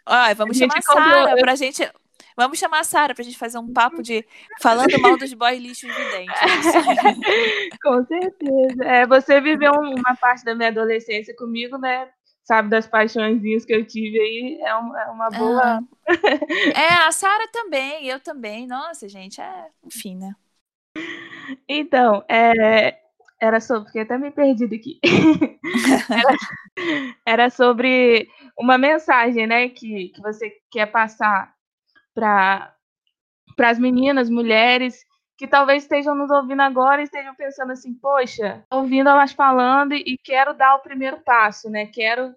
Ó, 0.06 0.34
vamos 0.34 0.56
chamar 0.56 0.78
a 0.78 0.82
Sara 0.82 1.36
pra 1.36 1.54
gente. 1.54 1.88
Vamos 2.36 2.58
chamar 2.58 2.80
a 2.80 2.84
Sara 2.84 3.14
pra 3.14 3.24
gente 3.24 3.38
fazer 3.38 3.58
um 3.58 3.72
papo 3.72 4.02
de 4.02 4.24
falando 4.60 4.98
mal 5.00 5.16
dos 5.16 5.32
boys 5.34 5.60
lixos 5.60 5.94
videntes. 5.94 6.34
Com 7.82 8.04
certeza. 8.06 8.84
É, 8.84 9.06
você 9.06 9.40
viveu 9.40 9.72
uma 9.72 10.16
parte 10.16 10.44
da 10.44 10.54
minha 10.54 10.68
adolescência 10.68 11.34
comigo, 11.36 11.78
né? 11.78 12.08
Sabe, 12.44 12.68
das 12.68 12.86
paixõezinhas 12.86 13.64
que 13.64 13.74
eu 13.74 13.86
tive 13.86 14.18
aí, 14.18 14.60
é 14.62 14.74
uma, 14.74 15.02
é 15.02 15.06
uma 15.06 15.30
boa. 15.30 15.62
Ah. 15.62 15.80
é, 16.74 17.06
a 17.06 17.12
Sara 17.12 17.48
também, 17.48 18.06
eu 18.06 18.20
também. 18.20 18.66
Nossa, 18.66 19.08
gente, 19.08 19.40
é, 19.40 19.68
enfim, 19.84 20.16
né? 20.16 20.34
Então, 21.68 22.24
é, 22.28 22.98
era 23.40 23.60
sobre, 23.60 23.84
porque 23.84 24.00
até 24.00 24.18
me 24.18 24.30
perdi 24.30 24.64
aqui. 24.64 25.00
era, 26.10 26.36
era, 27.26 27.50
sobre 27.50 28.28
uma 28.58 28.76
mensagem, 28.76 29.46
né, 29.46 29.68
que, 29.68 30.08
que 30.08 30.20
você 30.20 30.52
quer 30.70 30.86
passar 30.86 31.52
para 32.14 32.74
as 33.58 33.78
meninas, 33.78 34.28
mulheres 34.28 35.04
que 35.42 35.48
talvez 35.48 35.82
estejam 35.82 36.14
nos 36.14 36.30
ouvindo 36.30 36.62
agora 36.62 37.00
e 37.00 37.04
estejam 37.04 37.34
pensando 37.34 37.72
assim, 37.72 37.92
poxa, 37.92 38.64
ouvindo 38.70 39.08
elas 39.08 39.32
falando 39.32 39.92
e 39.92 40.16
quero 40.22 40.54
dar 40.54 40.76
o 40.76 40.78
primeiro 40.78 41.18
passo, 41.18 41.68
né? 41.68 41.86
Quero 41.86 42.32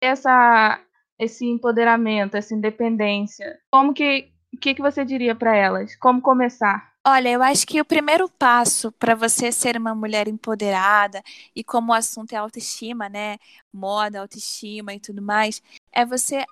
essa 0.00 0.80
esse 1.18 1.44
empoderamento, 1.44 2.34
essa 2.34 2.54
independência. 2.54 3.58
Como 3.70 3.92
que 3.92 4.32
o 4.54 4.56
que, 4.56 4.74
que 4.74 4.80
você 4.80 5.04
diria 5.04 5.34
para 5.34 5.54
elas? 5.54 5.96
Como 5.96 6.22
começar? 6.22 6.94
Olha, 7.06 7.28
eu 7.28 7.42
acho 7.42 7.66
que 7.66 7.78
o 7.78 7.84
primeiro 7.84 8.26
passo 8.26 8.90
para 8.90 9.14
você 9.14 9.52
ser 9.52 9.76
uma 9.76 9.94
mulher 9.94 10.26
empoderada, 10.26 11.22
e 11.54 11.62
como 11.62 11.92
o 11.92 11.94
assunto 11.94 12.32
é 12.32 12.36
autoestima, 12.36 13.06
né? 13.10 13.36
Moda, 13.70 14.22
autoestima 14.22 14.94
e 14.94 15.00
tudo 15.00 15.20
mais, 15.20 15.62
é 15.92 16.06
você 16.06 16.42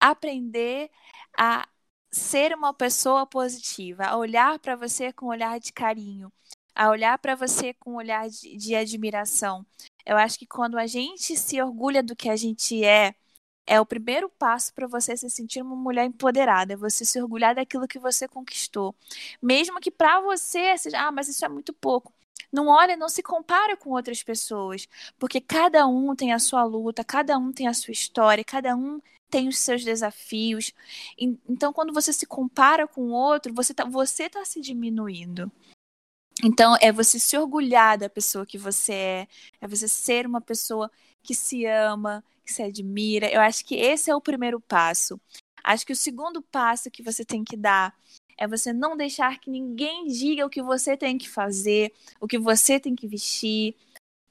aprender 0.00 0.90
a 1.38 1.68
ser 2.12 2.54
uma 2.54 2.74
pessoa 2.74 3.26
positiva, 3.26 4.04
a 4.04 4.16
olhar 4.16 4.58
para 4.58 4.76
você 4.76 5.12
com 5.12 5.26
um 5.26 5.28
olhar 5.30 5.58
de 5.58 5.72
carinho, 5.72 6.30
a 6.74 6.90
olhar 6.90 7.18
para 7.18 7.34
você 7.34 7.74
com 7.74 7.92
um 7.92 7.96
olhar 7.96 8.28
de, 8.28 8.56
de 8.56 8.74
admiração. 8.74 9.64
Eu 10.04 10.16
acho 10.16 10.38
que 10.38 10.46
quando 10.46 10.78
a 10.78 10.86
gente 10.86 11.36
se 11.36 11.60
orgulha 11.62 12.02
do 12.02 12.14
que 12.16 12.28
a 12.28 12.36
gente 12.36 12.84
é, 12.84 13.14
é 13.66 13.80
o 13.80 13.86
primeiro 13.86 14.28
passo 14.28 14.74
para 14.74 14.86
você 14.86 15.16
se 15.16 15.30
sentir 15.30 15.62
uma 15.62 15.76
mulher 15.76 16.04
empoderada, 16.04 16.76
você 16.76 17.04
se 17.04 17.20
orgulhar 17.20 17.54
daquilo 17.54 17.88
que 17.88 17.98
você 17.98 18.28
conquistou. 18.28 18.94
Mesmo 19.40 19.80
que 19.80 19.90
para 19.90 20.20
você 20.20 20.76
seja, 20.78 21.00
ah, 21.00 21.12
mas 21.12 21.28
isso 21.28 21.44
é 21.44 21.48
muito 21.48 21.72
pouco. 21.72 22.12
Não 22.52 22.68
olha, 22.68 22.96
não 22.96 23.08
se 23.08 23.22
compara 23.22 23.76
com 23.76 23.90
outras 23.90 24.22
pessoas, 24.22 24.86
porque 25.18 25.40
cada 25.40 25.86
um 25.86 26.14
tem 26.14 26.32
a 26.32 26.38
sua 26.38 26.64
luta, 26.64 27.02
cada 27.04 27.38
um 27.38 27.52
tem 27.52 27.66
a 27.66 27.74
sua 27.74 27.92
história, 27.92 28.44
cada 28.44 28.76
um 28.76 29.00
tem 29.32 29.48
os 29.48 29.58
seus 29.58 29.82
desafios. 29.82 30.74
Então, 31.48 31.72
quando 31.72 31.92
você 31.92 32.12
se 32.12 32.26
compara 32.26 32.86
com 32.86 33.00
o 33.00 33.12
outro, 33.12 33.54
você 33.54 33.72
está 33.72 33.84
você 33.84 34.28
tá 34.28 34.44
se 34.44 34.60
diminuindo. 34.60 35.50
Então, 36.44 36.76
é 36.82 36.92
você 36.92 37.18
se 37.18 37.36
orgulhar 37.38 37.96
da 37.96 38.10
pessoa 38.10 38.44
que 38.44 38.58
você 38.58 38.92
é, 38.92 39.28
é 39.62 39.66
você 39.66 39.88
ser 39.88 40.26
uma 40.26 40.40
pessoa 40.40 40.90
que 41.22 41.34
se 41.34 41.64
ama, 41.64 42.22
que 42.44 42.52
se 42.52 42.62
admira. 42.62 43.30
Eu 43.30 43.40
acho 43.40 43.64
que 43.64 43.74
esse 43.74 44.10
é 44.10 44.14
o 44.14 44.20
primeiro 44.20 44.60
passo. 44.60 45.18
Acho 45.64 45.86
que 45.86 45.92
o 45.92 45.96
segundo 45.96 46.42
passo 46.42 46.90
que 46.90 47.02
você 47.02 47.24
tem 47.24 47.42
que 47.42 47.56
dar 47.56 47.94
é 48.36 48.46
você 48.46 48.72
não 48.72 48.96
deixar 48.96 49.38
que 49.40 49.50
ninguém 49.50 50.06
diga 50.08 50.44
o 50.44 50.50
que 50.50 50.62
você 50.62 50.96
tem 50.96 51.16
que 51.16 51.28
fazer, 51.28 51.92
o 52.20 52.26
que 52.26 52.38
você 52.38 52.78
tem 52.80 52.94
que 52.94 53.06
vestir, 53.06 53.76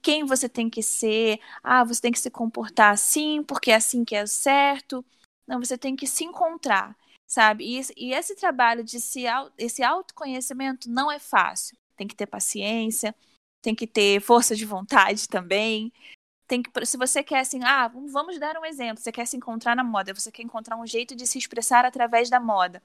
quem 0.02 0.26
você 0.26 0.50
tem 0.50 0.70
que 0.70 0.82
ser. 0.82 1.40
Ah, 1.64 1.84
você 1.84 2.02
tem 2.02 2.12
que 2.12 2.20
se 2.20 2.30
comportar 2.30 2.94
assim, 2.94 3.44
porque 3.44 3.72
é 3.72 3.76
assim 3.76 4.04
que 4.04 4.16
é 4.16 4.26
certo. 4.26 5.06
Não, 5.48 5.60
você 5.60 5.78
tem 5.78 5.96
que 5.96 6.08
se 6.08 6.24
encontrar, 6.24 6.96
sabe? 7.28 7.66
E, 7.66 7.82
e 7.98 8.14
esse 8.14 8.36
trabalho 8.36 8.84
de 8.84 9.00
se, 9.00 9.24
esse 9.58 9.84
autoconhecimento 9.84 10.90
não 10.90 11.12
é 11.12 11.20
fácil. 11.20 11.78
Tem 11.96 12.08
que 12.08 12.16
ter 12.16 12.26
paciência, 12.26 13.16
tem 13.62 13.76
que 13.76 13.86
ter 13.88 14.22
força 14.22 14.56
de 14.56 14.66
vontade 14.66 15.28
também. 15.28 15.92
Tem 16.48 16.62
que, 16.62 16.86
se 16.86 16.98
você 16.98 17.24
quer 17.24 17.40
assim, 17.42 17.64
ah, 17.64 17.88
vamos 17.88 18.40
dar 18.40 18.58
um 18.58 18.66
exemplo. 18.66 19.02
Você 19.02 19.12
quer 19.12 19.26
se 19.26 19.38
encontrar 19.38 19.76
na 19.76 19.84
moda, 19.84 20.14
você 20.14 20.32
quer 20.32 20.44
encontrar 20.44 20.78
um 20.78 20.88
jeito 20.88 21.16
de 21.16 21.26
se 21.28 21.38
expressar 21.38 21.86
através 21.86 22.30
da 22.30 22.40
moda. 22.40 22.82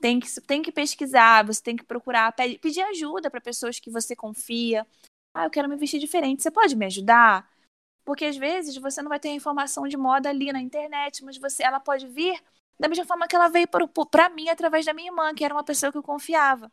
Tem 0.00 0.20
que, 0.20 0.40
tem 0.42 0.62
que 0.62 0.70
pesquisar, 0.70 1.44
você 1.44 1.62
tem 1.62 1.76
que 1.76 1.84
procurar, 1.84 2.32
pedir 2.60 2.82
ajuda 2.82 3.30
para 3.30 3.40
pessoas 3.40 3.80
que 3.80 3.90
você 3.90 4.14
confia, 4.14 4.86
ah, 5.34 5.44
eu 5.44 5.50
quero 5.50 5.68
me 5.68 5.76
vestir 5.76 5.98
diferente. 5.98 6.42
Você 6.42 6.50
pode 6.50 6.76
me 6.76 6.86
ajudar? 6.86 7.50
Porque 8.04 8.24
às 8.24 8.36
vezes 8.36 8.76
você 8.76 9.02
não 9.02 9.08
vai 9.08 9.18
ter 9.18 9.30
informação 9.30 9.88
de 9.88 9.96
moda 9.96 10.28
ali 10.28 10.52
na 10.52 10.60
internet, 10.60 11.24
mas 11.24 11.36
você, 11.36 11.64
ela 11.64 11.80
pode 11.80 12.06
vir 12.06 12.40
da 12.78 12.88
mesma 12.88 13.04
forma 13.04 13.26
que 13.26 13.36
ela 13.36 13.48
veio 13.48 13.66
para 13.68 14.28
mim 14.30 14.48
através 14.48 14.84
da 14.84 14.92
minha 14.92 15.08
irmã, 15.10 15.34
que 15.34 15.44
era 15.44 15.54
uma 15.54 15.64
pessoa 15.64 15.90
que 15.90 15.98
eu 15.98 16.02
confiava. 16.02 16.70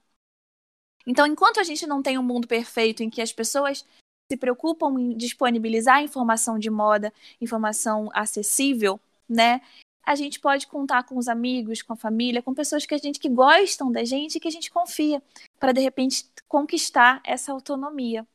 Então, 1.05 1.25
enquanto 1.25 1.59
a 1.59 1.63
gente 1.63 1.87
não 1.87 2.01
tem 2.01 2.17
um 2.17 2.23
mundo 2.23 2.47
perfeito 2.47 3.01
em 3.03 3.09
que 3.09 3.21
as 3.21 3.31
pessoas 3.31 3.85
se 4.31 4.37
preocupam 4.37 4.99
em 4.99 5.17
disponibilizar 5.17 6.03
informação 6.03 6.59
de 6.59 6.69
moda, 6.69 7.13
informação 7.39 8.09
acessível, 8.13 8.99
né? 9.27 9.61
A 10.03 10.15
gente 10.15 10.39
pode 10.39 10.67
contar 10.67 11.03
com 11.03 11.17
os 11.17 11.27
amigos, 11.27 11.81
com 11.81 11.93
a 11.93 11.95
família, 11.95 12.41
com 12.41 12.53
pessoas 12.53 12.85
que 12.85 12.93
a 12.93 12.97
gente 12.97 13.19
que 13.19 13.29
gostam 13.29 13.91
da 13.91 14.03
gente 14.03 14.35
e 14.35 14.39
que 14.39 14.47
a 14.47 14.51
gente 14.51 14.71
confia, 14.71 15.21
para 15.59 15.71
de 15.71 15.81
repente 15.81 16.25
conquistar 16.47 17.21
essa 17.23 17.51
autonomia. 17.51 18.25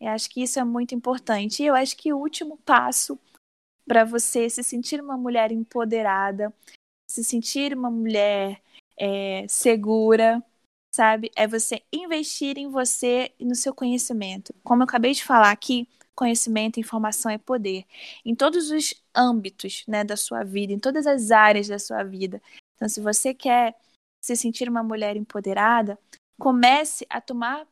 Eu 0.00 0.08
acho 0.08 0.30
que 0.30 0.42
isso 0.42 0.58
é 0.58 0.64
muito 0.64 0.94
importante. 0.94 1.62
E 1.62 1.66
eu 1.66 1.74
acho 1.74 1.96
que 1.96 2.12
o 2.12 2.18
último 2.18 2.56
passo 2.58 3.18
para 3.86 4.04
você 4.04 4.48
se 4.50 4.62
sentir 4.62 5.00
uma 5.00 5.16
mulher 5.16 5.50
empoderada, 5.50 6.52
se 7.10 7.24
sentir 7.24 7.74
uma 7.74 7.90
mulher 7.90 8.62
é, 8.98 9.46
segura, 9.48 10.42
sabe? 10.94 11.30
É 11.34 11.46
você 11.46 11.82
investir 11.92 12.58
em 12.58 12.68
você 12.68 13.32
e 13.38 13.44
no 13.44 13.54
seu 13.54 13.74
conhecimento. 13.74 14.54
Como 14.62 14.82
eu 14.82 14.84
acabei 14.84 15.12
de 15.12 15.24
falar 15.24 15.50
aqui, 15.50 15.88
conhecimento 16.14 16.80
informação 16.80 17.30
é 17.30 17.38
poder. 17.38 17.84
Em 18.24 18.34
todos 18.34 18.70
os 18.70 18.94
âmbitos 19.14 19.84
né, 19.86 20.04
da 20.04 20.16
sua 20.16 20.42
vida, 20.44 20.72
em 20.72 20.78
todas 20.78 21.06
as 21.06 21.30
áreas 21.30 21.68
da 21.68 21.78
sua 21.78 22.02
vida. 22.02 22.42
Então, 22.74 22.88
se 22.88 23.00
você 23.00 23.32
quer 23.32 23.76
se 24.20 24.36
sentir 24.36 24.68
uma 24.68 24.82
mulher 24.82 25.16
empoderada, 25.16 25.98
comece 26.38 27.06
a 27.08 27.20
tomar 27.20 27.66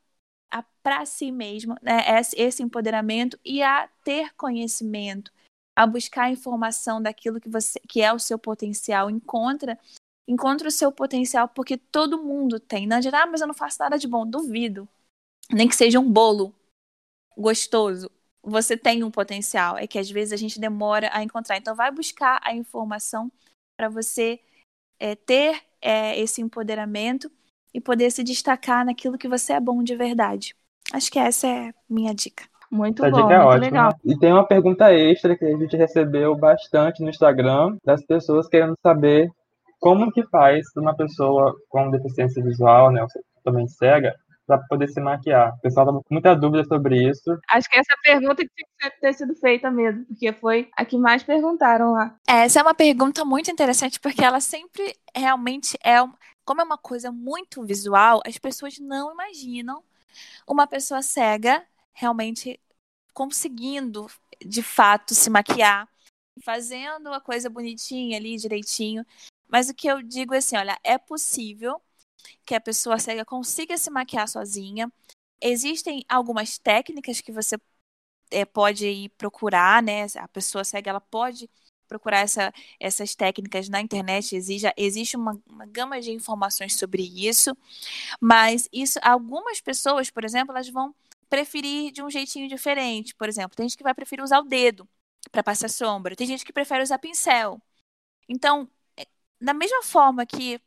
para 0.83 1.05
si 1.05 1.33
mesma 1.33 1.77
né, 1.83 2.03
esse 2.37 2.63
empoderamento 2.63 3.39
e 3.45 3.63
a 3.63 3.89
ter 4.05 4.33
conhecimento, 4.35 5.33
a 5.75 5.87
buscar 5.87 6.31
informação 6.31 7.03
daquilo 7.03 7.41
que 7.41 7.49
você 7.49 7.81
que 7.89 8.01
é 8.01 8.13
o 8.13 8.19
seu 8.19 8.39
potencial, 8.39 9.11
encontra 9.11 9.79
encontra 10.29 10.69
o 10.69 10.73
seu 10.73 10.91
potencial 10.91 11.49
porque 11.49 11.77
todo 11.77 12.23
mundo 12.23 12.59
tem. 12.59 12.87
Não 12.87 12.97
adianta, 12.97 13.23
ah, 13.23 13.27
mas 13.27 13.41
eu 13.41 13.47
não 13.47 13.55
faço 13.55 13.79
nada 13.81 13.99
de 13.99 14.09
bom, 14.09 14.27
duvido. 14.27 14.89
Nem 15.51 15.69
que 15.69 15.77
seja 15.77 16.01
um 16.01 16.11
bolo 16.11 16.55
gostoso, 17.37 18.11
você 18.43 18.77
tem 18.77 19.05
um 19.05 19.11
potencial. 19.11 19.77
É 19.77 19.87
que 19.87 19.99
às 19.99 20.11
vezes 20.11 20.33
a 20.33 20.37
gente 20.37 20.59
demora 20.59 21.11
a 21.13 21.23
encontrar. 21.23 21.57
Então 21.57 21.75
vai 21.75 21.91
buscar 21.91 22.41
a 22.43 22.55
informação 22.55 23.31
para 23.77 23.89
você 23.89 24.41
é, 24.99 25.15
ter 25.15 25.63
é, 25.81 26.19
esse 26.19 26.41
empoderamento 26.41 27.31
e 27.77 27.81
poder 27.81 28.11
se 28.11 28.25
destacar 28.25 28.87
naquilo 28.87 29.19
que 29.19 29.29
você 29.29 29.53
é 29.53 29.61
bom 29.61 29.83
de 29.83 29.95
verdade. 29.95 30.57
Acho 30.95 31.13
que 31.13 31.19
essa 31.19 31.47
é 31.47 31.75
minha 31.87 32.15
dica. 32.15 32.45
Muito 32.71 33.05
Essa 33.05 33.11
bom, 33.15 33.23
dica 33.23 33.35
é 33.35 33.37
muito 33.37 33.49
ótima. 33.49 33.65
legal. 33.67 33.93
E 34.03 34.19
tem 34.19 34.33
uma 34.33 34.47
pergunta 34.47 34.93
extra 34.95 35.37
que 35.37 35.45
a 35.45 35.57
gente 35.59 35.77
recebeu 35.77 36.35
bastante 36.35 37.03
no 37.03 37.11
Instagram 37.11 37.77
das 37.85 38.03
pessoas 38.05 38.49
querendo 38.49 38.75
saber 38.83 39.29
como 39.79 40.11
que 40.11 40.27
faz 40.29 40.65
uma 40.75 40.97
pessoa 40.97 41.55
com 41.69 41.91
deficiência 41.91 42.43
visual, 42.43 42.91
né, 42.91 43.03
ou 43.03 43.09
totalmente 43.45 43.73
cega, 43.73 44.15
para 44.47 44.59
poder 44.69 44.89
se 44.89 45.01
maquiar. 45.01 45.53
O 45.55 45.61
pessoal 45.61 45.87
tá 45.87 45.93
com 45.93 46.03
muita 46.11 46.35
dúvida 46.35 46.65
sobre 46.65 47.07
isso. 47.09 47.39
Acho 47.51 47.69
que 47.69 47.79
essa 47.79 47.95
pergunta 48.03 48.37
que 48.43 48.51
tinha 48.55 48.91
que 48.91 49.01
ter 49.01 49.13
sido 49.13 49.35
feita 49.35 49.71
mesmo, 49.71 50.07
porque 50.07 50.33
foi 50.33 50.71
a 50.77 50.85
que 50.85 50.97
mais 50.97 51.23
perguntaram 51.23 51.93
lá. 51.93 52.15
Essa 52.27 52.61
é 52.61 52.63
uma 52.63 52.75
pergunta 52.75 53.23
muito 53.23 53.51
interessante, 53.51 54.01
porque 54.01 54.25
ela 54.25 54.41
sempre 54.41 54.95
realmente 55.15 55.77
é, 55.85 55.99
como 56.47 56.61
é 56.61 56.65
uma 56.65 56.79
coisa 56.79 57.11
muito 57.13 57.65
visual, 57.65 58.23
as 58.25 58.39
pessoas 58.39 58.79
não 58.79 59.13
imaginam 59.13 59.85
uma 60.47 60.67
pessoa 60.67 61.03
cega 61.03 61.67
realmente 61.93 62.61
conseguindo, 63.13 64.07
de 64.45 64.63
fato, 64.63 65.15
se 65.15 65.29
maquiar, 65.29 65.89
fazendo 66.45 67.13
a 67.13 67.21
coisa 67.21 67.51
bonitinha 67.51 68.17
ali, 68.17 68.37
direitinho. 68.37 69.05
Mas 69.49 69.69
o 69.69 69.75
que 69.75 69.89
eu 69.89 70.01
digo 70.03 70.35
é 70.35 70.39
assim, 70.39 70.57
olha, 70.57 70.79
é 70.85 70.97
possível 70.97 71.83
que 72.45 72.55
a 72.55 72.61
pessoa 72.61 72.99
cega 72.99 73.25
consiga 73.25 73.77
se 73.77 73.91
maquiar 73.91 74.29
sozinha. 74.29 74.91
Existem 75.41 76.05
algumas 76.09 76.59
técnicas 76.59 77.21
que 77.21 77.33
você 77.33 77.59
é, 78.31 78.45
pode 78.45 78.87
ir 78.87 79.09
procurar, 79.11 79.83
né? 79.83 80.07
A 80.17 80.29
pessoa 80.29 80.65
cega 80.65 80.91
ela 80.91 81.01
pode 81.01 81.51
procurar 81.87 82.21
essa, 82.21 82.53
essas 82.81 83.15
técnicas 83.15 83.69
na 83.69 83.81
internet. 83.81 84.37
Existe 84.77 85.17
uma, 85.17 85.41
uma 85.49 85.67
gama 85.67 86.01
de 86.01 86.13
informações 86.13 86.75
sobre 86.77 87.03
isso, 87.03 87.57
mas 88.21 88.69
isso 88.73 88.99
algumas 89.03 89.61
pessoas, 89.61 90.11
por 90.11 90.25
exemplo, 90.25 90.53
elas 90.55 90.69
vão 90.69 90.95
preferir 91.29 91.93
de 91.93 92.03
um 92.03 92.11
jeitinho 92.11 92.49
diferente. 92.49 93.15
Por 93.15 93.29
exemplo, 93.29 93.57
tem 93.57 93.69
gente 93.69 93.77
que 93.77 93.85
vai 93.85 93.95
preferir 93.95 94.25
usar 94.25 94.41
o 94.41 94.45
dedo 94.45 94.89
para 95.31 95.43
passar 95.43 95.69
sombra, 95.69 96.17
tem 96.17 96.27
gente 96.27 96.45
que 96.45 96.53
prefere 96.53 96.83
usar 96.83 96.99
pincel. 96.99 97.61
Então, 98.29 98.71
é, 98.97 99.07
da 99.41 99.55
mesma 99.55 99.83
forma 99.83 100.27
que 100.27 100.61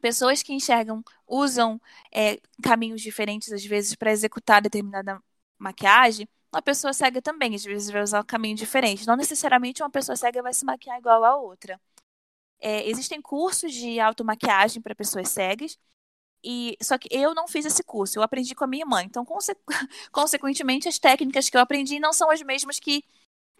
pessoas 0.00 0.42
que 0.42 0.52
enxergam 0.52 1.02
usam 1.26 1.80
é, 2.12 2.38
caminhos 2.62 3.00
diferentes, 3.02 3.52
às 3.52 3.64
vezes, 3.64 3.94
para 3.96 4.12
executar 4.12 4.62
determinada 4.62 5.22
maquiagem, 5.58 6.28
uma 6.54 6.62
pessoa 6.62 6.92
cega 6.92 7.20
também, 7.22 7.54
às 7.54 7.64
vezes, 7.64 7.90
vai 7.90 8.02
usar 8.02 8.20
um 8.20 8.24
caminho 8.24 8.56
diferente. 8.56 9.06
Não 9.06 9.16
necessariamente 9.16 9.82
uma 9.82 9.90
pessoa 9.90 10.16
cega 10.16 10.42
vai 10.42 10.54
se 10.54 10.64
maquiar 10.64 10.98
igual 10.98 11.24
a 11.24 11.36
outra. 11.36 11.80
É, 12.60 12.88
existem 12.88 13.20
cursos 13.20 13.72
de 13.72 14.00
automaquiagem 14.00 14.82
para 14.82 14.94
pessoas 14.94 15.28
cegas, 15.28 15.78
e 16.44 16.76
só 16.82 16.98
que 16.98 17.08
eu 17.10 17.34
não 17.34 17.48
fiz 17.48 17.66
esse 17.66 17.82
curso, 17.82 18.18
eu 18.18 18.22
aprendi 18.22 18.54
com 18.54 18.64
a 18.64 18.66
minha 18.66 18.86
mãe. 18.86 19.06
Então, 19.06 19.24
conse 19.24 19.56
consequentemente, 20.12 20.88
as 20.88 20.98
técnicas 20.98 21.50
que 21.50 21.56
eu 21.56 21.60
aprendi 21.60 21.98
não 22.00 22.12
são 22.12 22.30
as 22.30 22.42
mesmas 22.42 22.78
que, 22.80 23.04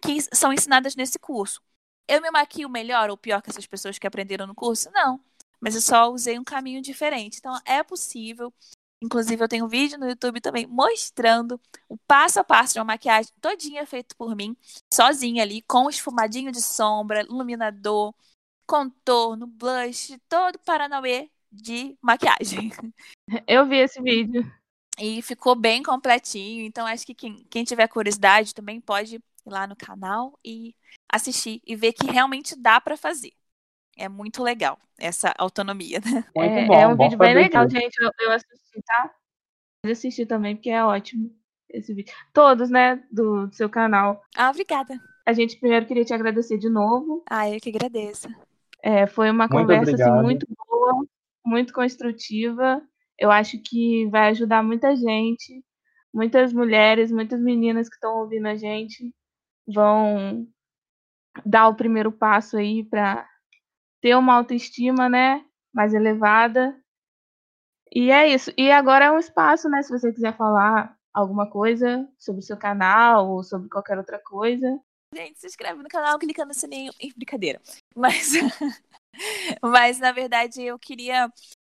que 0.03 0.21
são 0.35 0.53
ensinadas 0.53 0.95
nesse 0.95 1.19
curso. 1.19 1.61
Eu 2.07 2.21
me 2.21 2.31
maquio 2.31 2.69
melhor 2.69 3.09
ou 3.09 3.17
pior 3.17 3.41
que 3.41 3.49
essas 3.49 3.67
pessoas 3.67 3.97
que 3.99 4.07
aprenderam 4.07 4.47
no 4.47 4.55
curso? 4.55 4.89
Não 4.91 5.19
mas 5.65 5.73
eu 5.73 5.81
só 5.81 6.11
usei 6.11 6.37
um 6.37 6.43
caminho 6.43 6.79
diferente. 6.79 7.39
Então 7.39 7.59
é 7.65 7.81
possível. 7.81 8.53
Inclusive, 9.01 9.43
eu 9.43 9.47
tenho 9.47 9.65
um 9.65 9.67
vídeo 9.67 9.99
no 9.99 10.07
YouTube 10.07 10.39
também 10.41 10.65
mostrando 10.65 11.59
o 11.87 11.97
passo 11.97 12.39
a 12.39 12.43
passo 12.43 12.73
de 12.73 12.79
uma 12.79 12.85
maquiagem 12.85 13.31
todinha 13.41 13.85
feito 13.85 14.15
por 14.15 14.35
mim, 14.35 14.55
sozinha 14.91 15.43
ali, 15.43 15.61
com 15.61 15.89
esfumadinho 15.89 16.51
de 16.51 16.61
sombra, 16.61 17.21
iluminador, 17.21 18.13
contorno, 18.65 19.45
blush, 19.47 20.17
todo 20.27 20.57
Paranauê 20.59 21.29
de 21.51 21.97
maquiagem. 22.01 22.71
Eu 23.47 23.67
vi 23.67 23.77
esse 23.77 24.01
vídeo. 24.01 24.43
E 24.97 25.21
ficou 25.21 25.55
bem 25.55 25.83
completinho. 25.83 26.65
Então, 26.65 26.85
acho 26.87 27.05
que 27.05 27.13
quem, 27.13 27.45
quem 27.49 27.63
tiver 27.63 27.87
curiosidade 27.87 28.53
também 28.53 28.79
pode 28.79 29.15
ir 29.15 29.23
lá 29.45 29.67
no 29.67 29.75
canal 29.75 30.39
e 30.43 30.75
assistir 31.09 31.61
e 31.65 31.75
ver 31.75 31.93
que 31.93 32.09
realmente 32.09 32.55
dá 32.55 32.79
para 32.79 32.97
fazer 32.97 33.33
é 33.95 34.09
muito 34.09 34.43
legal 34.43 34.77
essa 34.97 35.33
autonomia, 35.37 35.99
né? 35.99 36.25
Muito 36.35 36.51
é, 36.51 36.65
bom, 36.65 36.73
é 36.73 36.87
um 36.87 36.97
vídeo 36.97 37.17
bem 37.17 37.33
legal, 37.33 37.67
tudo. 37.67 37.79
gente. 37.79 37.95
Eu, 38.01 38.11
eu 38.19 38.31
assisti, 38.31 38.81
tá? 38.85 39.13
Eu 39.83 39.91
assisti 39.91 40.25
também, 40.25 40.55
porque 40.55 40.69
é 40.69 40.83
ótimo 40.83 41.31
esse 41.69 41.93
vídeo. 41.93 42.13
Todos, 42.33 42.69
né, 42.69 43.03
do, 43.11 43.47
do 43.47 43.55
seu 43.55 43.69
canal. 43.69 44.21
Ah, 44.35 44.49
obrigada. 44.49 44.99
A 45.25 45.33
gente 45.33 45.59
primeiro 45.59 45.85
queria 45.85 46.05
te 46.05 46.13
agradecer 46.13 46.57
de 46.57 46.69
novo. 46.69 47.23
Ah, 47.29 47.49
eu 47.49 47.59
que 47.59 47.69
agradeço. 47.69 48.27
É, 48.81 49.07
foi 49.07 49.31
uma 49.31 49.47
muito 49.47 49.61
conversa 49.61 49.95
assim, 49.95 50.21
muito 50.21 50.45
boa, 50.55 51.05
muito 51.43 51.73
construtiva. 51.73 52.81
Eu 53.17 53.31
acho 53.31 53.57
que 53.59 54.07
vai 54.07 54.29
ajudar 54.29 54.61
muita 54.61 54.95
gente, 54.95 55.63
muitas 56.13 56.53
mulheres, 56.53 57.11
muitas 57.11 57.41
meninas 57.41 57.89
que 57.89 57.95
estão 57.95 58.19
ouvindo 58.19 58.47
a 58.47 58.55
gente 58.55 59.13
vão 59.67 60.47
dar 61.43 61.67
o 61.67 61.75
primeiro 61.75 62.11
passo 62.11 62.57
aí 62.57 62.83
para 62.83 63.27
ter 64.05 64.15
uma 64.15 64.35
autoestima, 64.35 65.09
né, 65.09 65.43
mais 65.73 65.91
elevada. 65.91 66.79
E 67.91 68.11
é 68.11 68.27
isso. 68.27 68.51
E 68.55 68.69
agora 68.69 69.05
é 69.05 69.11
um 69.11 69.17
espaço, 69.17 69.67
né, 69.67 69.81
se 69.81 69.89
você 69.89 70.13
quiser 70.13 70.37
falar 70.37 70.95
alguma 71.11 71.49
coisa 71.49 72.07
sobre 72.19 72.39
o 72.39 72.45
seu 72.45 72.55
canal 72.55 73.27
ou 73.27 73.43
sobre 73.43 73.67
qualquer 73.67 73.97
outra 73.97 74.19
coisa. 74.19 74.79
Gente, 75.11 75.39
se 75.39 75.47
inscreve 75.47 75.81
no 75.81 75.89
canal 75.89 76.19
clicando 76.19 76.49
no 76.49 76.53
sininho. 76.53 76.91
Brincadeira. 77.17 77.59
Mas, 77.97 78.33
mas 79.63 79.97
na 79.97 80.11
verdade, 80.11 80.61
eu 80.61 80.77
queria 80.77 81.27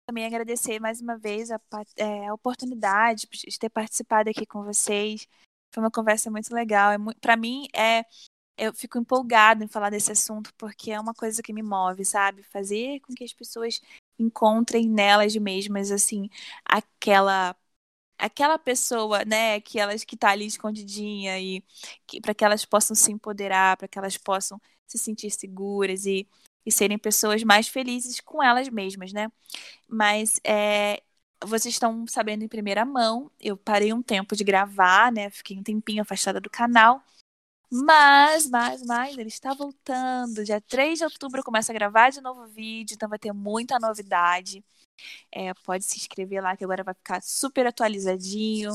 também 0.09 0.27
agradecer 0.27 0.81
mais 0.81 1.01
uma 1.01 1.17
vez 1.17 1.53
a, 1.53 1.61
é, 1.97 2.27
a 2.27 2.35
oportunidade 2.35 3.29
de 3.31 3.59
ter 3.61 3.69
participado 3.69 4.29
aqui 4.29 4.45
com 4.45 4.65
vocês. 4.65 5.29
Foi 5.73 5.85
uma 5.85 5.91
conversa 5.91 6.33
muito 6.33 6.53
legal. 6.53 6.91
É 6.91 6.97
Para 7.21 7.37
mim, 7.37 7.69
é 7.77 8.03
eu 8.57 8.73
fico 8.75 8.99
empolgada 8.99 9.65
em 9.65 9.69
falar 9.69 9.91
desse 9.91 10.13
assunto 10.13 10.53
porque 10.57 10.91
é 10.93 11.01
uma 11.01 11.15
coisa 11.15 11.43
que 11.43 11.53
me 11.53 11.63
move, 11.63 12.05
sabe? 12.05 12.43
Fazer 12.45 13.01
com 13.01 13.15
que 13.15 13.25
as 13.25 13.33
pessoas 13.33 13.81
encontrem 14.19 14.89
nelas 14.89 15.35
mesmas 15.37 15.91
assim 15.91 16.29
aquela 16.65 17.57
aquela 18.19 18.59
pessoa, 18.59 19.25
né, 19.25 19.61
que 19.61 19.79
elas 19.79 20.05
que 20.05 20.17
tá 20.17 20.31
ali 20.31 20.47
escondidinha 20.47 21.39
e 21.41 21.63
para 22.23 22.35
que 22.35 22.45
elas 22.45 22.65
possam 22.65 22.95
se 22.97 23.13
empoderar, 23.13 23.77
para 23.77 23.89
que 23.89 23.99
elas 23.99 24.17
possam 24.17 24.61
se 24.87 24.99
sentir 24.99 25.31
seguras 25.31 26.07
e, 26.07 26.29
e 26.65 26.73
serem 26.73 26.99
pessoas 26.99 27.43
mais 27.43 27.69
felizes 27.69 28.21
com 28.21 28.43
elas 28.43 28.69
mesmas, 28.69 29.13
né? 29.13 29.31
Mas 29.89 30.41
é, 30.45 31.03
vocês 31.45 31.75
estão 31.75 32.07
sabendo 32.07 32.45
em 32.45 32.49
primeira 32.49 32.85
mão, 32.85 33.31
eu 33.41 33.57
parei 33.57 33.93
um 33.93 34.03
tempo 34.03 34.37
de 34.37 34.45
gravar, 34.45 35.13
né? 35.13 35.31
Fiquei 35.31 35.59
um 35.59 35.63
tempinho 35.63 36.03
afastada 36.03 36.41
do 36.41 36.51
canal. 36.51 37.03
Mas, 37.71 38.49
mas, 38.49 38.83
mas, 38.85 39.17
ele 39.19 39.29
está 39.29 39.53
voltando. 39.55 40.45
Dia 40.45 40.61
3 40.61 40.99
de 40.99 41.05
outubro 41.05 41.43
começa 41.43 41.73
a 41.73 41.75
gravar 41.75 42.11
de 42.11 42.21
novo 42.21 42.47
vídeo, 42.47 42.95
então 42.95 43.09
vai 43.09 43.19
ter 43.19 43.33
muita 43.33 43.79
novidade. 43.79 44.65
É, 45.33 45.53
pode 45.55 45.85
se 45.85 45.99
inscrever 45.99 46.43
lá 46.43 46.57
que 46.57 46.65
agora 46.65 46.85
vai 46.85 46.95
ficar 46.95 47.23
super 47.23 47.67
atualizadinho. 47.67 48.73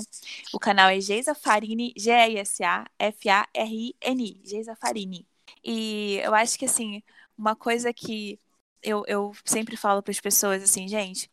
O 0.54 0.60
canal 0.60 0.90
é 0.90 1.00
Geisa 1.02 1.34
Farini, 1.36 1.94
G-E-S-A-F-A-R-I-N-I, 1.98 2.72
Geisa 4.46 4.76
Farini. 4.76 5.28
E 5.64 6.20
eu 6.24 6.34
acho 6.36 6.58
que, 6.60 6.66
assim, 6.66 7.02
uma 7.38 7.56
coisa 7.56 7.94
que 7.94 8.40
eu, 8.84 9.04
eu 9.08 9.32
sempre 9.46 9.78
falo 9.78 10.04
para 10.04 10.12
as 10.12 10.20
pessoas, 10.20 10.64
assim, 10.64 10.88
gente, 10.88 11.30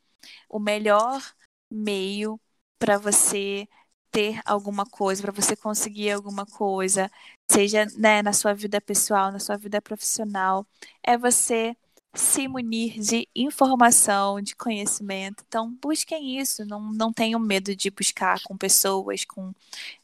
o 0.48 0.58
melhor 0.58 1.22
meio 1.70 2.40
para 2.78 2.98
você 2.98 3.68
ter 4.16 4.40
alguma 4.46 4.86
coisa, 4.86 5.20
para 5.20 5.30
você 5.30 5.54
conseguir 5.54 6.10
alguma 6.10 6.46
coisa, 6.46 7.10
seja 7.50 7.84
né, 7.98 8.22
na 8.22 8.32
sua 8.32 8.54
vida 8.54 8.80
pessoal, 8.80 9.30
na 9.30 9.38
sua 9.38 9.58
vida 9.58 9.82
profissional, 9.82 10.66
é 11.02 11.18
você 11.18 11.76
se 12.14 12.48
munir 12.48 12.98
de 12.98 13.28
informação, 13.36 14.40
de 14.40 14.56
conhecimento. 14.56 15.44
Então, 15.46 15.70
busquem 15.82 16.40
isso, 16.40 16.64
não, 16.64 16.80
não 16.94 17.12
tenham 17.12 17.38
medo 17.38 17.76
de 17.76 17.90
buscar 17.90 18.40
com 18.44 18.56
pessoas, 18.56 19.26
com 19.26 19.52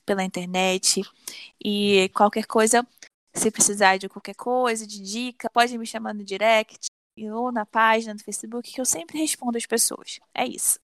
pela 0.05 0.23
internet. 0.23 1.01
E 1.65 2.11
qualquer 2.15 2.45
coisa, 2.47 2.87
se 3.35 3.51
precisar 3.51 3.97
de 3.97 4.11
qualquer 4.11 4.35
coisa, 4.35 4.87
de 4.87 5.01
dica, 5.01 5.49
pode 5.51 5.79
me 5.79 5.87
chamar 5.87 6.13
no 6.15 6.23
direct 6.23 6.89
ou 7.33 7.51
na 7.51 7.65
página 7.65 8.15
do 8.15 8.23
Facebook, 8.23 8.73
que 8.73 8.81
eu 8.81 8.85
sempre 8.85 9.19
respondo 9.19 9.57
as 9.57 9.65
pessoas. 9.65 10.21
É 10.35 10.47
isso. 10.47 10.79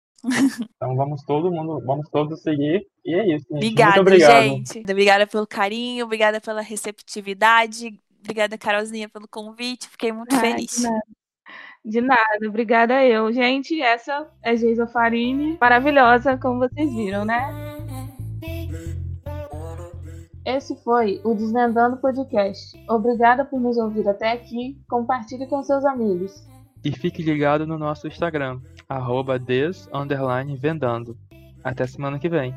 Então 0.77 0.97
vamos 0.97 1.23
todo 1.23 1.51
mundo, 1.51 1.81
vamos 1.85 2.09
todos 2.11 2.41
seguir. 2.43 2.87
E 3.05 3.15
é 3.15 3.37
isso. 3.37 3.47
Gente. 3.51 3.57
Obrigada, 3.57 3.97
Muito 3.97 4.09
obrigado. 4.09 4.43
gente. 4.43 4.79
Obrigada 4.81 5.27
pelo 5.27 5.47
carinho, 5.47 6.05
obrigada 6.05 6.41
pela 6.41 6.61
receptividade. 6.61 7.99
Obrigada, 8.21 8.59
Carolzinha, 8.59 9.09
pelo 9.09 9.29
convite. 9.29 9.89
Fiquei 9.89 10.13
muito 10.13 10.35
Ai, 10.35 10.41
feliz. 10.41 10.77
de 10.77 10.83
nada. 10.83 11.03
De 11.85 12.01
nada, 12.01 12.49
obrigada 12.49 13.05
eu. 13.05 13.33
Gente, 13.33 13.81
essa 13.81 14.29
é 14.43 14.55
Geisa 14.57 14.87
Farini, 14.87 15.57
maravilhosa, 15.61 16.37
como 16.37 16.59
vocês 16.59 16.93
viram, 16.93 17.25
né? 17.25 17.49
Esse 20.45 20.75
foi 20.83 21.21
o 21.25 21.35
Desvendando 21.35 21.99
Podcast. 21.99 22.77
Obrigada 22.89 23.45
por 23.45 23.61
nos 23.61 23.77
ouvir 23.77 24.09
até 24.09 24.33
aqui. 24.33 24.79
Compartilhe 24.89 25.47
com 25.47 25.63
seus 25.63 25.85
amigos. 25.85 26.33
E 26.85 26.91
fique 26.93 27.23
ligado 27.23 27.67
no 27.67 27.77
nosso 27.79 28.07
Instagram, 28.09 28.61
arroba 28.89 29.39
des, 29.39 29.89
vendando. 30.57 31.17
Até 31.63 31.87
semana 31.87 32.19
que 32.19 32.29
vem. 32.29 32.55